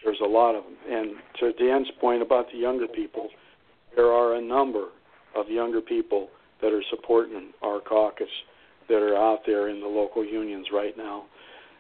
There's 0.04 0.22
a 0.24 0.28
lot 0.28 0.56
of 0.56 0.64
them. 0.64 0.76
And 0.90 1.12
to 1.40 1.54
Dan's 1.54 1.90
point 2.00 2.22
about 2.22 2.48
the 2.52 2.58
younger 2.58 2.88
people, 2.88 3.30
there 3.96 4.12
are 4.12 4.36
a 4.36 4.42
number 4.42 4.88
of 5.36 5.50
younger 5.50 5.82
people 5.82 6.30
that 6.62 6.74
are 6.74 6.84
supporting 6.90 7.52
our 7.62 7.80
caucus 7.80 8.30
that 8.90 9.02
are 9.02 9.16
out 9.16 9.40
there 9.46 9.70
in 9.70 9.80
the 9.80 9.88
local 9.88 10.26
unions 10.26 10.68
right 10.74 10.98
now, 10.98 11.26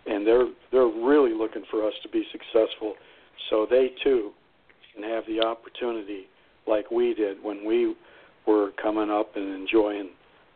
and 0.05 0.25
they're 0.25 0.47
they're 0.71 0.87
really 0.87 1.33
looking 1.33 1.63
for 1.69 1.85
us 1.85 1.93
to 2.03 2.09
be 2.09 2.23
successful, 2.31 2.95
so 3.49 3.67
they 3.69 3.91
too 4.03 4.31
can 4.93 5.03
have 5.03 5.23
the 5.27 5.41
opportunity 5.45 6.27
like 6.67 6.89
we 6.91 7.13
did 7.13 7.41
when 7.43 7.65
we 7.65 7.95
were 8.47 8.71
coming 8.81 9.09
up 9.09 9.35
and 9.35 9.53
enjoying, 9.53 10.09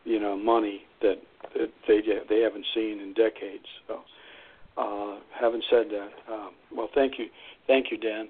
you 0.04 0.20
know, 0.20 0.36
money 0.36 0.82
that, 1.02 1.16
that 1.54 1.70
they 1.86 2.00
they 2.28 2.40
haven't 2.40 2.66
seen 2.74 3.00
in 3.00 3.12
decades. 3.12 3.66
So, 3.86 4.00
uh, 4.76 5.16
having 5.38 5.62
said 5.70 5.86
that, 5.90 6.32
um, 6.32 6.50
well, 6.74 6.88
thank 6.94 7.18
you, 7.18 7.26
thank 7.66 7.90
you, 7.90 7.98
Dan. 7.98 8.28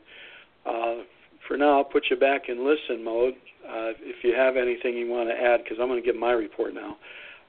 Uh, 0.65 1.03
for 1.47 1.57
now, 1.57 1.79
I'll 1.79 1.85
put 1.85 2.07
you 2.11 2.17
back 2.17 2.49
in 2.49 2.67
listen 2.67 3.05
mode. 3.05 3.35
Uh, 3.67 3.93
if 4.01 4.23
you 4.23 4.35
have 4.35 4.57
anything 4.57 4.97
you 4.97 5.09
want 5.09 5.29
to 5.29 5.35
add, 5.35 5.63
because 5.63 5.79
I'm 5.81 5.89
going 5.89 6.01
to 6.01 6.07
give 6.07 6.17
my 6.17 6.33
report 6.33 6.75
now, 6.75 6.97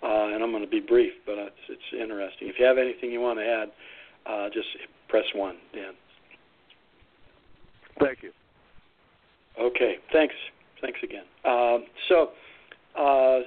uh, 0.04 0.34
and 0.34 0.44
I'm 0.44 0.52
going 0.52 0.64
to 0.64 0.70
be 0.70 0.80
brief, 0.80 1.14
but 1.26 1.38
it's, 1.38 1.56
it's 1.70 2.02
interesting. 2.02 2.48
If 2.48 2.56
you 2.60 2.66
have 2.66 2.78
anything 2.78 3.12
you 3.12 3.22
want 3.22 3.40
to 3.40 3.46
add, 3.46 3.70
uh, 4.26 4.50
just 4.50 4.68
press 5.10 5.26
one, 5.34 5.56
Dan. 5.74 5.94
Thank 8.00 8.24
you. 8.24 8.32
Okay, 9.60 9.96
thanks. 10.14 10.36
Thanks 10.82 11.00
again. 11.04 11.24
Um, 11.46 11.86
so, 12.10 12.30
uh, 12.98 13.40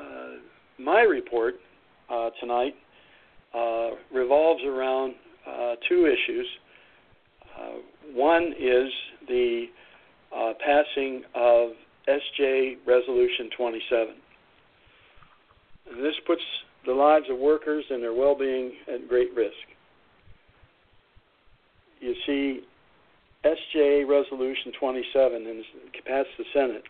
uh, 0.00 0.36
my 0.78 1.02
report 1.02 1.54
uh, 2.08 2.30
tonight 2.40 2.74
uh, 3.54 3.90
revolves 4.12 4.62
around 4.64 5.14
uh, 5.46 5.74
two 5.88 6.06
issues. 6.06 6.46
Uh, 7.58 7.78
one 8.12 8.54
is 8.58 8.90
the 9.28 9.66
passing 10.64 11.22
of 11.34 11.70
SJ 12.08 12.76
Resolution 12.86 13.50
27. 13.56 14.14
And 15.90 16.04
this 16.04 16.14
puts 16.26 16.42
the 16.86 16.92
lives 16.92 17.26
of 17.30 17.38
workers 17.38 17.84
and 17.90 18.02
their 18.02 18.14
well 18.14 18.36
being 18.38 18.72
at 18.92 19.08
great 19.08 19.34
risk. 19.34 19.54
You 22.00 22.14
see, 22.26 22.60
SJ 23.44 24.08
Resolution 24.08 24.72
27 24.78 25.46
and 25.46 25.64
passed 26.06 26.28
the 26.38 26.44
Senate. 26.52 26.84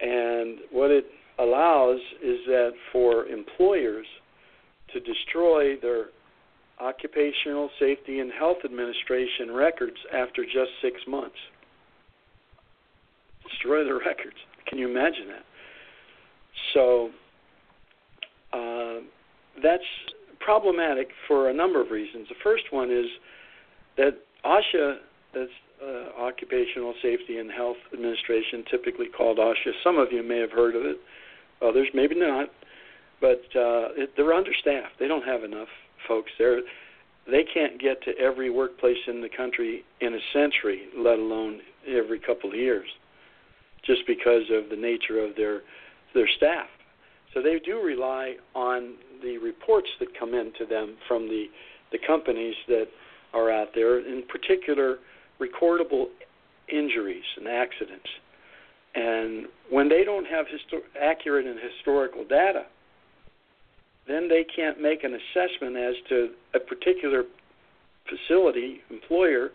And 0.00 0.58
what 0.70 0.90
it 0.90 1.06
allows 1.38 1.98
is 2.22 2.38
that 2.46 2.70
for 2.92 3.26
employers 3.26 4.06
to 4.92 5.00
destroy 5.00 5.76
their 5.80 6.06
Occupational 6.80 7.68
Safety 7.78 8.20
and 8.20 8.32
Health 8.32 8.58
Administration 8.64 9.52
records 9.52 9.96
after 10.14 10.44
just 10.44 10.70
six 10.82 10.96
months. 11.06 11.36
Destroy 13.48 13.84
the 13.84 13.94
records. 14.06 14.36
Can 14.66 14.78
you 14.78 14.88
imagine 14.88 15.28
that? 15.28 15.44
So 16.74 17.10
uh, 18.52 19.00
that's 19.62 19.84
problematic 20.40 21.08
for 21.28 21.50
a 21.50 21.54
number 21.54 21.80
of 21.80 21.90
reasons. 21.90 22.28
The 22.28 22.34
first 22.42 22.64
one 22.70 22.90
is 22.90 23.06
that 23.96 24.18
OSHA, 24.44 24.96
that's 25.34 25.50
uh, 25.82 26.20
Occupational 26.20 26.94
Safety 27.02 27.38
and 27.38 27.50
Health 27.50 27.76
Administration, 27.92 28.64
typically 28.70 29.06
called 29.06 29.38
OSHA. 29.38 29.72
Some 29.84 29.98
of 29.98 30.08
you 30.12 30.22
may 30.22 30.38
have 30.38 30.50
heard 30.50 30.74
of 30.74 30.82
it, 30.84 30.96
others 31.62 31.88
maybe 31.94 32.14
not. 32.14 32.48
But 33.20 33.42
uh, 33.54 33.92
it, 33.96 34.10
they're 34.16 34.32
understaffed. 34.32 34.98
They 34.98 35.08
don't 35.08 35.24
have 35.24 35.44
enough 35.44 35.68
folks 36.08 36.30
there. 36.38 36.60
They 37.26 37.44
can't 37.44 37.80
get 37.80 38.02
to 38.04 38.16
every 38.18 38.50
workplace 38.50 38.96
in 39.06 39.20
the 39.20 39.28
country 39.28 39.84
in 40.00 40.14
a 40.14 40.18
century, 40.32 40.88
let 40.96 41.18
alone 41.18 41.60
every 41.86 42.18
couple 42.18 42.50
of 42.50 42.56
years, 42.56 42.88
just 43.84 44.02
because 44.06 44.44
of 44.50 44.70
the 44.70 44.76
nature 44.76 45.22
of 45.22 45.36
their 45.36 45.60
their 46.14 46.28
staff. 46.36 46.66
So 47.32 47.42
they 47.42 47.60
do 47.64 47.80
rely 47.80 48.34
on 48.54 48.94
the 49.22 49.38
reports 49.38 49.88
that 50.00 50.18
come 50.18 50.34
in 50.34 50.52
to 50.58 50.66
them 50.66 50.96
from 51.06 51.28
the 51.28 51.46
the 51.92 51.98
companies 52.06 52.54
that 52.68 52.86
are 53.32 53.50
out 53.50 53.68
there, 53.74 54.00
in 54.00 54.24
particular, 54.28 54.96
recordable 55.40 56.06
injuries 56.68 57.24
and 57.36 57.46
accidents. 57.48 58.08
And 58.94 59.46
when 59.70 59.88
they 59.88 60.04
don't 60.04 60.24
have 60.26 60.46
histor- 60.46 60.86
accurate 61.00 61.46
and 61.46 61.58
historical 61.60 62.24
data, 62.24 62.64
then 64.06 64.28
they 64.28 64.44
can't 64.44 64.80
make 64.80 65.04
an 65.04 65.14
assessment 65.14 65.76
as 65.76 65.94
to 66.08 66.30
a 66.54 66.60
particular 66.60 67.24
facility 68.08 68.80
employer 68.90 69.50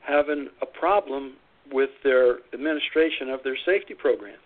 having 0.00 0.48
a 0.62 0.66
problem 0.66 1.34
with 1.72 1.90
their 2.02 2.38
administration 2.52 3.28
of 3.28 3.40
their 3.44 3.56
safety 3.64 3.94
program. 3.94 4.38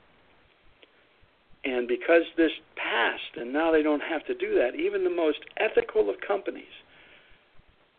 And 1.65 1.89
because 1.89 2.23
this 2.37 2.51
passed, 2.77 3.37
and 3.37 3.53
now 3.53 3.73
they 3.73 3.83
don't 3.83 4.03
have 4.03 4.27
to 4.27 4.35
do 4.35 4.55
that, 4.57 4.75
even 4.79 5.03
the 5.03 5.11
most 5.11 5.39
ethical 5.57 6.11
of 6.11 6.17
companies 6.27 6.75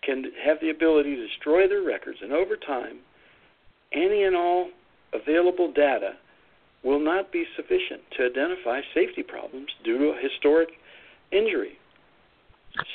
can 0.04 0.26
have 0.46 0.58
the 0.62 0.70
ability 0.70 1.16
to 1.16 1.28
destroy 1.28 1.68
their 1.68 1.82
records, 1.82 2.20
and 2.22 2.32
over 2.32 2.56
time, 2.56 3.00
any 3.92 4.24
and 4.24 4.36
all 4.36 4.70
available 5.14 5.72
data 5.72 6.14
will 6.84 7.00
not 7.00 7.32
be 7.32 7.46
sufficient 7.56 8.02
to 8.16 8.26
identify 8.26 8.82
safety 8.94 9.24
problems 9.24 9.70
due 9.84 9.98
to 9.98 10.14
historic 10.22 10.70
injury. 11.32 11.78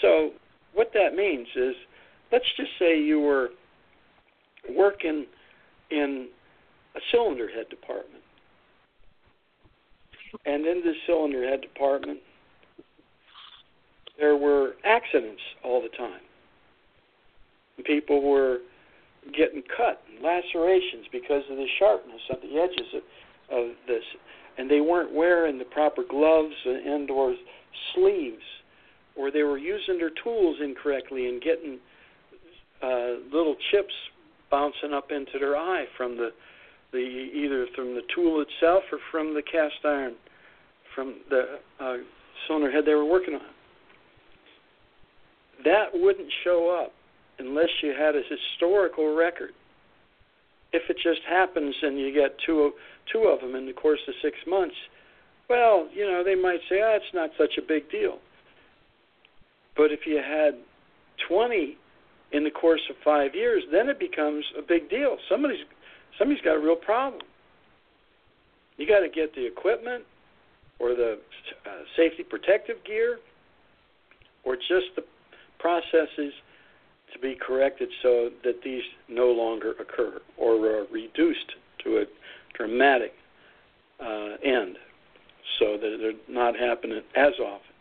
So, 0.00 0.30
what 0.74 0.90
that 0.94 1.14
means 1.14 1.48
is 1.56 1.74
let's 2.32 2.44
just 2.56 2.70
say 2.78 3.00
you 3.00 3.20
were 3.20 3.50
working 4.76 5.26
in 5.90 6.28
a 6.94 7.00
cylinder 7.10 7.48
head 7.48 7.68
department. 7.70 8.22
And 10.46 10.64
in 10.64 10.82
the 10.84 10.92
cylinder 11.06 11.48
head 11.48 11.60
department, 11.60 12.20
there 14.18 14.36
were 14.36 14.74
accidents 14.84 15.40
all 15.64 15.82
the 15.82 15.88
time 15.96 16.20
people 17.84 18.22
were 18.22 18.58
getting 19.36 19.62
cut 19.76 20.02
and 20.08 20.24
lacerations 20.24 21.06
because 21.12 21.42
of 21.50 21.56
the 21.56 21.66
sharpness 21.78 22.20
of 22.30 22.40
the 22.40 22.58
edges 22.58 22.86
of, 22.94 23.02
of 23.56 23.70
this, 23.86 24.02
and 24.58 24.70
they 24.70 24.80
weren't 24.80 25.12
wearing 25.12 25.58
the 25.58 25.64
proper 25.64 26.02
gloves 26.08 26.54
and 26.64 27.10
or 27.10 27.34
sleeves, 27.94 28.42
or 29.16 29.30
they 29.30 29.42
were 29.42 29.58
using 29.58 29.98
their 29.98 30.10
tools 30.22 30.56
incorrectly 30.62 31.28
and 31.28 31.42
getting 31.42 31.78
uh, 32.82 33.20
little 33.32 33.56
chips 33.70 33.92
bouncing 34.50 34.92
up 34.92 35.10
into 35.10 35.38
their 35.38 35.56
eye 35.56 35.84
from 35.96 36.16
the 36.16 36.30
the 36.92 36.98
either 36.98 37.66
from 37.76 37.94
the 37.94 38.02
tool 38.12 38.42
itself 38.42 38.82
or 38.90 38.98
from 39.12 39.32
the 39.32 39.42
cast 39.42 39.84
iron 39.84 40.14
from 40.94 41.16
the 41.28 41.60
uh, 41.78 41.96
cylinder 42.46 42.70
head 42.70 42.84
they 42.84 42.94
were 42.94 43.04
working 43.04 43.34
on. 43.34 43.40
That 45.64 45.90
wouldn't 45.94 46.30
show 46.42 46.82
up 46.82 46.92
unless 47.38 47.68
you 47.82 47.94
had 47.96 48.16
a 48.16 48.22
historical 48.28 49.14
record. 49.14 49.50
If 50.72 50.82
it 50.88 50.96
just 51.02 51.20
happens 51.28 51.74
and 51.82 51.98
you 51.98 52.12
get 52.12 52.36
two 52.44 52.72
two 53.12 53.24
of 53.24 53.40
them 53.40 53.54
in 53.54 53.66
the 53.66 53.72
course 53.72 54.00
of 54.08 54.14
six 54.22 54.36
months, 54.46 54.74
well, 55.50 55.88
you 55.92 56.06
know 56.06 56.22
they 56.24 56.36
might 56.36 56.60
say, 56.70 56.80
"Ah, 56.80 56.92
oh, 56.92 56.96
it's 56.96 57.12
not 57.12 57.30
such 57.36 57.58
a 57.58 57.62
big 57.62 57.90
deal." 57.90 58.18
But 59.76 59.90
if 59.90 60.06
you 60.06 60.16
had 60.16 60.54
20 61.28 61.76
in 62.32 62.44
the 62.44 62.50
course 62.50 62.80
of 62.88 62.96
five 63.04 63.34
years, 63.34 63.64
then 63.72 63.88
it 63.88 63.98
becomes 63.98 64.44
a 64.56 64.62
big 64.62 64.88
deal. 64.88 65.18
Somebody's 65.28 65.64
somebody's 66.18 66.42
got 66.42 66.54
a 66.54 66.60
real 66.60 66.76
problem. 66.76 67.22
You 68.76 68.86
got 68.86 69.00
to 69.00 69.08
get 69.08 69.34
the 69.34 69.44
equipment 69.44 70.04
or 70.78 70.94
the 70.94 71.18
uh, 71.66 71.70
safety 71.96 72.22
protective 72.22 72.76
gear 72.84 73.18
or 74.44 74.56
just 74.56 74.94
the 74.96 75.02
processes 75.58 76.32
to 77.12 77.18
be 77.20 77.34
corrected 77.34 77.88
so 78.02 78.30
that 78.44 78.62
these 78.62 78.84
no 79.08 79.26
longer 79.26 79.72
occur 79.80 80.20
or 80.38 80.54
are 80.66 80.84
reduced 80.92 81.52
to 81.84 81.98
a 81.98 82.04
dramatic 82.56 83.12
uh, 84.00 84.36
end 84.44 84.78
so 85.58 85.76
that 85.76 85.98
they're 86.00 86.34
not 86.34 86.56
happening 86.56 87.00
as 87.16 87.32
often. 87.40 87.74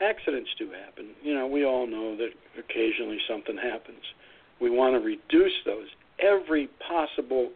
Accidents 0.00 0.50
do 0.58 0.70
happen. 0.70 1.10
You 1.22 1.34
know, 1.34 1.46
we 1.46 1.64
all 1.64 1.86
know 1.86 2.16
that 2.16 2.30
occasionally 2.58 3.18
something 3.28 3.56
happens. 3.56 4.02
We 4.60 4.70
want 4.70 4.94
to 4.94 5.00
reduce 5.00 5.52
those 5.64 5.86
every 6.20 6.68
possible 6.86 7.50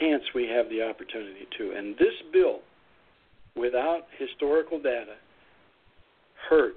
chance 0.00 0.22
we 0.34 0.48
have 0.48 0.68
the 0.68 0.82
opportunity 0.82 1.46
to. 1.58 1.72
And 1.76 1.96
this 1.96 2.14
bill, 2.32 2.60
without 3.56 4.02
historical 4.18 4.78
data, 4.78 5.14
hurt 6.48 6.74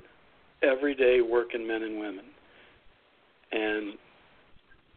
everyday 0.61 1.21
working 1.21 1.67
men 1.67 1.83
and 1.83 1.99
women 1.99 2.25
and 3.51 3.93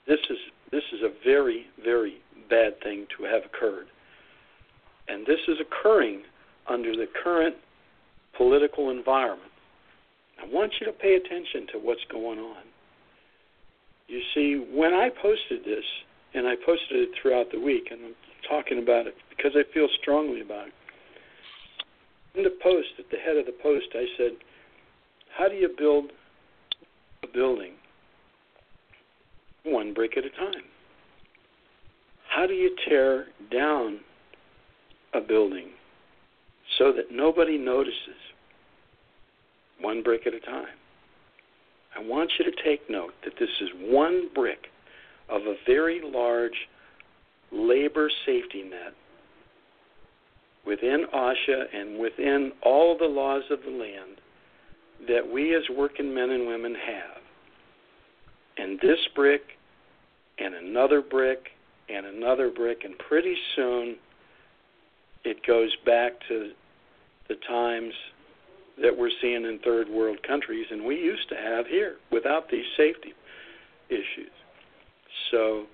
this 0.06 0.18
is 0.28 0.38
this 0.70 0.82
is 0.92 1.00
a 1.02 1.10
very 1.24 1.66
very 1.82 2.18
bad 2.48 2.80
thing 2.82 3.06
to 3.16 3.24
have 3.24 3.42
occurred, 3.44 3.86
and 5.08 5.26
this 5.26 5.40
is 5.48 5.58
occurring 5.60 6.22
under 6.70 6.94
the 6.94 7.06
current 7.22 7.56
political 8.36 8.90
environment. 8.90 9.50
I 10.40 10.46
want 10.46 10.72
you 10.80 10.86
to 10.86 10.92
pay 10.92 11.16
attention 11.16 11.66
to 11.72 11.78
what's 11.78 12.04
going 12.10 12.38
on. 12.38 12.62
You 14.08 14.20
see, 14.34 14.64
when 14.72 14.94
I 14.94 15.10
posted 15.10 15.64
this, 15.64 15.84
and 16.32 16.46
I 16.46 16.54
posted 16.64 16.96
it 16.96 17.10
throughout 17.20 17.50
the 17.52 17.60
week, 17.60 17.88
and 17.90 18.00
I'm 18.06 18.14
talking 18.48 18.78
about 18.78 19.06
it 19.06 19.14
because 19.28 19.52
I 19.54 19.62
feel 19.74 19.88
strongly 20.00 20.40
about 20.40 20.68
it. 20.68 20.74
In 22.36 22.44
the 22.44 22.56
post, 22.62 22.88
at 22.98 23.10
the 23.10 23.16
head 23.16 23.36
of 23.36 23.46
the 23.46 23.56
post, 23.62 23.86
I 23.94 24.06
said, 24.16 24.32
How 25.36 25.48
do 25.48 25.54
you 25.56 25.68
build 25.76 26.12
a 27.24 27.26
building 27.26 27.72
one 29.64 29.92
brick 29.92 30.16
at 30.16 30.24
a 30.24 30.30
time? 30.30 30.64
How 32.28 32.46
do 32.46 32.54
you 32.54 32.74
tear 32.88 33.26
down 33.50 34.00
a 35.12 35.20
building 35.20 35.70
so 36.78 36.92
that 36.92 37.10
nobody 37.10 37.58
notices 37.58 38.20
one 39.80 40.02
brick 40.02 40.26
at 40.26 40.34
a 40.34 40.40
time? 40.40 40.76
I 41.96 42.00
want 42.00 42.30
you 42.38 42.44
to 42.44 42.62
take 42.62 42.88
note 42.88 43.14
that 43.24 43.34
this 43.38 43.48
is 43.60 43.68
one 43.80 44.28
brick 44.34 44.66
of 45.28 45.42
a 45.42 45.54
very 45.66 46.00
large 46.02 46.68
labor 47.52 48.10
safety 48.26 48.62
net 48.62 48.94
within 50.66 51.06
OSHA 51.12 51.64
and 51.74 51.98
within 51.98 52.52
all 52.62 52.96
the 52.96 53.06
laws 53.06 53.42
of 53.50 53.60
the 53.62 53.70
land 53.70 54.20
that 55.08 55.26
we 55.32 55.54
as 55.56 55.62
working 55.76 56.14
men 56.14 56.30
and 56.30 56.46
women 56.46 56.74
have. 56.74 57.22
And 58.58 58.78
this 58.80 58.98
brick 59.14 59.42
and 60.38 60.54
another 60.54 61.00
brick 61.00 61.48
and 61.88 62.06
another 62.06 62.50
brick, 62.50 62.84
and 62.84 62.96
pretty 62.98 63.34
soon 63.56 63.96
it 65.24 65.38
goes 65.46 65.74
back 65.84 66.12
to 66.28 66.50
the 67.28 67.36
times 67.48 67.92
that 68.80 68.96
we're 68.96 69.10
seeing 69.20 69.44
in 69.44 69.58
third 69.64 69.88
world 69.88 70.18
countries 70.26 70.66
and 70.70 70.84
we 70.84 70.96
used 70.96 71.28
to 71.28 71.36
have 71.36 71.66
here 71.66 71.96
without 72.10 72.48
these 72.50 72.64
safety 72.76 73.12
issues. 73.88 74.30
So 75.30 75.66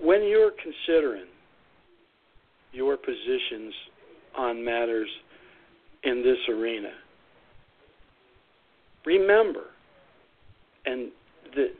when 0.00 0.22
you're 0.24 0.52
considering 0.52 1.26
your 2.72 2.96
positions 2.96 3.74
on 4.36 4.64
matters 4.64 5.08
in 6.04 6.22
this 6.22 6.38
arena, 6.48 6.92
remember, 9.04 9.64
and 10.84 11.10
that 11.54 11.72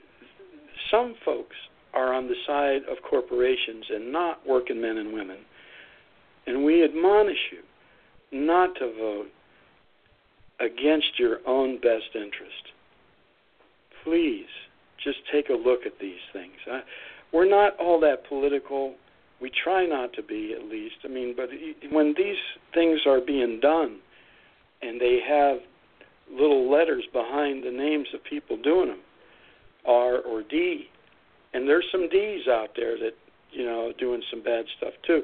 some 0.91 1.15
folks 1.25 1.57
are 1.95 2.13
on 2.13 2.29
the 2.29 2.35
side 2.47 2.83
of 2.91 2.97
corporations 3.09 3.85
and 3.91 4.13
not 4.13 4.47
working 4.47 4.81
men 4.81 4.97
and 4.97 5.13
women, 5.13 5.39
and 6.47 6.65
we 6.65 6.85
admonish 6.85 7.53
you 7.53 7.63
not 8.33 8.75
to 8.77 8.93
vote 8.99 9.27
against 10.61 11.19
your 11.19 11.39
own 11.47 11.77
best 11.77 12.15
interest. 12.15 12.73
Please 14.05 14.47
just 15.03 15.19
take 15.33 15.49
a 15.49 15.53
look 15.53 15.81
at 15.85 15.99
these 16.01 16.21
things. 16.33 16.55
I, 16.71 16.81
we're 17.33 17.49
not 17.49 17.77
all 17.79 18.01
that 18.01 18.27
political. 18.29 18.95
We 19.41 19.51
try 19.63 19.85
not 19.87 20.13
to 20.15 20.23
be, 20.23 20.55
at 20.59 20.65
least. 20.65 20.97
I 21.05 21.09
mean, 21.09 21.35
but 21.37 21.49
when 21.91 22.15
these 22.17 22.37
things 22.73 23.01
are 23.07 23.21
being 23.21 23.61
done, 23.61 23.99
and 24.83 25.01
they 25.01 25.21
have 25.27 25.59
little 26.31 26.71
letters 26.71 27.05
behind 27.13 27.65
the 27.65 27.71
names 27.71 28.09
of 28.15 28.23
people 28.25 28.57
doing 28.63 28.89
them, 28.89 29.01
R 29.87 30.19
or 30.19 30.43
D, 30.43 30.89
and 31.55 31.69
there's 31.69 31.87
some 31.93 32.09
D's 32.09 32.49
out 32.49 32.71
there 32.77 32.99
that 32.99 33.13
you 33.53 33.65
know 33.65 33.93
doing 33.99 34.23
some 34.31 34.43
bad 34.43 34.65
stuff 34.77 34.93
too. 35.07 35.23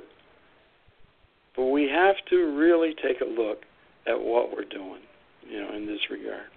But 1.57 1.67
we 1.67 1.89
have 1.89 2.17
to 2.31 2.57
really 2.57 2.95
take 3.03 3.21
a 3.21 3.25
look 3.25 3.63
at 4.07 4.19
what 4.19 4.51
we're 4.53 4.65
doing, 4.65 5.03
you 5.49 5.61
know, 5.61 5.75
in 5.75 5.87
this 5.87 6.01
regard. 6.11 6.49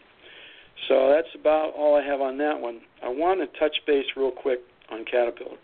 So 0.88 1.10
that's 1.10 1.34
about 1.40 1.74
all 1.76 1.96
I 1.96 2.04
have 2.04 2.22
on 2.22 2.38
that 2.38 2.60
one. 2.60 2.82
I 3.04 3.10
want 3.10 3.40
to 3.40 3.60
touch 3.60 3.76
base 3.88 4.06
real 4.16 4.32
quick 4.32 4.60
on 4.92 5.06
Caterpillar. 5.06 5.58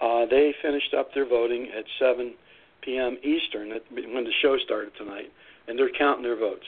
Uh, 0.00 0.26
they 0.26 0.54
finished 0.60 0.92
up 0.92 1.14
their 1.14 1.26
voting 1.26 1.68
at 1.76 1.84
7 1.98 2.34
p.m. 2.82 3.16
Eastern 3.22 3.70
when 3.70 4.24
the 4.24 4.32
show 4.42 4.56
started 4.64 4.92
tonight, 4.98 5.32
and 5.68 5.78
they're 5.78 5.90
counting 5.96 6.22
their 6.22 6.38
votes. 6.38 6.66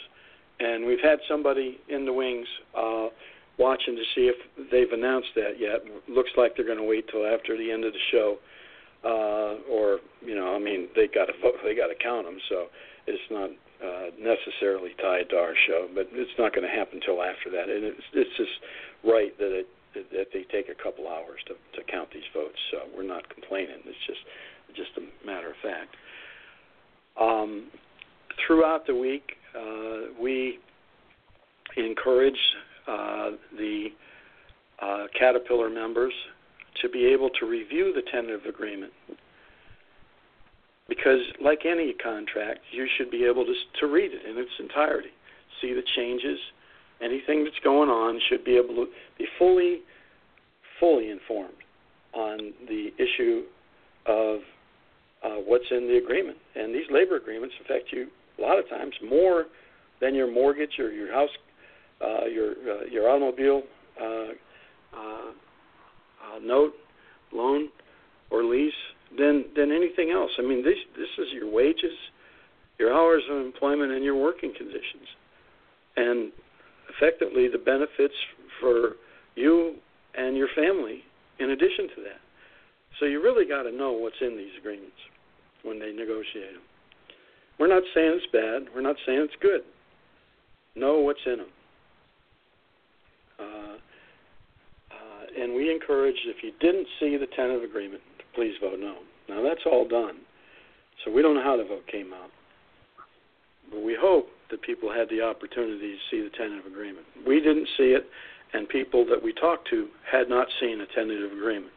And 0.58 0.86
we've 0.86 1.02
had 1.02 1.18
somebody 1.28 1.78
in 1.88 2.06
the 2.06 2.12
wings 2.12 2.46
uh, 2.76 3.08
watching 3.58 3.96
to 3.96 4.02
see 4.14 4.30
if 4.32 4.36
they've 4.70 4.90
announced 4.92 5.28
that 5.34 5.58
yet. 5.58 5.80
Looks 6.08 6.30
like 6.36 6.56
they're 6.56 6.64
going 6.66 6.78
to 6.78 6.84
wait 6.84 7.08
till 7.10 7.26
after 7.26 7.58
the 7.58 7.70
end 7.70 7.84
of 7.84 7.92
the 7.92 7.98
show, 8.10 8.36
uh, 9.06 9.54
or 9.70 10.00
you 10.20 10.34
know, 10.34 10.54
I 10.54 10.58
mean, 10.58 10.88
they 10.96 11.06
got 11.06 11.26
to 11.26 11.34
they 11.62 11.74
got 11.74 11.88
to 11.88 11.94
count 12.02 12.26
them, 12.26 12.38
so 12.48 12.66
it's 13.06 13.22
not 13.30 13.50
uh, 13.78 14.10
necessarily 14.18 14.90
tied 15.00 15.30
to 15.30 15.36
our 15.36 15.54
show, 15.66 15.86
but 15.94 16.08
it's 16.12 16.36
not 16.38 16.54
going 16.54 16.66
to 16.66 16.74
happen 16.74 16.98
until 16.98 17.22
after 17.22 17.50
that. 17.50 17.70
And 17.70 17.84
it's, 17.84 18.02
it's 18.12 18.36
just 18.36 18.58
right 19.04 19.36
that 19.38 19.52
it 19.54 19.68
that 20.12 20.28
they 20.32 20.44
take 20.52 20.68
a 20.68 20.82
couple 20.82 21.08
hours 21.08 21.38
to 21.46 21.54
to 21.78 21.84
count 21.90 22.08
these 22.12 22.26
votes. 22.34 22.58
So 22.70 22.78
we're 22.96 23.06
not 23.06 23.28
complaining. 23.28 23.78
It's 23.86 24.06
just 24.06 24.20
just 24.74 24.90
a 24.98 25.26
matter 25.26 25.50
of 25.50 25.56
fact. 25.62 25.94
Um, 27.20 27.68
throughout 28.46 28.86
the 28.86 28.94
week, 28.94 29.36
uh, 29.56 30.12
we 30.20 30.58
encourage 31.76 32.38
uh, 32.86 33.30
the 33.56 33.86
uh, 34.82 35.04
Caterpillar 35.18 35.70
members 35.70 36.12
to 36.82 36.88
be 36.88 37.06
able 37.06 37.30
to 37.40 37.46
review 37.46 37.92
the 37.94 38.02
tentative 38.10 38.46
agreement 38.46 38.92
because 40.88 41.20
like 41.42 41.60
any 41.66 41.94
contract, 41.94 42.60
you 42.72 42.86
should 42.96 43.10
be 43.10 43.24
able 43.24 43.44
to 43.44 43.54
to 43.80 43.86
read 43.86 44.12
it 44.12 44.24
in 44.28 44.38
its 44.38 44.50
entirety, 44.58 45.10
see 45.60 45.72
the 45.72 45.82
changes, 45.96 46.38
anything 47.00 47.44
that's 47.44 47.58
going 47.64 47.88
on 47.88 48.20
should 48.28 48.44
be 48.44 48.56
able 48.56 48.74
to 48.74 48.86
be 49.18 49.26
fully 49.38 49.80
fully 50.78 51.10
informed 51.10 51.54
on 52.12 52.52
the 52.68 52.90
issue 52.98 53.42
of 54.06 54.40
uh, 55.24 55.36
what's 55.44 55.64
in 55.70 55.88
the 55.88 55.96
agreement. 55.96 56.36
And 56.54 56.74
these 56.74 56.86
labor 56.90 57.16
agreements 57.16 57.54
affect 57.64 57.92
you 57.92 58.08
a 58.38 58.42
lot 58.42 58.58
of 58.58 58.68
times 58.68 58.94
more 59.06 59.46
than 60.00 60.14
your 60.14 60.30
mortgage 60.30 60.78
or 60.78 60.90
your 60.90 61.12
house, 61.12 61.30
uh, 62.00 62.26
your 62.26 62.52
uh, 62.52 62.84
your 62.90 63.08
automobile 63.08 63.62
uh, 64.00 64.28
uh, 64.96 65.32
uh, 66.26 66.38
note, 66.38 66.72
loan, 67.32 67.68
or 68.30 68.44
lease 68.44 68.72
than 69.16 69.44
than 69.54 69.72
anything 69.72 70.10
else. 70.10 70.30
I 70.38 70.42
mean, 70.42 70.64
this 70.64 70.78
this 70.96 71.08
is 71.18 71.32
your 71.32 71.50
wages, 71.50 71.94
your 72.78 72.92
hours 72.92 73.22
of 73.30 73.44
employment, 73.44 73.92
and 73.92 74.04
your 74.04 74.16
working 74.16 74.52
conditions, 74.56 75.08
and 75.96 76.32
effectively 76.96 77.48
the 77.48 77.58
benefits 77.58 78.14
for 78.60 78.96
you 79.34 79.76
and 80.16 80.36
your 80.36 80.48
family 80.54 81.02
in 81.38 81.50
addition 81.50 81.88
to 81.94 82.02
that. 82.02 82.20
So 82.98 83.04
you 83.04 83.22
really 83.22 83.46
got 83.46 83.62
to 83.64 83.72
know 83.72 83.92
what's 83.92 84.16
in 84.20 84.36
these 84.36 84.52
agreements 84.58 84.96
when 85.62 85.78
they 85.78 85.92
negotiate 85.92 86.54
them. 86.54 86.62
We're 87.58 87.68
not 87.68 87.82
saying 87.94 88.20
it's 88.22 88.32
bad. 88.32 88.74
We're 88.74 88.82
not 88.82 88.96
saying 89.06 89.20
it's 89.20 89.34
good. 89.40 89.62
Know 90.74 91.00
what's 91.00 91.20
in 91.26 91.38
them. 91.38 91.46
Uh, 93.38 93.65
and 95.38 95.54
we 95.54 95.70
encourage, 95.70 96.16
if 96.26 96.42
you 96.42 96.52
didn't 96.60 96.86
see 96.98 97.16
the 97.16 97.26
tentative 97.26 97.62
agreement, 97.62 98.02
to 98.18 98.24
please 98.34 98.54
vote 98.60 98.78
no. 98.78 98.96
Now 99.28 99.42
that's 99.42 99.62
all 99.66 99.86
done. 99.86 100.18
So 101.04 101.10
we 101.10 101.22
don't 101.22 101.34
know 101.34 101.42
how 101.42 101.56
the 101.56 101.64
vote 101.64 101.86
came 101.90 102.12
out. 102.12 102.30
But 103.70 103.82
we 103.82 103.96
hope 103.98 104.28
that 104.50 104.62
people 104.62 104.92
had 104.92 105.08
the 105.10 105.22
opportunity 105.22 105.94
to 105.94 105.98
see 106.10 106.22
the 106.22 106.30
tentative 106.30 106.66
agreement. 106.66 107.06
We 107.26 107.40
didn't 107.40 107.68
see 107.76 107.94
it, 107.94 108.06
and 108.52 108.68
people 108.68 109.04
that 109.06 109.22
we 109.22 109.32
talked 109.32 109.68
to 109.70 109.88
had 110.10 110.28
not 110.28 110.46
seen 110.60 110.80
a 110.80 110.86
tentative 110.86 111.32
agreement. 111.32 111.72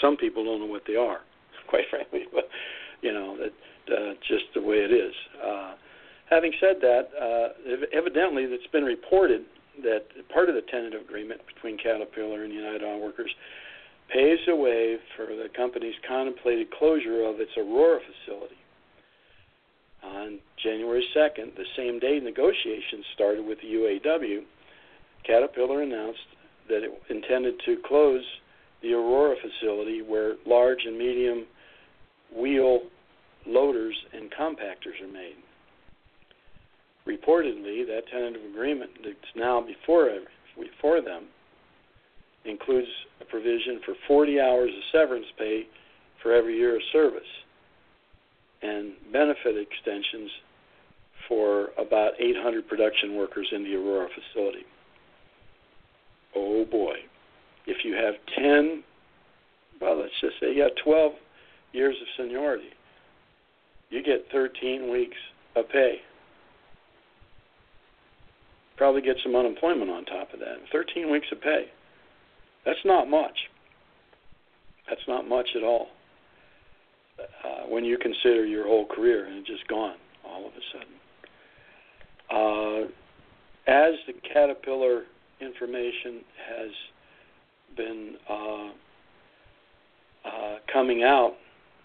Some 0.00 0.16
people 0.16 0.44
don't 0.44 0.60
know 0.60 0.66
what 0.66 0.82
they 0.86 0.96
are, 0.96 1.20
quite 1.68 1.84
frankly, 1.90 2.24
but 2.32 2.48
you 3.02 3.12
know 3.12 3.36
that 3.36 3.52
uh, 3.94 4.14
just 4.26 4.44
the 4.54 4.62
way 4.62 4.76
it 4.76 4.90
is. 4.90 5.14
Uh, 5.44 5.74
having 6.30 6.52
said 6.60 6.76
that, 6.80 7.08
uh, 7.14 7.48
evidently 7.92 8.44
it's 8.44 8.66
been 8.68 8.84
reported 8.84 9.44
that 9.82 10.06
part 10.32 10.48
of 10.48 10.54
the 10.54 10.62
tentative 10.62 11.02
agreement 11.02 11.40
between 11.46 11.78
Caterpillar 11.78 12.44
and 12.44 12.52
United 12.52 12.82
Auto 12.82 13.04
Workers 13.04 13.30
pays 14.12 14.38
the 14.46 14.54
way 14.54 14.96
for 15.16 15.26
the 15.26 15.48
company's 15.56 15.94
contemplated 16.06 16.70
closure 16.70 17.24
of 17.24 17.40
its 17.40 17.50
Aurora 17.56 18.00
facility. 18.00 18.56
On 20.04 20.38
January 20.62 21.04
2nd, 21.14 21.56
the 21.56 21.66
same 21.76 21.98
day 21.98 22.20
negotiations 22.20 23.04
started 23.14 23.44
with 23.44 23.58
the 23.60 23.68
UAW, 23.68 24.42
Caterpillar 25.24 25.82
announced 25.82 26.20
that 26.68 26.84
it 26.84 26.92
intended 27.10 27.54
to 27.64 27.76
close 27.84 28.22
the 28.82 28.92
Aurora 28.92 29.36
facility 29.36 30.02
where 30.02 30.34
large 30.46 30.84
and 30.84 30.96
medium 30.96 31.46
wheel 32.34 32.82
loaders 33.46 33.96
and 34.12 34.30
compactors 34.30 35.00
are 35.02 35.12
made. 35.12 35.36
Reportedly, 37.06 37.86
that 37.86 38.02
tentative 38.10 38.42
agreement 38.50 38.90
that's 39.04 39.16
now 39.36 39.60
before, 39.60 40.10
before 40.58 41.00
them 41.00 41.26
includes 42.44 42.88
a 43.20 43.24
provision 43.24 43.80
for 43.84 43.94
40 44.08 44.40
hours 44.40 44.70
of 44.70 44.82
severance 44.92 45.26
pay 45.38 45.66
for 46.22 46.32
every 46.32 46.56
year 46.56 46.76
of 46.76 46.82
service 46.92 47.22
and 48.62 48.92
benefit 49.12 49.56
extensions 49.56 50.30
for 51.28 51.68
about 51.78 52.12
800 52.18 52.68
production 52.68 53.16
workers 53.16 53.48
in 53.52 53.64
the 53.64 53.74
Aurora 53.74 54.08
facility. 54.08 54.64
oh 56.34 56.64
boy, 56.64 56.94
if 57.66 57.84
you 57.84 57.94
have 57.94 58.14
10, 58.36 58.82
well, 59.80 60.00
let's 60.00 60.12
just 60.20 60.34
say 60.40 60.54
you 60.54 60.62
have 60.62 60.72
12 60.82 61.12
years 61.72 61.96
of 62.00 62.06
seniority, 62.16 62.70
you 63.90 64.02
get 64.02 64.26
13 64.32 64.90
weeks 64.90 65.16
of 65.54 65.68
pay. 65.68 66.00
Probably 68.76 69.00
get 69.00 69.16
some 69.22 69.34
unemployment 69.34 69.90
on 69.90 70.04
top 70.04 70.32
of 70.34 70.40
that. 70.40 70.56
13 70.72 71.10
weeks 71.10 71.26
of 71.32 71.40
pay. 71.40 71.66
That's 72.64 72.78
not 72.84 73.08
much. 73.08 73.36
That's 74.88 75.06
not 75.08 75.28
much 75.28 75.48
at 75.56 75.62
all. 75.62 75.88
Uh, 77.18 77.66
when 77.68 77.84
you 77.84 77.96
consider 77.96 78.44
your 78.44 78.66
whole 78.66 78.86
career 78.86 79.26
and 79.26 79.38
it's 79.38 79.48
just 79.48 79.66
gone 79.68 79.96
all 80.24 80.46
of 80.46 80.52
a 80.52 80.60
sudden. 80.72 80.94
Uh, 82.30 82.88
as 83.66 83.94
the 84.06 84.12
Caterpillar 84.32 85.04
information 85.40 86.20
has 86.48 86.70
been 87.76 88.16
uh, 88.28 88.68
uh, 90.24 90.58
coming 90.72 91.02
out, 91.02 91.34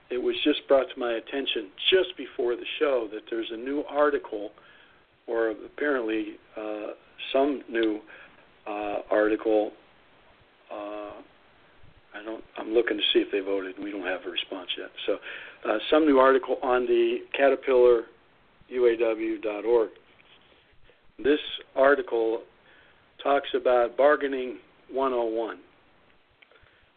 it 0.09 0.21
was 0.21 0.35
just 0.43 0.67
brought 0.67 0.87
to 0.93 0.99
my 0.99 1.13
attention 1.13 1.69
just 1.89 2.15
before 2.17 2.55
the 2.55 2.65
show 2.79 3.07
that 3.13 3.21
there's 3.29 3.49
a 3.51 3.57
new 3.57 3.83
article, 3.89 4.51
or 5.31 5.51
apparently 5.51 6.33
uh, 6.57 6.87
some 7.31 7.61
new 7.69 7.99
uh, 8.67 8.97
article. 9.09 9.71
Uh, 10.71 11.21
I 12.13 12.23
don't. 12.25 12.43
I'm 12.57 12.73
looking 12.73 12.97
to 12.97 13.03
see 13.13 13.19
if 13.19 13.31
they 13.31 13.39
voted. 13.39 13.75
We 13.81 13.91
don't 13.91 14.05
have 14.05 14.21
a 14.25 14.29
response 14.29 14.69
yet. 14.77 14.89
So, 15.05 15.17
uh, 15.69 15.77
some 15.89 16.05
new 16.05 16.19
article 16.19 16.57
on 16.61 16.85
the 16.85 17.19
Caterpillar 17.35 18.03
UAW.org. 18.71 19.89
This 21.23 21.39
article 21.75 22.41
talks 23.23 23.49
about 23.55 23.95
bargaining 23.95 24.57
101. 24.91 25.57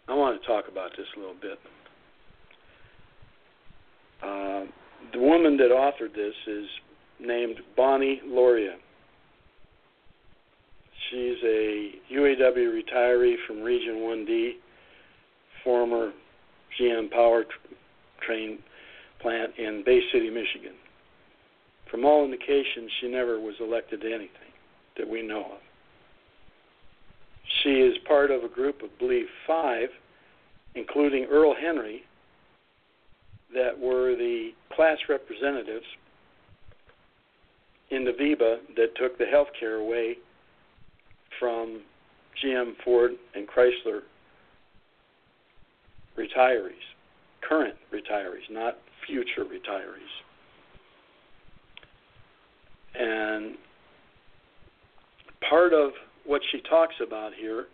I 0.09 0.15
want 0.15 0.41
to 0.41 0.47
talk 0.47 0.65
about 0.71 0.91
this 0.97 1.07
a 1.17 1.21
little 1.21 1.37
bit. 1.41 1.59
Uh, 4.23 4.71
the 5.13 5.19
woman 5.19 5.57
that 5.59 5.71
authored 5.71 6.15
this 6.15 6.35
is 6.47 6.67
named 7.21 7.57
Bonnie 7.77 8.21
Loria. 8.27 8.77
She's 11.11 11.37
a 11.45 11.93
UAW 12.13 12.83
retiree 12.83 13.37
from 13.47 13.63
Region 13.63 13.97
1D, 13.97 14.53
former 15.63 16.13
GM 16.81 17.11
power 17.11 17.45
train 18.27 18.59
plant 19.21 19.53
in 19.59 19.83
Bay 19.85 20.01
City, 20.13 20.31
Michigan. 20.31 20.75
From 21.91 22.05
all 22.05 22.25
indications, 22.25 22.91
she 23.01 23.09
never 23.09 23.39
was 23.39 23.55
elected 23.61 24.01
to 24.01 24.09
anything 24.09 24.53
that 24.97 25.09
we 25.09 25.23
know 25.23 25.43
of. 25.43 25.59
She 27.63 27.71
is 27.71 27.97
part 28.07 28.31
of 28.31 28.43
a 28.43 28.49
group 28.49 28.83
of, 28.83 28.99
believe, 28.99 29.27
five, 29.47 29.89
including 30.75 31.27
Earl 31.31 31.55
Henry, 31.55 32.03
that 33.55 33.79
were 33.79 34.17
the 34.17 34.51
class 34.75 34.99
representatives 35.09 35.87
in 37.95 38.05
the 38.05 38.13
VEBA 38.13 38.75
that 38.77 38.97
took 38.97 39.19
the 39.19 39.27
health 39.27 39.49
care 39.59 39.77
away 39.77 40.17
from 41.39 41.83
GM, 42.43 42.73
Ford, 42.85 43.13
and 43.35 43.47
Chrysler 43.47 44.01
retirees, 46.19 46.73
current 47.41 47.75
retirees, 47.93 48.51
not 48.51 48.79
future 49.07 49.45
retirees. 49.45 50.15
And 52.95 53.57
part 55.49 55.73
of 55.73 55.91
what 56.25 56.41
she 56.51 56.61
talks 56.69 56.95
about 57.07 57.33
here 57.35 57.67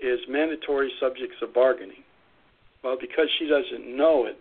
is 0.00 0.20
mandatory 0.28 0.92
subjects 1.00 1.36
of 1.42 1.52
bargaining. 1.52 2.04
Well, 2.84 2.96
because 3.00 3.26
she 3.38 3.48
doesn't 3.48 3.96
know 3.96 4.26
it, 4.26 4.38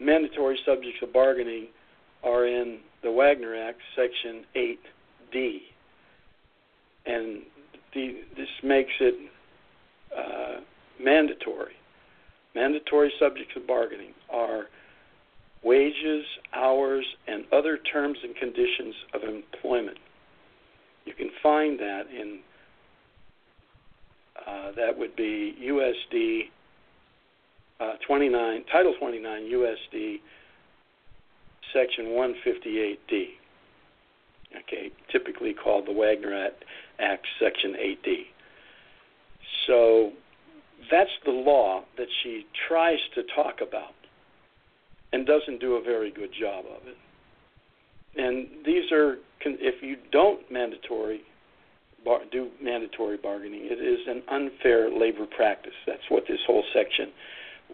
mandatory 0.00 0.58
subjects 0.64 1.00
of 1.02 1.12
bargaining 1.12 1.66
are 2.24 2.46
in 2.46 2.78
the 3.02 3.10
Wagner 3.10 3.54
Act, 3.54 3.78
Section 3.96 4.44
8D. 4.56 5.58
And 7.06 7.42
the, 7.94 8.20
this 8.36 8.48
makes 8.62 8.92
it 9.00 9.14
uh, 10.16 10.60
mandatory. 11.02 11.74
Mandatory 12.54 13.12
subjects 13.18 13.52
of 13.56 13.66
bargaining 13.66 14.12
are 14.30 14.66
wages, 15.62 16.24
hours, 16.54 17.04
and 17.26 17.44
other 17.52 17.78
terms 17.92 18.18
and 18.22 18.34
conditions 18.36 18.94
of 19.14 19.22
employment. 19.22 19.98
You 21.04 21.14
can 21.14 21.30
find 21.42 21.78
that 21.78 22.04
in 22.10 22.40
uh, 24.46 24.72
that 24.76 24.96
would 24.96 25.16
be 25.16 25.54
USC 25.62 26.42
uh, 27.80 27.96
29, 28.06 28.64
Title 28.72 28.94
29 28.98 29.42
USC 29.42 30.16
Section 31.72 32.06
158D. 32.06 33.26
Okay, 34.62 34.90
typically 35.12 35.52
called 35.52 35.86
the 35.86 35.92
Wagner 35.92 36.50
Act 36.98 37.26
Section 37.38 37.74
8D. 37.74 38.26
So 39.66 40.12
that's 40.90 41.10
the 41.24 41.32
law 41.32 41.82
that 41.98 42.08
she 42.22 42.46
tries 42.68 42.98
to 43.14 43.22
talk 43.34 43.60
about 43.60 43.92
and 45.12 45.26
doesn't 45.26 45.60
do 45.60 45.74
a 45.74 45.82
very 45.82 46.10
good 46.10 46.30
job 46.38 46.64
of 46.64 46.86
it. 46.86 46.96
And 48.16 48.48
these 48.64 48.90
are, 48.90 49.18
if 49.42 49.82
you 49.82 49.96
don't 50.10 50.50
mandatory 50.50 51.20
bar, 52.04 52.20
do 52.32 52.48
mandatory 52.62 53.18
bargaining, 53.18 53.60
it 53.64 53.80
is 53.80 54.00
an 54.06 54.22
unfair 54.30 54.90
labor 54.90 55.26
practice. 55.26 55.74
That's 55.86 56.08
what 56.08 56.24
this 56.26 56.40
whole 56.46 56.64
section 56.72 57.12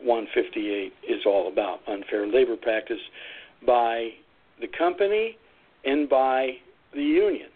158 0.03 0.93
is 1.09 1.25
all 1.25 1.47
about: 1.47 1.81
unfair 1.87 2.27
labor 2.27 2.57
practice 2.57 3.01
by 3.67 4.11
the 4.61 4.69
company 4.77 5.37
and 5.85 6.09
by 6.09 6.51
the 6.93 7.03
union. 7.03 7.49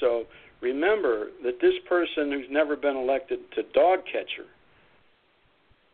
So 0.00 0.24
remember 0.60 1.28
that 1.44 1.60
this 1.60 1.74
person 1.88 2.32
who's 2.32 2.46
never 2.50 2.76
been 2.76 2.96
elected 2.96 3.38
to 3.54 3.62
dog 3.74 4.00
catcher 4.04 4.48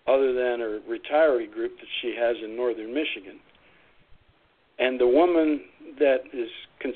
other 0.09 0.33
than 0.33 0.61
a 0.61 0.81
retiree 0.91 1.53
group 1.53 1.77
that 1.79 1.87
she 2.01 2.15
has 2.19 2.37
in 2.43 2.57
northern 2.57 2.93
Michigan. 2.93 3.39
And 4.79 4.99
the 4.99 5.07
woman 5.07 5.61
that 5.99 6.23
is 6.33 6.49
con- 6.83 6.93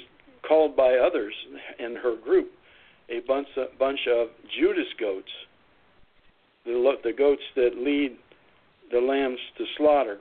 called 0.47 0.77
by 0.77 0.95
others 0.95 1.35
in 1.79 1.95
her 1.97 2.17
group 2.17 2.51
a 3.09 3.21
bunch 3.27 3.47
of, 3.57 3.79
bunch 3.79 4.01
of 4.13 4.29
Judas 4.59 4.89
goats, 4.99 5.31
the, 6.65 6.95
the 7.05 7.13
goats 7.13 7.43
that 7.55 7.77
lead 7.77 8.17
the 8.91 8.99
lambs 8.99 9.39
to 9.59 9.65
slaughter, 9.77 10.19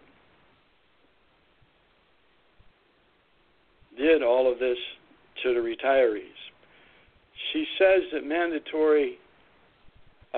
did 3.97 4.23
all 4.23 4.51
of 4.51 4.59
this 4.59 4.77
to 5.43 5.53
the 5.53 5.59
retirees. 5.59 6.21
She 7.51 7.65
says 7.77 8.03
that 8.13 8.25
mandatory 8.25 9.17
uh, 10.33 10.37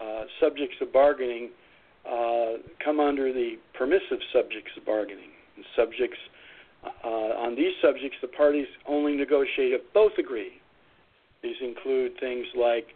uh, 0.00 0.24
subjects 0.40 0.76
of 0.80 0.92
bargaining 0.92 1.50
uh, 2.08 2.58
come 2.84 3.00
under 3.00 3.32
the 3.32 3.56
permissive 3.74 4.18
subjects 4.32 4.70
of 4.76 4.84
bargaining. 4.84 5.30
And 5.56 5.64
subjects 5.74 6.18
uh, 7.04 7.08
on 7.08 7.56
these 7.56 7.72
subjects, 7.82 8.16
the 8.20 8.28
parties 8.28 8.66
only 8.86 9.16
negotiate 9.16 9.72
if 9.72 9.80
both 9.92 10.12
agree. 10.18 10.60
These 11.42 11.56
include 11.60 12.18
things 12.20 12.46
like 12.56 12.88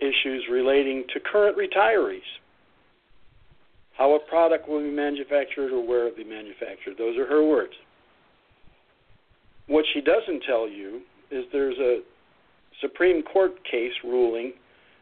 issues 0.00 0.44
relating 0.50 1.04
to 1.12 1.20
current 1.20 1.56
retirees, 1.56 2.20
how 3.96 4.14
a 4.14 4.18
product 4.20 4.68
will 4.68 4.80
be 4.80 4.90
manufactured 4.90 5.72
or 5.72 5.86
where 5.86 6.06
it 6.06 6.16
will 6.16 6.24
be 6.24 6.30
manufactured. 6.30 6.96
Those 6.98 7.18
are 7.18 7.26
her 7.26 7.44
words. 7.44 7.72
What 9.68 9.84
she 9.92 10.00
doesn't 10.00 10.42
tell 10.44 10.68
you 10.68 11.02
is 11.30 11.44
there's 11.52 11.78
a 11.78 12.00
Supreme 12.80 13.22
Court 13.22 13.52
case 13.64 13.92
ruling 14.02 14.52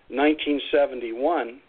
1971, 0.08 1.60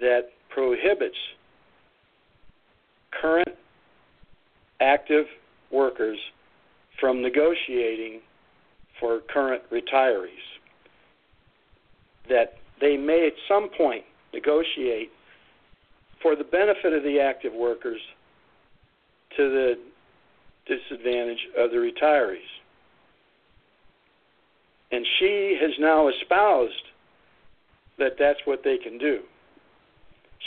that 0.00 0.28
prohibits 0.50 1.16
current 3.20 3.48
active 4.80 5.26
workers 5.70 6.18
from 7.00 7.22
negotiating 7.22 8.20
for 9.00 9.20
current 9.32 9.62
retirees. 9.70 10.28
That 12.28 12.54
they 12.80 12.96
may 12.96 13.26
at 13.26 13.34
some 13.48 13.68
point 13.76 14.04
negotiate 14.32 15.10
for 16.22 16.36
the 16.36 16.44
benefit 16.44 16.92
of 16.92 17.02
the 17.02 17.20
active 17.20 17.52
workers 17.52 18.00
to 19.36 19.50
the 19.50 19.78
disadvantage 20.66 21.46
of 21.56 21.70
the 21.70 21.76
retirees. 21.76 22.38
And 24.92 25.06
she 25.18 25.58
has 25.60 25.72
now 25.78 26.08
espoused 26.08 26.72
that 27.98 28.12
that's 28.18 28.40
what 28.44 28.62
they 28.62 28.78
can 28.78 28.98
do. 28.98 29.20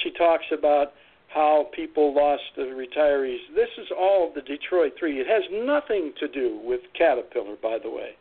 She 0.03 0.11
talks 0.11 0.45
about 0.51 0.93
how 1.27 1.67
people 1.75 2.15
lost 2.15 2.43
the 2.55 2.63
retirees. 2.63 3.39
This 3.55 3.69
is 3.77 3.87
all 3.97 4.31
the 4.33 4.41
Detroit 4.41 4.93
Three. 4.97 5.19
It 5.19 5.27
has 5.27 5.43
nothing 5.51 6.13
to 6.19 6.27
do 6.27 6.59
with 6.63 6.81
Caterpillar, 6.97 7.55
by 7.61 7.77
the 7.81 7.89
way. 7.89 8.11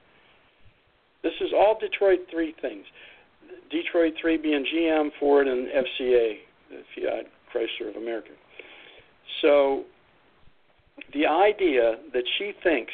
This 1.23 1.33
is 1.41 1.51
all 1.55 1.79
Detroit 1.79 2.21
Three 2.31 2.55
things. 2.61 2.85
Detroit 3.71 4.15
Three 4.21 4.37
being 4.37 4.65
GM, 4.75 5.11
Ford, 5.19 5.47
and 5.47 5.69
FCA, 5.69 6.39
Fiat 6.95 7.27
Chrysler 7.53 7.91
of 7.91 7.97
America. 7.97 8.31
So 9.43 9.85
the 11.13 11.27
idea 11.27 11.97
that 12.13 12.25
she 12.39 12.53
thinks 12.63 12.93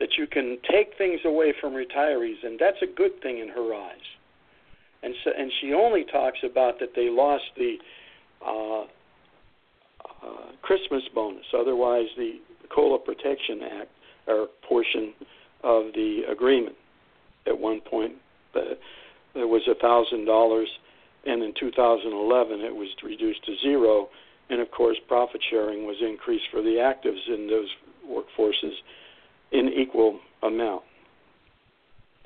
that 0.00 0.10
you 0.18 0.26
can 0.26 0.58
take 0.70 0.96
things 0.98 1.20
away 1.24 1.54
from 1.60 1.72
retirees, 1.72 2.44
and 2.44 2.58
that's 2.58 2.82
a 2.82 2.86
good 2.86 3.20
thing 3.22 3.38
in 3.38 3.48
her 3.48 3.74
eyes. 3.74 4.06
And 5.02 5.14
so, 5.22 5.30
and 5.36 5.52
she 5.60 5.72
only 5.72 6.04
talks 6.04 6.38
about 6.42 6.80
that 6.80 6.90
they 6.96 7.10
lost 7.10 7.44
the 7.56 7.76
uh, 8.44 8.82
uh, 8.82 10.52
Christmas 10.62 11.02
bonus. 11.14 11.44
Otherwise, 11.56 12.06
the 12.16 12.40
COLA 12.74 12.98
Protection 12.98 13.60
Act 13.80 13.90
or 14.26 14.48
portion 14.66 15.12
of 15.62 15.92
the 15.94 16.22
agreement 16.30 16.76
at 17.46 17.58
one 17.58 17.80
point 17.80 18.14
uh, 18.56 18.60
there 19.34 19.48
was 19.48 19.62
a 19.68 19.74
thousand 19.74 20.24
dollars, 20.26 20.68
and 21.26 21.42
in 21.42 21.52
2011 21.58 22.60
it 22.60 22.74
was 22.74 22.88
reduced 23.02 23.44
to 23.44 23.56
zero. 23.62 24.08
And 24.50 24.60
of 24.60 24.70
course, 24.70 24.98
profit 25.08 25.42
sharing 25.50 25.86
was 25.86 25.96
increased 26.00 26.44
for 26.50 26.60
the 26.60 26.76
actives 26.76 27.26
in 27.28 27.48
those 27.48 27.68
workforces 28.06 28.74
in 29.52 29.68
equal 29.68 30.20
amount. 30.42 30.82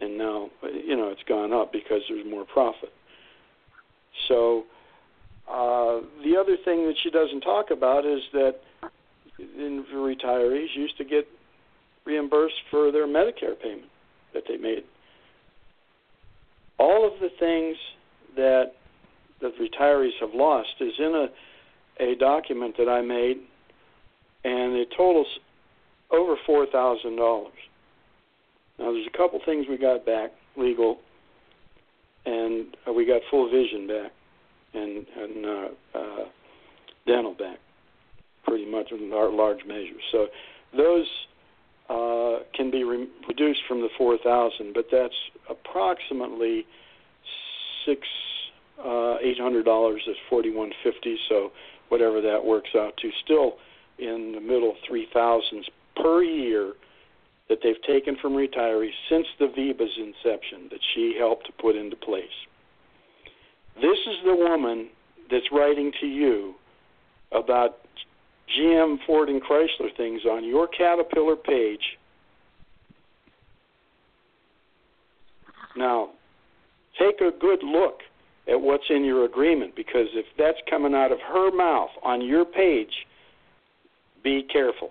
And 0.01 0.17
now, 0.17 0.51
you 0.63 0.97
know, 0.97 1.09
it's 1.09 1.23
gone 1.29 1.53
up 1.53 1.73
because 1.73 2.03
there's 2.09 2.27
more 2.29 2.45
profit. 2.45 2.93
So, 4.29 4.65
uh, 5.49 6.01
the 6.25 6.37
other 6.37 6.57
thing 6.65 6.87
that 6.87 6.95
she 7.03 7.11
doesn't 7.11 7.41
talk 7.41 7.71
about 7.71 8.05
is 8.05 8.21
that 8.33 8.57
in 9.39 9.85
retirees 9.93 10.75
used 10.75 10.97
to 10.99 11.05
get 11.05 11.27
reimbursed 12.05 12.63
for 12.71 12.93
their 12.93 13.07
Medicare 13.07 13.59
payment 13.61 13.91
that 14.35 14.45
they 14.49 14.57
made. 14.57 14.85
All 16.79 17.07
of 17.07 17.19
the 17.21 17.31
things 17.39 17.77
that 18.37 18.73
the 19.41 19.53
retirees 19.61 20.19
have 20.21 20.35
lost 20.35 20.75
is 20.81 20.93
in 20.99 21.15
a 21.15 21.29
a 22.01 22.15
document 22.15 22.77
that 22.79 22.89
I 22.89 23.01
made, 23.01 23.39
and 24.45 24.75
it 24.75 24.89
totals 24.97 25.27
over 26.11 26.37
four 26.47 26.67
thousand 26.67 27.17
dollars. 27.17 27.53
Now, 28.79 28.93
there's 28.93 29.09
a 29.13 29.17
couple 29.17 29.41
things 29.45 29.67
we 29.69 29.77
got 29.77 30.07
back 30.07 30.31
legal, 30.57 30.99
and 32.25 32.67
uh, 32.87 32.93
we 32.93 33.05
got 33.05 33.21
full 33.31 33.51
vision 33.51 33.87
back, 33.87 34.13
and 34.75 35.07
and 35.17 35.47
uh, 35.47 35.99
uh, 35.99 36.25
dental 37.07 37.35
back, 37.35 37.59
pretty 38.47 38.71
much 38.71 38.93
in 38.93 39.11
large 39.11 39.65
measures. 39.67 40.03
So 40.13 40.27
those 40.77 41.07
uh, 41.89 42.45
can 42.55 42.71
be 42.71 42.85
re- 42.85 43.09
reduced 43.27 43.61
from 43.67 43.81
the 43.81 43.89
four 43.99 44.19
thousand, 44.19 44.75
but 44.75 44.87
that's 44.93 45.15
approximately 45.51 46.65
six 47.85 48.07
uh, 48.85 49.17
eight 49.23 49.39
hundred 49.39 49.65
dollars 49.65 50.03
is 50.07 50.17
forty 50.29 50.51
one 50.51 50.73
fifty. 50.83 51.17
So 51.29 51.51
whatever 51.89 52.21
that 52.21 52.45
works 52.45 52.71
out 52.77 52.97
to, 52.99 53.11
still 53.25 53.55
in 53.99 54.33
the 54.35 54.41
middle 54.41 54.75
three 54.87 55.09
thousands 55.13 55.67
per 55.97 56.23
year 56.23 56.75
that 57.49 57.59
they've 57.63 57.83
taken 57.87 58.17
from 58.21 58.35
retirees 58.35 58.93
since 59.09 59.27
the 59.39 59.47
VEBA's 59.47 59.97
inception 59.97 60.69
that 60.71 60.81
she 60.95 61.17
helped 61.19 61.47
to 61.47 61.53
put 61.53 61.77
into 61.77 61.97
place. 61.97 62.27
This 63.77 63.99
is 64.07 64.17
the 64.25 64.35
woman 64.35 64.89
that's 65.31 65.47
writing 65.51 65.93
to 66.01 66.07
you 66.07 66.55
about 67.33 67.79
GM, 68.57 68.97
Ford, 69.07 69.29
and 69.29 69.43
Chrysler 69.43 69.95
things 69.97 70.23
on 70.25 70.45
your 70.45 70.69
Caterpillar 70.69 71.37
page. 71.37 71.99
Now, 75.77 76.11
take 76.99 77.21
a 77.21 77.31
good 77.31 77.63
look 77.63 78.01
at 78.49 78.61
what's 78.61 78.85
in 78.89 79.05
your 79.05 79.25
agreement 79.25 79.77
because 79.77 80.07
if 80.15 80.27
that's 80.39 80.59
coming 80.69 80.95
out 80.95 81.13
of 81.13 81.19
her 81.21 81.51
mouth 81.51 81.91
on 82.03 82.23
your 82.23 82.45
page, 82.45 83.07
be 84.25 84.43
careful. 84.51 84.91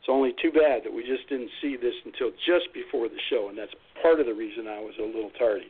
It's 0.00 0.08
only 0.08 0.34
too 0.40 0.52
bad 0.52 0.84
that 0.84 0.92
we 0.92 1.02
just 1.02 1.28
didn't 1.28 1.50
see 1.60 1.76
this 1.76 1.94
until 2.04 2.30
just 2.46 2.72
before 2.72 3.08
the 3.08 3.18
show, 3.28 3.48
and 3.48 3.58
that's 3.58 3.72
part 4.00 4.20
of 4.20 4.26
the 4.26 4.34
reason 4.34 4.68
I 4.68 4.78
was 4.78 4.94
a 5.00 5.04
little 5.04 5.30
tardy, 5.36 5.66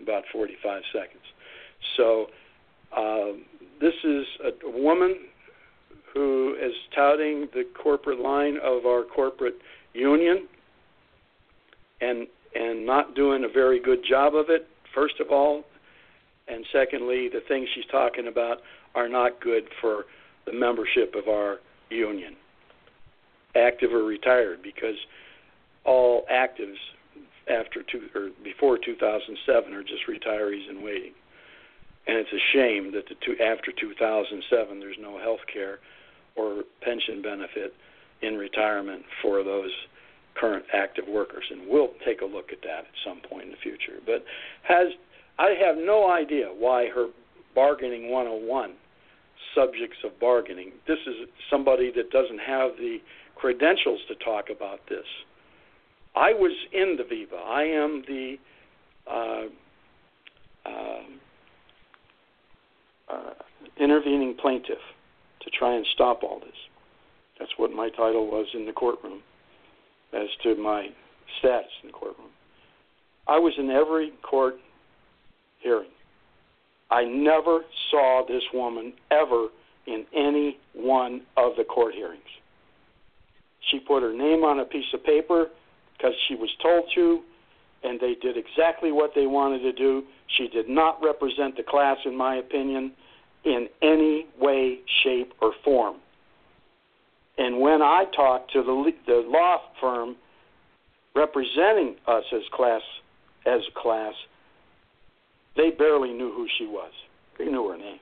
about 0.00 0.22
45 0.32 0.82
seconds. 0.92 1.24
So, 1.96 2.26
uh, 2.96 3.32
this 3.80 3.94
is 4.04 4.24
a, 4.44 4.70
woman 4.70 5.16
who 6.12 6.54
is 6.62 6.72
touting 6.94 7.48
the 7.52 7.64
corporate 7.82 8.20
line 8.20 8.56
of 8.62 8.86
our 8.86 9.02
corporate 9.02 9.56
union 9.92 10.46
and 12.00 12.28
and 12.54 12.86
not 12.86 13.16
doing 13.16 13.42
a 13.42 13.48
very 13.48 13.80
good 13.80 14.04
job 14.08 14.36
of 14.36 14.46
it. 14.48 14.68
First 14.94 15.18
of 15.18 15.32
all, 15.32 15.64
and 16.48 16.64
secondly, 16.72 17.28
the 17.28 17.40
things 17.46 17.68
she's 17.74 17.86
talking 17.90 18.26
about 18.26 18.58
are 18.94 19.08
not 19.08 19.40
good 19.40 19.64
for 19.80 20.04
the 20.46 20.52
membership 20.52 21.14
of 21.14 21.28
our 21.28 21.58
union, 21.90 22.34
active 23.56 23.92
or 23.92 24.04
retired, 24.04 24.62
because 24.62 24.96
all 25.84 26.24
actives 26.30 26.76
after 27.48 27.82
two 27.82 28.08
or 28.14 28.30
before 28.42 28.78
2007 28.78 29.72
are 29.72 29.82
just 29.82 30.06
retirees 30.08 30.68
in 30.68 30.82
waiting. 30.82 31.12
And 32.06 32.18
it's 32.18 32.32
a 32.32 32.42
shame 32.52 32.92
that 32.92 33.08
the 33.08 33.14
two, 33.24 33.36
after 33.42 33.72
2007 33.72 34.80
there's 34.80 34.96
no 35.00 35.18
health 35.18 35.40
care 35.52 35.78
or 36.36 36.64
pension 36.82 37.22
benefit 37.22 37.74
in 38.22 38.36
retirement 38.36 39.02
for 39.22 39.42
those 39.42 39.70
current 40.34 40.64
active 40.72 41.04
workers. 41.08 41.44
And 41.50 41.68
we'll 41.68 41.92
take 42.04 42.20
a 42.20 42.24
look 42.24 42.52
at 42.52 42.62
that 42.62 42.80
at 42.80 42.96
some 43.04 43.20
point 43.20 43.44
in 43.44 43.50
the 43.50 43.56
future. 43.62 44.00
But 44.04 44.24
has 44.62 44.88
I 45.38 45.54
have 45.60 45.76
no 45.76 46.10
idea 46.10 46.46
why 46.56 46.88
her 46.88 47.08
bargaining 47.54 48.10
101 48.10 48.72
subjects 49.54 49.98
of 50.04 50.18
bargaining. 50.20 50.72
This 50.86 50.98
is 51.06 51.28
somebody 51.50 51.92
that 51.96 52.10
doesn't 52.10 52.40
have 52.40 52.76
the 52.76 52.98
credentials 53.36 54.00
to 54.08 54.14
talk 54.16 54.46
about 54.54 54.80
this. 54.88 55.04
I 56.16 56.32
was 56.32 56.52
in 56.72 56.96
the 56.96 57.02
VEBA. 57.02 57.42
I 57.44 57.62
am 57.64 58.02
the 58.06 58.36
uh, 59.10 59.44
uh, 60.66 61.02
uh, 63.12 63.34
intervening 63.78 64.36
plaintiff 64.40 64.78
to 65.42 65.50
try 65.50 65.74
and 65.74 65.84
stop 65.94 66.22
all 66.22 66.40
this. 66.40 66.56
That's 67.38 67.50
what 67.56 67.72
my 67.72 67.88
title 67.90 68.26
was 68.30 68.46
in 68.54 68.64
the 68.66 68.72
courtroom 68.72 69.20
as 70.12 70.28
to 70.44 70.54
my 70.54 70.88
status 71.40 71.70
in 71.82 71.88
the 71.88 71.92
courtroom. 71.92 72.28
I 73.26 73.38
was 73.38 73.54
in 73.58 73.70
every 73.70 74.12
court 74.22 74.54
hearing. 75.64 75.90
I 76.90 77.04
never 77.04 77.60
saw 77.90 78.24
this 78.28 78.44
woman 78.52 78.92
ever 79.10 79.48
in 79.86 80.04
any 80.14 80.58
one 80.74 81.22
of 81.36 81.52
the 81.56 81.64
court 81.64 81.94
hearings. 81.94 82.22
She 83.70 83.80
put 83.80 84.02
her 84.02 84.12
name 84.12 84.44
on 84.44 84.60
a 84.60 84.64
piece 84.64 84.92
of 84.92 85.02
paper 85.02 85.46
because 85.96 86.12
she 86.28 86.34
was 86.34 86.50
told 86.62 86.84
to, 86.94 87.20
and 87.82 87.98
they 87.98 88.14
did 88.20 88.36
exactly 88.36 88.92
what 88.92 89.12
they 89.14 89.26
wanted 89.26 89.60
to 89.60 89.72
do. 89.72 90.04
She 90.36 90.48
did 90.48 90.68
not 90.68 91.02
represent 91.02 91.56
the 91.56 91.62
class, 91.62 91.96
in 92.04 92.16
my 92.16 92.36
opinion, 92.36 92.92
in 93.44 93.68
any 93.82 94.26
way, 94.38 94.80
shape, 95.02 95.32
or 95.40 95.52
form. 95.64 95.96
And 97.36 97.60
when 97.60 97.82
I 97.82 98.04
talked 98.14 98.52
to 98.52 98.62
the, 98.62 98.92
the 99.06 99.24
law 99.26 99.58
firm 99.80 100.16
representing 101.16 101.96
us 102.06 102.24
as 102.32 102.42
class, 102.52 102.82
as 103.46 103.60
a 103.68 103.80
class, 103.80 104.14
they 105.56 105.70
barely 105.70 106.12
knew 106.12 106.32
who 106.32 106.46
she 106.58 106.66
was. 106.66 106.92
They 107.38 107.46
knew 107.46 107.68
her 107.68 107.76
name, 107.76 107.98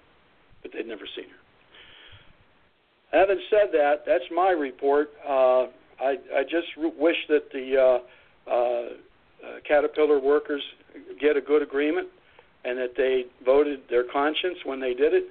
but 0.62 0.72
they'd 0.72 0.86
never 0.86 1.06
seen 1.16 1.26
her. 1.26 3.18
Having 3.18 3.40
said 3.50 3.68
that, 3.72 4.04
that's 4.06 4.24
my 4.34 4.50
report. 4.50 5.10
Uh, 5.26 5.66
I, 6.00 6.16
I 6.34 6.42
just 6.42 6.66
wish 6.98 7.16
that 7.28 7.50
the 7.52 7.76
uh, 7.76 8.50
uh, 8.50 8.54
uh, 8.54 8.86
Caterpillar 9.68 10.18
workers 10.18 10.62
get 11.20 11.36
a 11.36 11.40
good 11.40 11.62
agreement 11.62 12.08
and 12.64 12.78
that 12.78 12.94
they 12.96 13.24
voted 13.44 13.80
their 13.90 14.04
conscience 14.10 14.58
when 14.64 14.80
they 14.80 14.94
did 14.94 15.12
it. 15.12 15.24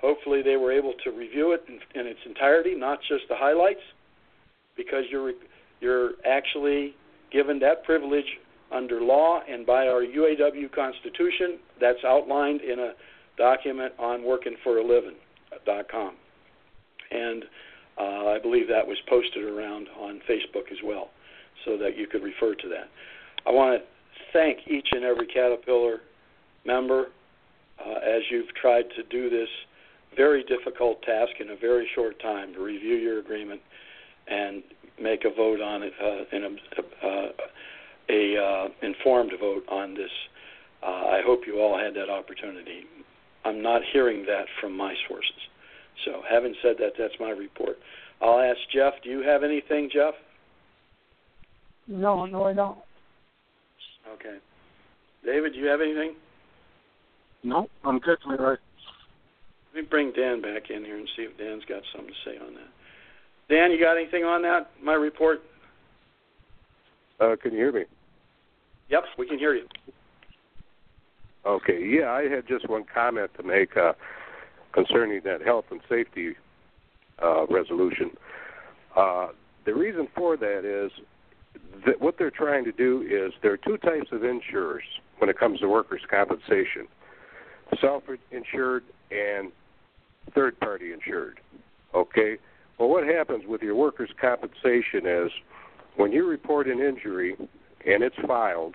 Hopefully, 0.00 0.42
they 0.42 0.56
were 0.56 0.72
able 0.72 0.94
to 1.04 1.10
review 1.10 1.52
it 1.52 1.64
in, 1.68 2.00
in 2.00 2.06
its 2.06 2.20
entirety, 2.24 2.74
not 2.74 2.98
just 3.08 3.24
the 3.28 3.34
highlights, 3.36 3.80
because 4.76 5.04
you're 5.10 5.32
you're 5.80 6.12
actually 6.24 6.94
given 7.32 7.58
that 7.60 7.84
privilege 7.84 8.38
under 8.72 9.00
law 9.00 9.40
and 9.48 9.66
by 9.66 9.86
our 9.86 10.02
UAW 10.02 10.72
Constitution. 10.74 11.58
That's 11.80 12.04
outlined 12.04 12.60
in 12.60 12.78
a 12.78 12.92
document 13.36 13.94
on 13.98 14.20
workingforaliving.com. 14.20 16.14
And 17.10 17.44
uh, 17.98 18.26
I 18.28 18.38
believe 18.40 18.68
that 18.68 18.86
was 18.86 18.98
posted 19.08 19.44
around 19.44 19.88
on 19.98 20.20
Facebook 20.28 20.70
as 20.70 20.78
well, 20.84 21.10
so 21.64 21.76
that 21.78 21.96
you 21.96 22.06
could 22.06 22.22
refer 22.22 22.54
to 22.54 22.68
that. 22.68 22.88
I 23.46 23.50
want 23.50 23.80
to 23.80 23.86
thank 24.32 24.68
each 24.68 24.88
and 24.92 25.04
every 25.04 25.26
Caterpillar 25.26 26.00
member 26.64 27.06
uh, 27.84 27.98
as 27.98 28.22
you've 28.30 28.52
tried 28.60 28.84
to 28.96 29.02
do 29.10 29.30
this 29.30 29.48
very 30.16 30.44
difficult 30.44 31.00
task 31.02 31.32
in 31.40 31.50
a 31.50 31.56
very 31.56 31.88
short 31.94 32.20
time 32.20 32.52
to 32.54 32.60
review 32.60 32.96
your 32.96 33.20
agreement 33.20 33.60
and 34.26 34.62
make 35.00 35.24
a 35.24 35.34
vote 35.34 35.60
on 35.60 35.82
it, 35.82 35.92
uh, 36.02 36.36
in 36.36 36.44
a, 36.44 37.06
uh, 37.06 37.28
a 38.10 38.36
uh, 38.36 38.68
informed 38.82 39.32
vote 39.40 39.64
on 39.70 39.94
this. 39.94 40.10
Uh, 40.82 40.86
I 40.86 41.20
hope 41.24 41.40
you 41.46 41.60
all 41.60 41.78
had 41.78 41.94
that 41.94 42.10
opportunity. 42.10 42.82
I'm 43.44 43.62
not 43.62 43.82
hearing 43.92 44.24
that 44.26 44.46
from 44.60 44.76
my 44.76 44.94
sources. 45.08 45.32
So, 46.04 46.22
having 46.28 46.54
said 46.62 46.76
that, 46.78 46.92
that's 46.98 47.14
my 47.18 47.30
report. 47.30 47.76
I'll 48.20 48.38
ask 48.38 48.58
Jeff. 48.72 48.94
Do 49.02 49.10
you 49.10 49.22
have 49.22 49.42
anything, 49.42 49.90
Jeff? 49.92 50.14
No, 51.86 52.26
no, 52.26 52.44
I 52.44 52.52
don't. 52.52 52.78
Okay. 54.14 54.38
David, 55.24 55.54
do 55.54 55.58
you 55.58 55.66
have 55.66 55.80
anything? 55.80 56.14
No, 57.42 57.68
I'm 57.84 57.98
good, 57.98 58.18
Leroy. 58.26 58.56
Let 59.74 59.82
me 59.84 59.88
bring 59.88 60.12
Dan 60.12 60.40
back 60.40 60.70
in 60.70 60.84
here 60.84 60.96
and 60.96 61.08
see 61.16 61.22
if 61.22 61.36
Dan's 61.38 61.64
got 61.68 61.82
something 61.92 62.12
to 62.12 62.30
say 62.30 62.38
on 62.38 62.54
that. 62.54 62.68
Dan, 63.48 63.70
you 63.70 63.80
got 63.80 63.96
anything 63.96 64.24
on 64.24 64.42
that? 64.42 64.70
My 64.82 64.94
report? 64.94 65.40
Uh, 67.20 67.36
can 67.40 67.52
you 67.52 67.58
hear 67.58 67.72
me? 67.72 67.84
Yep, 68.88 69.04
we 69.18 69.26
can 69.26 69.38
hear 69.38 69.54
you. 69.54 69.66
Okay. 71.46 71.84
Yeah, 71.84 72.10
I 72.10 72.28
had 72.28 72.46
just 72.46 72.68
one 72.68 72.84
comment 72.92 73.30
to 73.36 73.42
make 73.42 73.76
uh, 73.76 73.92
concerning 74.72 75.20
that 75.24 75.42
health 75.42 75.66
and 75.70 75.80
safety 75.88 76.34
uh, 77.22 77.46
resolution. 77.46 78.10
Uh, 78.96 79.28
the 79.64 79.74
reason 79.74 80.08
for 80.14 80.36
that 80.36 80.64
is 80.64 80.90
that 81.86 82.00
what 82.00 82.16
they're 82.18 82.30
trying 82.30 82.64
to 82.64 82.72
do 82.72 83.02
is 83.02 83.32
there 83.42 83.52
are 83.52 83.58
two 83.58 83.76
types 83.78 84.08
of 84.12 84.24
insurers 84.24 84.82
when 85.18 85.28
it 85.28 85.38
comes 85.38 85.60
to 85.60 85.68
workers' 85.68 86.02
compensation 86.10 86.86
self 87.80 88.04
insured 88.30 88.84
and 89.10 89.52
third 90.34 90.58
party 90.60 90.92
insured. 90.92 91.40
Okay? 91.94 92.38
Well, 92.78 92.88
what 92.88 93.04
happens 93.04 93.44
with 93.46 93.62
your 93.62 93.74
workers' 93.74 94.10
compensation 94.20 95.06
is 95.06 95.30
when 95.96 96.12
you 96.12 96.26
report 96.26 96.66
an 96.66 96.80
injury 96.80 97.36
and 97.86 98.02
it's 98.02 98.16
filed, 98.26 98.74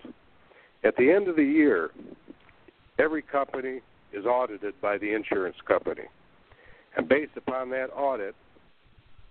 at 0.84 0.96
the 0.96 1.10
end 1.10 1.28
of 1.28 1.36
the 1.36 1.44
year, 1.44 1.90
every 2.98 3.22
company 3.22 3.80
is 4.12 4.26
audited 4.26 4.74
by 4.80 4.98
the 4.98 5.12
insurance 5.12 5.56
company. 5.66 6.04
And 6.96 7.08
based 7.08 7.36
upon 7.36 7.70
that 7.70 7.88
audit, 7.94 8.34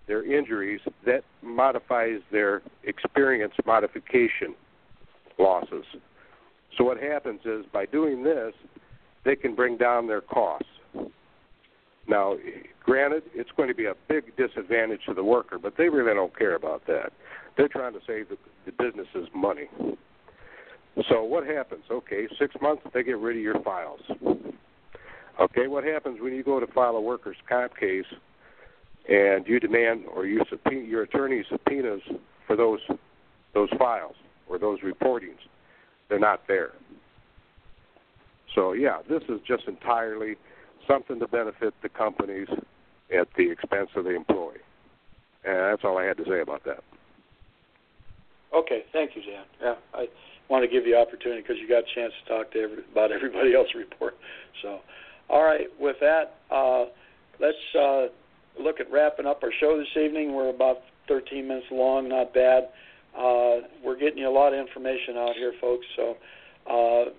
their 0.06 0.22
injuries, 0.24 0.80
that 1.06 1.22
modifies 1.42 2.20
their 2.30 2.62
experience 2.82 3.54
modification 3.64 4.54
losses. 5.38 5.84
So 6.76 6.84
what 6.84 7.00
happens 7.00 7.40
is 7.44 7.64
by 7.72 7.86
doing 7.86 8.22
this, 8.22 8.52
they 9.24 9.36
can 9.36 9.54
bring 9.54 9.78
down 9.78 10.06
their 10.06 10.20
costs. 10.20 10.68
Now, 12.06 12.36
granted, 12.82 13.22
it's 13.34 13.50
going 13.56 13.68
to 13.68 13.74
be 13.74 13.86
a 13.86 13.94
big 14.08 14.36
disadvantage 14.36 15.00
to 15.06 15.14
the 15.14 15.24
worker, 15.24 15.58
but 15.58 15.74
they 15.78 15.88
really 15.88 16.12
don't 16.12 16.36
care 16.36 16.54
about 16.54 16.82
that. 16.86 17.12
They're 17.56 17.68
trying 17.68 17.94
to 17.94 18.00
save 18.06 18.28
the, 18.28 18.36
the 18.64 18.72
business's 18.72 19.28
money. 19.34 19.68
So 21.08 21.24
what 21.24 21.46
happens? 21.46 21.84
Okay, 21.90 22.26
six 22.38 22.54
months 22.62 22.82
they 22.92 23.02
get 23.02 23.18
rid 23.18 23.36
of 23.36 23.42
your 23.42 23.60
files. 23.62 24.00
Okay, 25.40 25.66
what 25.66 25.82
happens 25.82 26.20
when 26.20 26.32
you 26.32 26.44
go 26.44 26.60
to 26.60 26.66
file 26.68 26.94
a 26.96 27.00
workers' 27.00 27.36
comp 27.48 27.76
case 27.76 28.04
and 29.08 29.46
you 29.46 29.58
demand 29.58 30.04
or 30.14 30.26
you 30.26 30.42
subpoena, 30.48 30.86
your 30.86 31.02
attorney 31.02 31.44
subpoenas 31.50 32.00
for 32.46 32.56
those 32.56 32.80
those 33.52 33.68
files 33.76 34.14
or 34.48 34.58
those 34.58 34.80
reportings? 34.80 35.38
They're 36.08 36.20
not 36.20 36.42
there. 36.46 36.72
So 38.54 38.72
yeah, 38.72 38.98
this 39.08 39.22
is 39.28 39.40
just 39.46 39.64
entirely 39.66 40.36
something 40.86 41.18
to 41.18 41.26
benefit 41.26 41.74
the 41.82 41.88
companies 41.88 42.48
at 43.18 43.28
the 43.36 43.50
expense 43.50 43.90
of 43.96 44.04
the 44.04 44.14
employee. 44.14 44.58
And 45.44 45.56
that's 45.56 45.82
all 45.84 45.98
I 45.98 46.04
had 46.04 46.16
to 46.18 46.24
say 46.24 46.40
about 46.40 46.64
that. 46.64 46.84
Okay, 48.54 48.84
thank 48.92 49.16
you, 49.16 49.22
Dan. 49.22 49.44
Yeah, 49.60 49.74
I 49.92 50.06
want 50.48 50.62
to 50.62 50.68
give 50.68 50.86
you 50.86 50.96
opportunity 50.96 51.42
because 51.42 51.56
you 51.60 51.68
got 51.68 51.82
a 51.82 51.94
chance 51.94 52.12
to 52.22 52.32
talk 52.32 52.52
to 52.52 52.58
every, 52.60 52.78
about 52.90 53.10
everybody 53.10 53.54
else's 53.54 53.74
report. 53.74 54.14
So, 54.62 54.80
all 55.28 55.42
right, 55.42 55.66
with 55.80 55.96
that, 56.00 56.36
uh, 56.50 56.84
let's 57.40 57.56
uh, 57.78 58.06
look 58.62 58.78
at 58.78 58.90
wrapping 58.92 59.26
up 59.26 59.42
our 59.42 59.52
show 59.58 59.76
this 59.76 60.02
evening. 60.02 60.34
We're 60.34 60.50
about 60.50 60.78
13 61.08 61.48
minutes 61.48 61.66
long, 61.72 62.08
not 62.08 62.32
bad. 62.32 62.68
Uh, 63.16 63.66
we're 63.84 63.98
getting 63.98 64.18
you 64.18 64.28
a 64.28 64.30
lot 64.30 64.52
of 64.52 64.58
information 64.58 65.16
out 65.16 65.34
here, 65.34 65.52
folks. 65.60 65.86
So, 65.96 66.16
uh, 66.70 67.10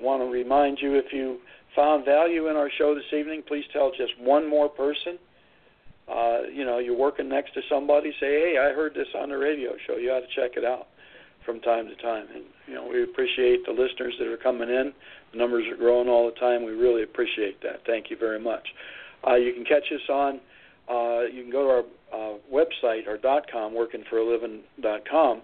want 0.00 0.22
to 0.22 0.26
remind 0.26 0.78
you 0.80 0.96
if 0.96 1.12
you 1.12 1.38
found 1.76 2.04
value 2.04 2.48
in 2.48 2.56
our 2.56 2.70
show 2.78 2.94
this 2.94 3.04
evening, 3.16 3.42
please 3.46 3.64
tell 3.72 3.90
just 3.90 4.12
one 4.18 4.48
more 4.48 4.68
person. 4.68 5.18
Uh, 6.10 6.42
you 6.52 6.64
know, 6.64 6.78
you're 6.78 6.96
working 6.96 7.28
next 7.28 7.54
to 7.54 7.60
somebody, 7.68 8.12
say, 8.18 8.26
"Hey, 8.26 8.58
I 8.58 8.72
heard 8.74 8.94
this 8.94 9.08
on 9.14 9.28
the 9.28 9.38
radio 9.38 9.76
show. 9.86 9.96
You 9.96 10.12
ought 10.12 10.20
to 10.20 10.34
check 10.34 10.56
it 10.56 10.64
out." 10.64 10.88
From 11.46 11.58
time 11.60 11.88
to 11.88 11.96
time, 11.96 12.26
and 12.34 12.44
you 12.68 12.74
know, 12.74 12.86
we 12.86 13.02
appreciate 13.02 13.64
the 13.64 13.72
listeners 13.72 14.14
that 14.18 14.28
are 14.28 14.36
coming 14.36 14.68
in. 14.68 14.92
The 15.32 15.38
numbers 15.38 15.66
are 15.72 15.76
growing 15.76 16.06
all 16.06 16.26
the 16.26 16.38
time. 16.38 16.64
We 16.64 16.72
really 16.72 17.02
appreciate 17.02 17.62
that. 17.62 17.80
Thank 17.86 18.10
you 18.10 18.16
very 18.18 18.38
much. 18.38 18.68
Uh, 19.26 19.36
you 19.36 19.54
can 19.54 19.64
catch 19.64 19.90
us 19.90 20.06
on. 20.10 20.40
Uh, 20.88 21.22
you 21.22 21.42
can 21.42 21.50
go 21.50 21.62
to 21.62 21.70
our 21.70 22.34
uh, 22.34 22.34
website, 22.52 23.08
our 23.08 23.16
dot 23.16 23.50
.com, 23.50 23.72
workingforaliving.com, 23.72 25.42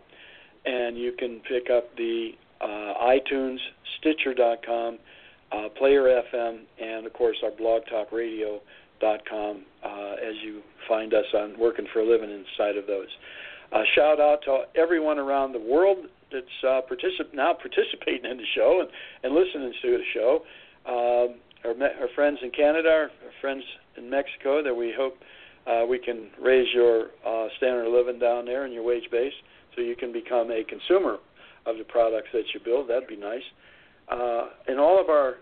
and 0.64 0.98
you 0.98 1.12
can 1.12 1.40
pick 1.48 1.70
up 1.70 1.96
the 1.96 2.32
uh, 2.60 2.66
iTunes, 2.66 3.58
Stitcher.com, 3.98 4.98
uh, 5.52 5.68
Player 5.78 6.22
FM, 6.32 6.60
and 6.80 7.06
of 7.06 7.12
course 7.12 7.36
our 7.44 7.52
Blog 7.52 7.82
Talk 7.88 8.12
Radio.com 9.02 9.64
uh, 9.84 10.12
as 10.14 10.34
you 10.44 10.62
find 10.88 11.14
us 11.14 11.24
on 11.34 11.58
Working 11.58 11.86
for 11.92 12.00
a 12.00 12.08
Living 12.08 12.30
inside 12.30 12.76
of 12.76 12.86
those. 12.86 13.08
Uh, 13.72 13.82
shout 13.94 14.20
out 14.20 14.38
to 14.44 14.64
everyone 14.80 15.18
around 15.18 15.52
the 15.52 15.60
world 15.60 15.98
that's 16.32 16.46
uh, 16.64 16.80
particip- 16.90 17.34
now 17.34 17.52
participating 17.54 18.30
in 18.30 18.36
the 18.36 18.44
show 18.54 18.80
and, 18.80 18.88
and 19.22 19.34
listening 19.34 19.72
to 19.82 19.98
the 19.98 20.04
show. 20.14 20.40
Um, 20.86 21.36
our, 21.64 21.74
me- 21.74 22.00
our 22.00 22.08
friends 22.14 22.38
in 22.42 22.50
Canada, 22.50 22.88
our, 22.88 23.02
our 23.02 23.34
friends 23.40 23.62
in 23.96 24.08
Mexico, 24.08 24.62
that 24.62 24.74
we 24.74 24.94
hope 24.96 25.14
uh, 25.66 25.84
we 25.84 25.98
can 25.98 26.28
raise 26.40 26.68
your 26.72 27.08
uh, 27.26 27.48
standard 27.56 27.86
of 27.86 27.92
living 27.92 28.20
down 28.20 28.44
there 28.44 28.64
and 28.64 28.72
your 28.72 28.84
wage 28.84 29.10
base 29.10 29.32
so 29.74 29.82
you 29.82 29.96
can 29.96 30.12
become 30.12 30.50
a 30.50 30.62
consumer 30.64 31.16
of 31.66 31.76
the 31.78 31.84
products 31.84 32.28
that 32.32 32.44
you 32.54 32.60
build. 32.64 32.88
That'd 32.88 33.08
be 33.08 33.16
nice. 33.16 33.42
Uh, 34.08 34.46
and 34.68 34.78
all 34.78 35.00
of 35.00 35.08
our 35.08 35.34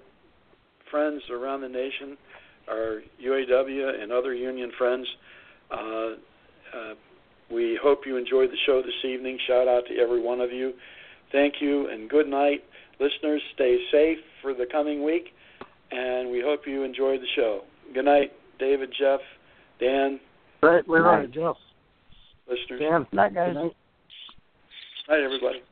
friends 0.90 1.22
around 1.30 1.60
the 1.60 1.68
nation, 1.68 2.16
our 2.68 3.02
UAW 3.22 4.02
and 4.02 4.12
other 4.12 4.34
union 4.34 4.70
friends, 4.76 5.06
uh, 5.70 5.76
uh, 5.76 6.94
we 7.50 7.78
hope 7.82 8.00
you 8.06 8.16
enjoyed 8.16 8.50
the 8.50 8.56
show 8.66 8.82
this 8.82 9.04
evening. 9.04 9.38
Shout 9.46 9.68
out 9.68 9.84
to 9.88 9.96
every 9.96 10.20
one 10.20 10.40
of 10.40 10.50
you. 10.50 10.72
Thank 11.32 11.54
you 11.60 11.88
and 11.90 12.08
good 12.08 12.28
night. 12.28 12.64
Listeners, 13.00 13.42
stay 13.54 13.78
safe 13.90 14.18
for 14.40 14.54
the 14.54 14.66
coming 14.70 15.04
week, 15.04 15.34
and 15.90 16.30
we 16.30 16.40
hope 16.40 16.60
you 16.66 16.84
enjoyed 16.84 17.20
the 17.20 17.26
show. 17.34 17.62
Good 17.92 18.04
night, 18.04 18.32
David, 18.58 18.94
Jeff, 18.98 19.20
Dan. 19.80 20.20
Right, 20.62 20.86
we're 20.86 21.02
right, 21.02 21.30
Jeff. 21.30 21.56
Listeners. 22.48 22.80
Dan. 22.80 23.06
Night, 23.12 23.34
guys. 23.34 23.52
Good 23.52 23.62
night. 23.62 23.76
Night, 25.08 25.20
everybody. 25.20 25.62